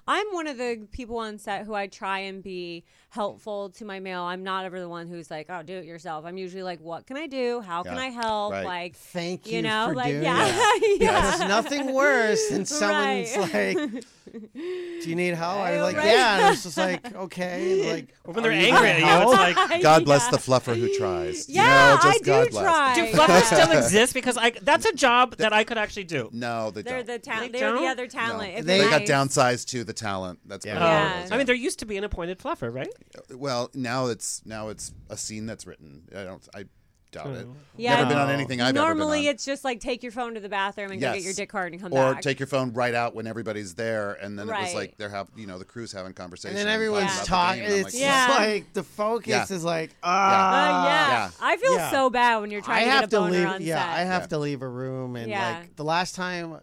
I'm 0.09 0.26
one 0.32 0.46
of 0.46 0.57
the 0.57 0.86
people 0.92 1.18
on 1.18 1.38
set 1.38 1.66
who 1.66 1.74
I 1.74 1.86
try 1.88 2.20
and 2.20 2.42
be 2.42 2.84
helpful 3.17 3.71
to 3.71 3.85
my 3.85 3.99
male. 3.99 4.23
I'm 4.23 4.45
not 4.45 4.64
ever 4.64 4.79
the 4.79 4.89
one 4.89 5.09
who's 5.09 5.31
like, 5.31 5.47
oh, 5.49 5.62
do 5.62 5.75
it 5.79 5.85
yourself. 5.87 6.25
I'm 6.25 6.37
usually 6.39 6.62
like, 6.62 6.81
what 6.81 7.07
can 7.07 7.17
I 7.17 7.27
do? 7.27 7.61
How 7.61 7.83
can 7.83 7.99
I 7.99 8.07
help? 8.11 8.53
right. 8.53 8.64
Like, 8.64 8.95
Thank 8.97 9.47
you, 9.49 9.57
you 9.57 9.62
know, 9.62 9.87
for 9.89 9.95
like 9.95 10.12
doing 10.12 10.23
yeah, 10.23 10.35
that. 10.47 10.97
yeah. 11.01 11.21
There's 11.37 11.49
nothing 11.49 11.93
worse 11.95 12.49
than 12.49 12.64
someone's 12.81 13.37
Right. 13.37 13.75
like, 13.77 14.05
"Do 14.53 15.09
you 15.11 15.14
need 15.17 15.35
help?" 15.35 15.59
I 15.59 15.73
was 15.73 15.83
like, 15.83 15.97
Right. 15.97 16.07
"Yeah," 16.07 16.37
and 16.37 16.45
I 16.45 16.51
was 16.51 16.62
just 16.62 16.77
like, 16.77 17.14
"Okay." 17.14 17.91
Like, 17.97 18.14
Or 18.25 18.35
when 18.35 18.43
they're 18.43 18.53
angry 18.53 18.91
at 18.91 19.01
gonna 19.01 19.25
you, 19.25 19.31
it's 19.31 19.57
help?" 19.57 19.71
like, 19.71 19.83
God 19.83 20.05
bless 20.05 20.25
Yeah. 20.27 20.31
the 20.33 20.37
fluffer 20.39 20.77
who 20.79 20.95
tries. 20.99 21.49
You 21.49 21.57
Yeah, 21.57 21.64
know, 21.97 21.97
just 22.03 22.07
I 22.07 22.19
do 22.19 22.25
God 22.25 22.51
bless. 22.51 22.64
try. 22.64 22.95
do 22.95 23.03
Yeah. 23.05 23.12
fluffers 23.12 23.43
still 23.45 23.79
exist? 23.79 24.14
Because 24.14 24.37
I 24.37 24.51
that's 24.62 24.85
a 24.87 24.93
job 24.93 25.37
that 25.37 25.53
I 25.53 25.64
could 25.64 25.79
actually 25.79 26.05
do. 26.05 26.29
No, 26.33 26.71
they 26.71 26.83
They're 26.83 26.99
don't. 26.99 27.07
the 27.07 27.19
talent. 27.19 27.53
They 27.53 27.61
They're 27.61 27.73
the 27.73 27.79
don't? 27.79 27.89
other 27.89 28.07
talent. 28.07 28.53
No. 28.53 28.59
If 28.59 28.64
They 28.67 28.81
you're 28.81 28.91
got 28.91 29.03
downsized 29.03 29.67
to 29.69 29.85
the 29.85 29.93
talent. 29.93 30.41
That's 30.47 30.67
Yeah. 30.67 30.75
what 30.75 30.83
Yeah. 30.83 31.29
I 31.35 31.37
mean, 31.39 31.47
there 31.47 31.55
used 31.55 31.79
to 31.79 31.87
be 31.87 31.97
an 31.97 32.05
appointed 32.05 32.39
fluffer, 32.39 32.73
right? 32.75 32.89
Well, 33.34 33.70
now 33.74 34.07
it's 34.07 34.42
now 34.44 34.68
it's 34.68 34.92
a 35.11 35.16
scene 35.16 35.46
that's 35.46 35.66
written. 35.66 36.02
I 36.14 36.24
don't. 36.24 36.46
I 36.54 36.64
doubt 37.12 37.28
it. 37.28 37.46
Yeah. 37.76 37.94
Never 37.96 38.09
been 38.11 38.18
on 38.18 38.30
anything 38.30 38.61
I've 38.61 38.74
Normally, 38.74 39.18
ever 39.18 39.22
been 39.22 39.28
on. 39.28 39.34
it's 39.36 39.44
just 39.44 39.64
like 39.64 39.80
take 39.80 40.02
your 40.02 40.12
phone 40.12 40.34
to 40.34 40.40
the 40.40 40.48
bathroom 40.48 40.90
and 40.90 41.00
go 41.00 41.07
get 41.07 41.16
Yes. 41.16 41.24
your 41.24 41.32
dick 41.34 41.50
hard 41.52 41.72
and 41.72 41.80
come 41.80 41.92
back. 41.92 41.98
or 41.98 42.14
back. 42.14 42.22
take 42.22 42.40
your 42.40 42.48
phone 42.48 42.72
right 42.72 42.94
out 42.94 43.14
when 43.14 43.26
everybody's 43.26 43.74
there, 43.74 44.14
and 44.14 44.38
then 44.38 44.48
it 44.48 44.52
was 44.52 44.61
Right. 44.61 44.74
like 44.74 44.96
they're 44.98 45.09
have 45.09 45.28
you 45.36 45.46
know 45.46 45.59
the 45.59 45.64
crew's 45.64 45.92
having 45.92 46.12
conversation, 46.12 46.57
and 46.59 46.66
then 46.68 46.74
everyone's 46.74 47.07
talking 47.24 47.24
about 47.24 47.24
the 47.24 47.26
talking. 47.28 47.61
game, 47.62 47.64
and 47.70 47.72
I'm 47.80 47.86
It's 47.86 47.94
like, 47.94 48.02
Yeah. 48.02 48.26
just 48.26 48.38
like 48.38 48.72
the 48.74 48.82
focus 48.82 49.28
Yeah. 49.50 49.57
is 49.57 49.64
like, 49.64 49.90
Uh, 50.02 50.07
ah, 50.07 50.86
yeah. 50.86 51.09
yeah. 51.09 51.30
I 51.40 51.57
feel 51.57 51.74
Yeah. 51.76 51.90
so 51.92 52.11
bad 52.11 52.38
when 52.38 52.50
you're 52.50 52.61
trying 52.61 52.82
I 52.82 52.84
to 52.84 52.90
have 52.90 53.00
get 53.02 53.07
a 53.09 53.11
to 53.12 53.16
boner 53.18 53.32
leave. 53.38 53.46
on 53.48 53.62
Yeah, 53.62 53.78
set. 53.78 53.88
I 53.96 54.04
have 54.04 54.22
Yeah. 54.22 54.26
to 54.26 54.38
leave 54.38 54.62
a 54.62 54.68
room, 54.68 55.16
and 55.16 55.30
Yeah. 55.30 55.59
like 55.61 55.76
the 55.76 55.84
last 55.84 56.14
time 56.16 56.59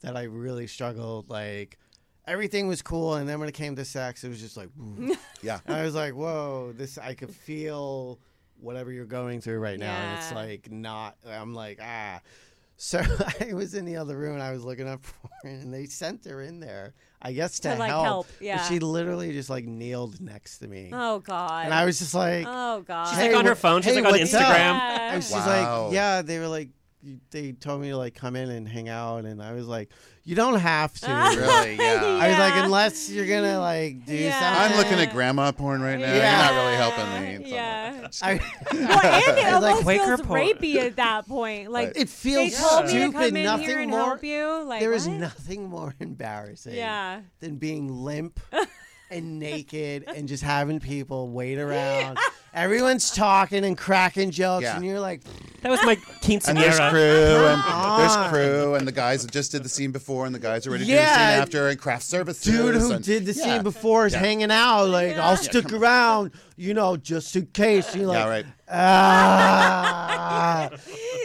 that 0.00 0.16
I 0.16 0.22
really 0.24 0.66
struggled, 0.66 1.28
like 1.30 1.78
everything 2.32 2.66
was 2.66 2.80
cool, 2.82 3.14
and 3.14 3.28
then 3.28 3.38
when 3.38 3.48
it 3.48 3.52
came 3.52 3.76
to 3.76 3.84
sex, 3.84 4.24
it 4.24 4.28
was 4.28 4.40
just 4.40 4.56
like, 4.56 4.68
"Ooh." 4.80 5.14
yeah, 5.42 5.60
And 5.66 5.76
I 5.76 5.82
was 5.84 5.94
like, 5.94 6.14
whoa, 6.14 6.72
this 6.76 6.96
I 6.98 7.14
could 7.14 7.30
feel 7.30 8.18
whatever 8.58 8.90
you're 8.92 9.04
going 9.04 9.40
through 9.40 9.58
right 9.58 9.78
now. 9.78 9.94
And 9.94 10.18
it's 10.18 10.32
like 10.32 10.70
not 10.70 11.16
I'm 11.28 11.52
like, 11.54 11.78
ah. 11.82 12.20
So 12.76 13.00
I 13.40 13.52
was 13.52 13.74
in 13.74 13.84
the 13.84 13.96
other 13.96 14.16
room 14.16 14.34
and 14.34 14.42
I 14.42 14.52
was 14.52 14.64
looking 14.64 14.88
up 14.88 15.04
for 15.04 15.14
her 15.42 15.48
and 15.50 15.72
they 15.72 15.84
sent 15.86 16.24
her 16.24 16.42
in 16.42 16.58
there. 16.60 16.94
I 17.20 17.32
guess 17.32 17.60
to, 17.60 17.70
To, 17.72 17.76
like, 17.78 17.90
help, 17.90 18.26
yeah. 18.40 18.56
But 18.56 18.64
she 18.66 18.78
literally 18.80 19.32
just 19.32 19.50
like 19.50 19.64
kneeled 19.64 20.20
next 20.20 20.58
to 20.58 20.68
me. 20.68 20.90
Oh 20.92 21.18
God. 21.20 21.66
And 21.66 21.74
I 21.74 21.84
was 21.84 21.98
just 21.98 22.14
like 22.14 22.46
Oh 22.48 22.82
God. 22.86 23.08
She's 23.08 23.18
like 23.18 23.36
on 23.36 23.46
her 23.46 23.54
phone. 23.54 23.82
She's 23.82 23.94
hey, 23.94 24.00
like 24.00 24.14
on? 24.14 24.18
Instagram. 24.20 24.40
Yeah. 24.40 25.14
and 25.14 25.22
she's 25.22 25.32
Wow. 25.32 25.84
like, 25.86 25.94
yeah, 25.94 26.22
they 26.22 26.38
were 26.38 26.48
like 26.48 26.70
they 27.30 27.52
told 27.52 27.80
me 27.80 27.90
to 27.90 27.96
like 27.96 28.14
come 28.14 28.36
in 28.36 28.48
and 28.48 28.66
hang 28.68 28.88
out 28.88 29.24
and 29.24 29.42
I 29.42 29.52
was 29.52 29.66
like, 29.66 29.90
You 30.24 30.36
don't 30.36 30.60
have 30.60 30.92
to. 31.00 31.06
really, 31.36 31.74
yeah. 31.76 32.00
I 32.20 32.28
was 32.28 32.38
like, 32.38 32.64
unless 32.64 33.10
you're 33.10 33.26
gonna 33.26 33.58
like 33.58 34.06
do 34.06 34.14
Yeah. 34.14 34.38
something. 34.38 34.72
I'm 34.72 34.76
looking 34.78 35.00
at 35.04 35.12
grandma 35.12 35.50
porn 35.50 35.82
right 35.82 35.98
now. 35.98 36.06
Yeah. 36.06 36.14
You're 36.14 36.54
not 36.54 36.64
really 36.64 36.76
helping 36.76 37.40
me. 37.42 37.50
So- 37.50 37.54
Yeah. 37.56 38.06
I, 38.22 38.34
Well, 38.72 38.80
and 38.80 39.38
it 39.38 39.44
I 39.46 39.54
was 39.54 39.62
like, 39.62 39.70
almost 39.70 39.82
Quaker 39.82 40.04
feels 40.16 40.20
porn. 40.22 40.40
rapey 40.40 40.76
at 40.76 40.96
that 40.96 41.26
point. 41.26 41.70
Like 41.72 41.88
Right. 41.88 41.96
it 41.96 41.98
they 41.98 42.04
feels 42.06 42.56
told 42.60 42.84
me 42.86 42.92
to 42.92 42.98
stupid. 43.00 43.12
come 43.14 43.36
in 43.36 43.44
nothing 43.44 43.66
here 43.66 43.80
and 43.80 43.90
more. 43.90 44.00
help 44.00 44.22
you. 44.24 44.62
Like 44.64 44.80
there 44.80 44.92
is 44.92 45.08
what? 45.08 45.16
nothing 45.18 45.68
more 45.68 45.94
embarrassing 45.98 46.74
Yeah. 46.74 47.22
than 47.40 47.56
being 47.56 47.88
limp 47.92 48.38
and 49.12 49.38
naked 49.38 50.04
and 50.08 50.26
just 50.28 50.42
having 50.42 50.80
people 50.80 51.28
wait 51.28 51.58
around. 51.58 52.18
Everyone's 52.54 53.10
talking 53.10 53.64
and 53.64 53.78
cracking 53.78 54.30
jokes, 54.30 54.64
Yeah. 54.64 54.76
and 54.76 54.84
you're 54.84 55.00
like, 55.00 55.22
That 55.62 55.70
was 55.70 55.82
my 55.84 55.92
And 55.92 56.02
there's 56.58 56.78
quinceanera. 56.78 56.90
crew, 56.90 57.46
and 57.46 57.62
there's 57.98 58.28
crew, 58.30 58.74
and 58.74 58.86
the 58.86 58.92
guys 58.92 59.22
that 59.22 59.30
just 59.30 59.52
did 59.52 59.62
the 59.62 59.70
scene 59.70 59.90
before, 59.90 60.26
and 60.26 60.34
the 60.34 60.38
guys 60.38 60.64
who 60.66 60.70
are 60.70 60.74
ready 60.74 60.84
to 60.84 60.90
do 60.90 60.96
the 60.96 61.02
scene 61.02 61.40
after, 61.40 61.68
and 61.68 61.80
craft 61.80 62.02
services. 62.02 62.44
dude 62.44 62.74
who 62.74 62.92
and- 62.92 63.02
did 63.04 63.24
the 63.24 63.32
Yeah. 63.32 63.42
scene 63.44 63.62
before 63.62 64.04
is 64.06 64.12
Yeah. 64.12 64.18
hanging 64.18 64.50
out. 64.50 64.84
Like, 64.90 65.12
Yeah. 65.16 65.22
I'll 65.24 65.30
Yeah, 65.30 65.36
stick 65.36 65.64
come 65.68 65.76
on. 65.76 65.82
around, 65.82 66.30
you 66.56 66.74
know, 66.74 66.98
just 66.98 67.34
in 67.36 67.46
case. 67.46 67.96
You're 67.96 68.08
like, 68.08 68.18
Yeah, 68.18 68.28
right. 68.28 68.46
ah. 68.68 70.68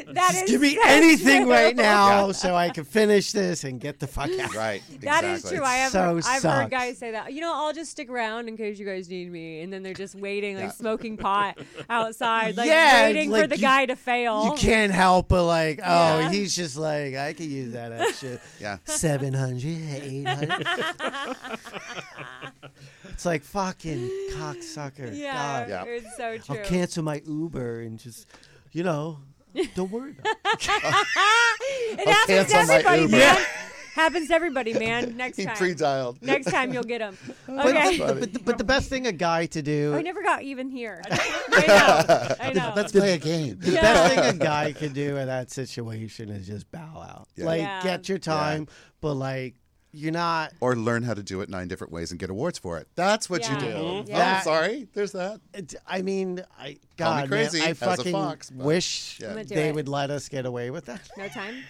That 0.13 0.31
Just 0.31 0.43
is 0.45 0.51
give 0.51 0.61
me 0.61 0.75
so 0.75 0.81
anything 0.85 1.43
true. 1.43 1.51
right 1.51 1.75
now 1.75 2.27
Yeah. 2.27 2.31
so 2.31 2.55
I 2.55 2.69
can 2.69 2.85
finish 2.85 3.31
this 3.33 3.63
and 3.65 3.79
get 3.79 3.99
the 3.99 4.07
fuck 4.07 4.29
out. 4.39 4.55
Right. 4.55 4.81
That 5.01 5.23
is 5.25 5.39
exactly. 5.41 5.57
true. 5.57 5.65
I 5.65 5.75
have 5.75 5.91
So 5.91 6.17
I've 6.17 6.23
sucks. 6.23 6.43
heard 6.43 6.71
guys 6.71 6.97
say 6.97 7.11
that. 7.11 7.33
You 7.33 7.41
know, 7.41 7.53
I'll 7.53 7.73
just 7.73 7.91
stick 7.91 8.09
around 8.09 8.47
in 8.47 8.55
case 8.55 8.79
you 8.79 8.85
guys 8.85 9.09
need 9.09 9.29
me, 9.31 9.61
and 9.61 9.71
then 9.73 9.83
they're 9.83 9.93
just 9.93 10.15
waiting, 10.15 10.55
like 10.55 10.65
Yeah. 10.65 10.71
smoking 10.71 11.17
pot 11.17 11.57
outside, 11.89 12.55
like 12.55 12.67
Yeah, 12.69 13.03
waiting 13.03 13.31
for 13.31 13.47
the 13.47 13.57
you- 13.57 13.61
guy 13.61 13.85
to 13.85 13.95
fail. 13.97 14.45
You 14.45 14.53
can't 14.53 14.93
help 14.93 15.27
but 15.27 15.43
like, 15.45 15.79
oh, 15.83 16.19
Yeah. 16.19 16.29
he's 16.31 16.55
just 16.55 16.77
like, 16.77 17.15
I 17.15 17.33
could 17.33 17.47
use 17.47 17.73
that 17.73 17.91
extra 17.91 18.39
Yeah. 18.61 18.77
700, 18.85 19.65
800. 20.03 20.67
it's 23.11 23.25
like 23.25 23.43
fucking 23.43 24.09
cocksucker. 24.33 25.15
Yeah, 25.17 25.65
God. 25.67 25.69
Yeah. 25.69 25.83
it's 25.85 26.15
so 26.17 26.37
true. 26.37 26.57
I'll 26.59 26.65
cancel 26.65 27.03
my 27.03 27.21
Uber 27.25 27.81
and 27.81 27.99
just, 27.99 28.27
you 28.71 28.83
know, 28.83 29.19
don't 29.75 29.91
worry 29.91 30.11
about 30.11 30.25
it. 30.27 30.37
it 31.99 32.07
happens 32.07 32.47
to 32.51 32.55
everybody, 32.57 33.01
Uber. 33.03 33.11
man. 33.17 33.45
happens 33.95 34.27
to 34.29 34.33
everybody, 34.35 34.73
man. 34.73 35.17
Next 35.17 35.37
He 35.37 35.45
time. 35.45 35.55
pre-dialed. 35.55 36.21
Next 36.21 36.51
time 36.51 36.71
you'll 36.73 36.83
get 36.83 37.01
him. 37.01 37.17
But, 37.47 37.67
Okay. 37.67 37.97
but, 37.97 38.19
but, 38.19 38.33
the- 38.33 38.39
but 38.39 38.57
the 38.59 38.63
best 38.63 38.89
thing 38.89 39.07
a 39.07 39.11
guy 39.11 39.47
to 39.47 39.61
do, 39.61 39.95
I 39.95 40.01
never 40.01 40.21
got 40.21 40.43
even 40.43 40.69
here. 40.69 41.01
I 41.09 41.63
know. 41.67 42.35
I 42.39 42.53
know. 42.53 42.73
Let's 42.75 42.91
play 42.91 43.13
a 43.13 43.17
game. 43.17 43.57
the 43.59 43.71
Yeah. 43.71 43.81
best 43.81 44.15
thing 44.15 44.41
a 44.41 44.43
guy 44.43 44.73
can 44.73 44.93
do 44.93 45.17
in 45.17 45.27
that 45.27 45.49
situation 45.51 46.29
is 46.29 46.45
just 46.47 46.69
bow 46.71 46.79
out. 47.07 47.27
Yeah. 47.35 47.45
Like, 47.45 47.61
Yeah. 47.61 47.81
get 47.83 48.07
your 48.09 48.19
time, 48.19 48.67
but 49.01 49.15
like, 49.15 49.55
you're 49.97 50.11
not. 50.11 50.53
or 50.61 50.75
learn 50.75 51.03
how 51.03 51.13
to 51.13 51.23
do 51.23 51.41
it 51.41 51.49
nine 51.49 51.67
different 51.67 51.91
ways 51.91 52.11
and 52.11 52.19
get 52.19 52.29
awards 52.29 52.57
for 52.59 52.77
it. 52.77 52.87
That's 52.95 53.29
what 53.29 53.41
Yeah. 53.41 53.53
you 53.53 53.59
do. 53.59 53.65
Mhm. 53.67 53.75
Oh, 53.75 54.05
Yeah. 54.07 54.41
sorry. 54.41 54.87
There's 54.93 55.11
that. 55.13 55.41
It, 55.53 55.75
I 55.87 56.01
mean, 56.01 56.43
I 56.57 56.77
Call 56.97 57.15
me 57.15 57.21
God, 57.21 57.29
crazy 57.29 57.59
man, 57.59 57.67
I 57.67 57.71
as 57.71 57.81
a 57.81 57.85
fucking 57.85 58.11
fox, 58.11 58.49
but- 58.49 58.65
wish 58.65 59.19
Yeah. 59.19 59.27
I'm 59.27 59.33
gonna 59.33 59.45
do 59.45 59.55
they 59.55 59.69
it. 59.69 59.75
would 59.75 59.89
let 59.89 60.09
us 60.11 60.29
get 60.29 60.45
away 60.45 60.69
with 60.71 60.85
that. 60.85 61.01
No 61.17 61.27
time? 61.27 61.63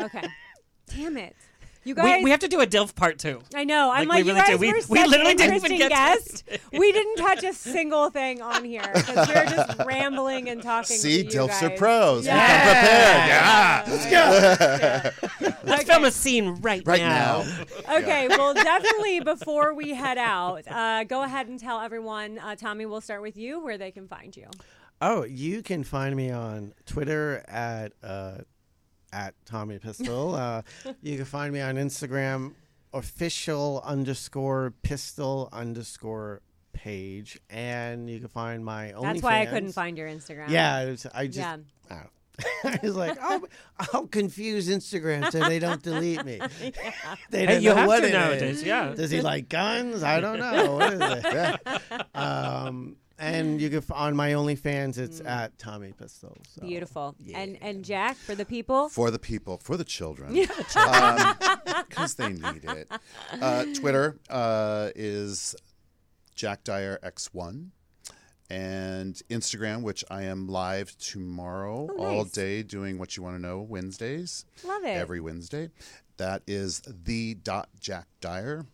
Okay. 0.00 0.26
Damn 0.88 1.16
it. 1.16 1.36
You 1.84 1.94
We, 1.94 2.02
guys 2.02 2.24
we 2.24 2.30
have 2.30 2.40
to 2.40 2.48
do 2.48 2.60
a 2.60 2.66
DILF 2.66 2.94
part 2.94 3.18
two. 3.18 3.42
I 3.54 3.64
know. 3.64 3.90
I'm 3.90 4.08
Like, 4.08 4.08
like, 4.08 4.14
we 4.24 4.30
you 4.30 4.34
really 4.34 4.40
guys 4.40 4.48
did. 4.50 4.60
We- 4.60 4.68
were 4.68 4.74
we 4.74 4.80
such 4.80 5.08
literally 5.10 5.30
an 5.32 5.36
didn't 5.36 5.54
even 5.56 5.72
interesting 5.72 5.78
get 5.78 5.88
to 5.88 6.52
guest. 6.54 6.70
we 6.72 6.92
didn't 6.92 7.16
touch 7.16 7.44
a 7.44 7.52
single 7.52 8.10
thing 8.10 8.40
on 8.40 8.64
here 8.64 8.90
because 8.94 9.28
we 9.28 9.34
were 9.34 9.44
just 9.44 9.78
rambling 9.86 10.48
and 10.48 10.62
talking. 10.62 10.96
See, 10.96 11.22
to 11.22 11.24
you 11.24 11.30
Dilfs 11.40 11.62
are 11.62 11.70
pros. 11.76 12.24
Yeah. 12.26 13.82
We 13.84 13.90
come 13.90 14.06
prepared. 14.08 14.10
Yeah. 14.10 15.10
Let's 15.10 15.40
go. 15.40 15.54
Let's 15.64 15.84
film 15.84 16.04
a 16.04 16.10
scene 16.10 16.54
right, 16.62 16.82
Right 16.86 17.00
now. 17.00 17.44
Okay, 17.90 18.28
well, 18.28 18.54
definitely 18.54 19.20
before 19.20 19.74
we 19.74 19.94
head 19.94 20.18
out, 20.18 20.66
uh, 20.70 21.04
go 21.04 21.22
ahead 21.22 21.48
and 21.48 21.58
tell 21.60 21.80
everyone. 21.80 22.38
Uh, 22.38 22.56
Tommy, 22.56 22.86
we'll 22.86 23.00
start 23.00 23.22
with 23.22 23.36
you 23.36 23.62
where 23.62 23.76
they 23.78 23.90
can 23.90 24.08
find 24.08 24.36
you. 24.36 24.46
Oh, 25.00 25.24
you 25.24 25.62
can 25.62 25.84
find 25.84 26.16
me 26.16 26.30
on 26.30 26.72
Twitter 26.86 27.44
at 27.48 27.92
uh, 28.02 28.38
at 29.14 29.34
Tommy 29.46 29.78
Pistol. 29.78 30.34
uh, 30.34 30.62
you 31.02 31.16
can 31.16 31.24
find 31.24 31.52
me 31.52 31.60
on 31.60 31.76
Instagram, 31.76 32.52
official 32.92 33.80
underscore 33.84 34.74
pistol 34.82 35.48
underscore 35.52 36.40
page, 36.72 37.38
and 37.48 38.10
you 38.10 38.18
can 38.18 38.28
find 38.28 38.64
my 38.64 38.92
OnlyFans. 38.96 39.02
That's 39.02 39.22
why 39.22 39.40
I 39.42 39.46
couldn't 39.46 39.72
find 39.72 39.96
your 39.96 40.08
Instagram. 40.08 40.48
Yeah, 40.50 40.80
it 40.82 40.90
was- 40.90 41.06
I 41.14 41.26
just. 41.26 41.38
Yeah. 41.38 41.56
I 41.90 41.94
don't- 41.94 42.10
I 42.64 42.80
was 42.82 42.96
like, 42.96 43.16
oh, 43.22 43.46
I'll 43.92 44.08
confuse 44.08 44.68
Instagram 44.68 45.30
so 45.30 45.38
they 45.48 45.60
don't 45.60 45.80
delete 45.80 46.24
me. 46.24 46.40
they 47.30 47.46
don't 47.46 47.62
you 47.62 47.68
know 47.70 47.76
have 47.76 47.86
what 47.86 48.00
to 48.00 48.08
it 48.08 48.12
nowadays, 48.12 48.56
is. 48.56 48.62
yeah. 48.64 48.92
Does 48.92 49.12
he 49.12 49.20
like 49.20 49.48
guns? 49.48 50.02
I 50.02 50.18
don't 50.18 50.40
know. 50.40 50.74
What 50.74 50.94
is 50.94 51.00
it? 51.24 52.16
Um, 52.16 52.96
and 53.18 53.60
you 53.60 53.68
can 53.68 53.78
f- 53.78 53.90
on 53.92 54.16
my 54.16 54.30
OnlyFans, 54.32 54.98
it's 54.98 55.20
Mm. 55.20 55.28
at 55.28 55.58
Tommy 55.58 55.92
Pistol. 55.92 56.36
So. 56.54 56.62
Beautiful. 56.66 57.14
And 57.34 57.58
and 57.62 57.84
Jack 57.84 58.16
for 58.16 58.34
the 58.34 58.44
people. 58.44 58.88
For 58.88 59.10
the 59.10 59.18
people, 59.18 59.58
for 59.58 59.76
the 59.76 59.84
children, 59.84 60.34
because 61.88 62.14
they 62.16 62.30
need 62.32 62.64
it. 62.64 62.90
Uh, 63.40 63.64
Twitter 63.74 64.18
uh, 64.28 64.90
is 64.94 65.54
Jack 66.34 66.64
Dyer 66.64 66.98
X1, 67.02 67.68
and 68.50 69.14
Instagram, 69.30 69.82
which 69.82 70.04
I 70.10 70.24
am 70.24 70.48
live 70.48 70.96
tomorrow 70.98 71.88
Oh, 71.96 72.04
all 72.04 72.22
nice. 72.24 72.32
day 72.32 72.62
doing 72.62 72.98
what 72.98 73.16
you 73.16 73.22
want 73.22 73.36
to 73.36 73.42
know 73.42 73.60
Wednesdays. 73.60 74.44
Love 74.64 74.84
it. 74.84 74.88
Every 74.88 75.20
Wednesday. 75.20 75.70
That 76.16 76.42
is 76.46 76.80
the 76.86 77.34
dot 77.34 77.68
Jack 77.80 78.06
Dyer. 78.20 78.66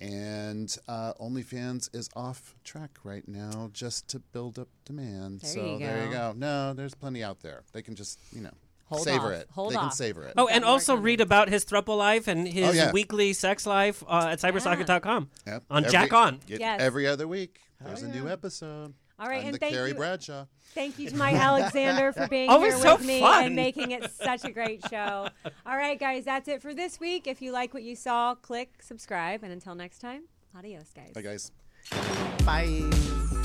And 0.00 0.76
uh, 0.88 1.14
OnlyFans 1.14 1.94
is 1.94 2.10
off 2.14 2.54
track 2.64 2.90
right 3.02 3.26
now 3.26 3.70
just 3.72 4.08
to 4.08 4.18
build 4.18 4.58
up 4.58 4.68
demand. 4.84 5.40
There 5.40 5.50
so 5.54 5.64
you 5.72 5.78
there 5.78 6.04
you 6.04 6.10
go. 6.10 6.32
go. 6.32 6.34
No, 6.36 6.74
there's 6.74 6.94
plenty 6.94 7.22
out 7.24 7.40
there. 7.40 7.62
They 7.72 7.80
can 7.82 7.94
just, 7.94 8.18
you 8.32 8.42
know, 8.42 8.50
Hold 8.86 9.02
savor 9.02 9.26
off. 9.34 9.40
it. 9.40 9.48
Hold 9.52 9.72
they 9.72 9.76
can 9.76 9.90
savor 9.90 10.24
it. 10.24 10.34
Oh, 10.36 10.48
and 10.48 10.64
also 10.64 10.96
read 10.96 11.20
about 11.20 11.48
his 11.48 11.64
throuple 11.64 11.96
life 11.96 12.28
and 12.28 12.46
his 12.46 12.68
Oh, 12.68 12.72
yeah. 12.72 12.92
weekly 12.92 13.32
sex 13.32 13.66
life 13.66 14.04
uh, 14.06 14.28
at 14.32 14.38
cybersocket.com. 14.38 15.30
Yep. 15.46 15.64
On 15.70 15.84
Every- 15.84 15.90
Jack 15.92 16.12
On. 16.12 16.40
Yes. 16.46 16.80
Every 16.80 17.06
other 17.06 17.26
week, 17.26 17.60
there's 17.80 18.02
a 18.02 18.08
new 18.08 18.28
episode. 18.28 18.94
All 19.18 19.26
right, 19.28 19.40
I'm 19.40 19.46
and 19.46 19.54
the 19.54 19.58
thank 19.58 19.74
Carrie 19.74 19.90
you. 19.90 19.94
Bradshaw. 19.94 20.44
Thank 20.74 20.98
you 20.98 21.08
to 21.08 21.16
Mike 21.16 21.36
Alexander 21.36 22.12
for 22.12 22.28
being 22.30 22.50
Oh, 22.50 22.58
here 22.60 22.72
it's 22.72 22.82
so 22.82 22.96
with 22.96 23.06
me 23.06 23.20
fun. 23.20 23.44
and 23.46 23.56
making 23.56 23.92
it 23.92 24.10
such 24.10 24.44
a 24.44 24.50
great 24.52 24.82
show. 24.90 25.28
All 25.66 25.76
right, 25.76 25.98
guys, 25.98 26.24
that's 26.26 26.48
it 26.48 26.60
for 26.60 26.74
this 26.74 27.00
week. 27.00 27.26
If 27.26 27.40
you 27.40 27.50
like 27.52 27.72
what 27.72 27.82
you 27.82 27.96
saw, 27.96 28.34
click 28.34 28.82
subscribe. 28.82 29.42
And 29.42 29.52
until 29.52 29.74
next 29.74 30.00
time, 30.00 30.24
adios, 30.56 30.92
guys. 30.94 31.12
Bye, 31.14 31.22
guys. 31.22 31.50
Bye. 32.44 33.35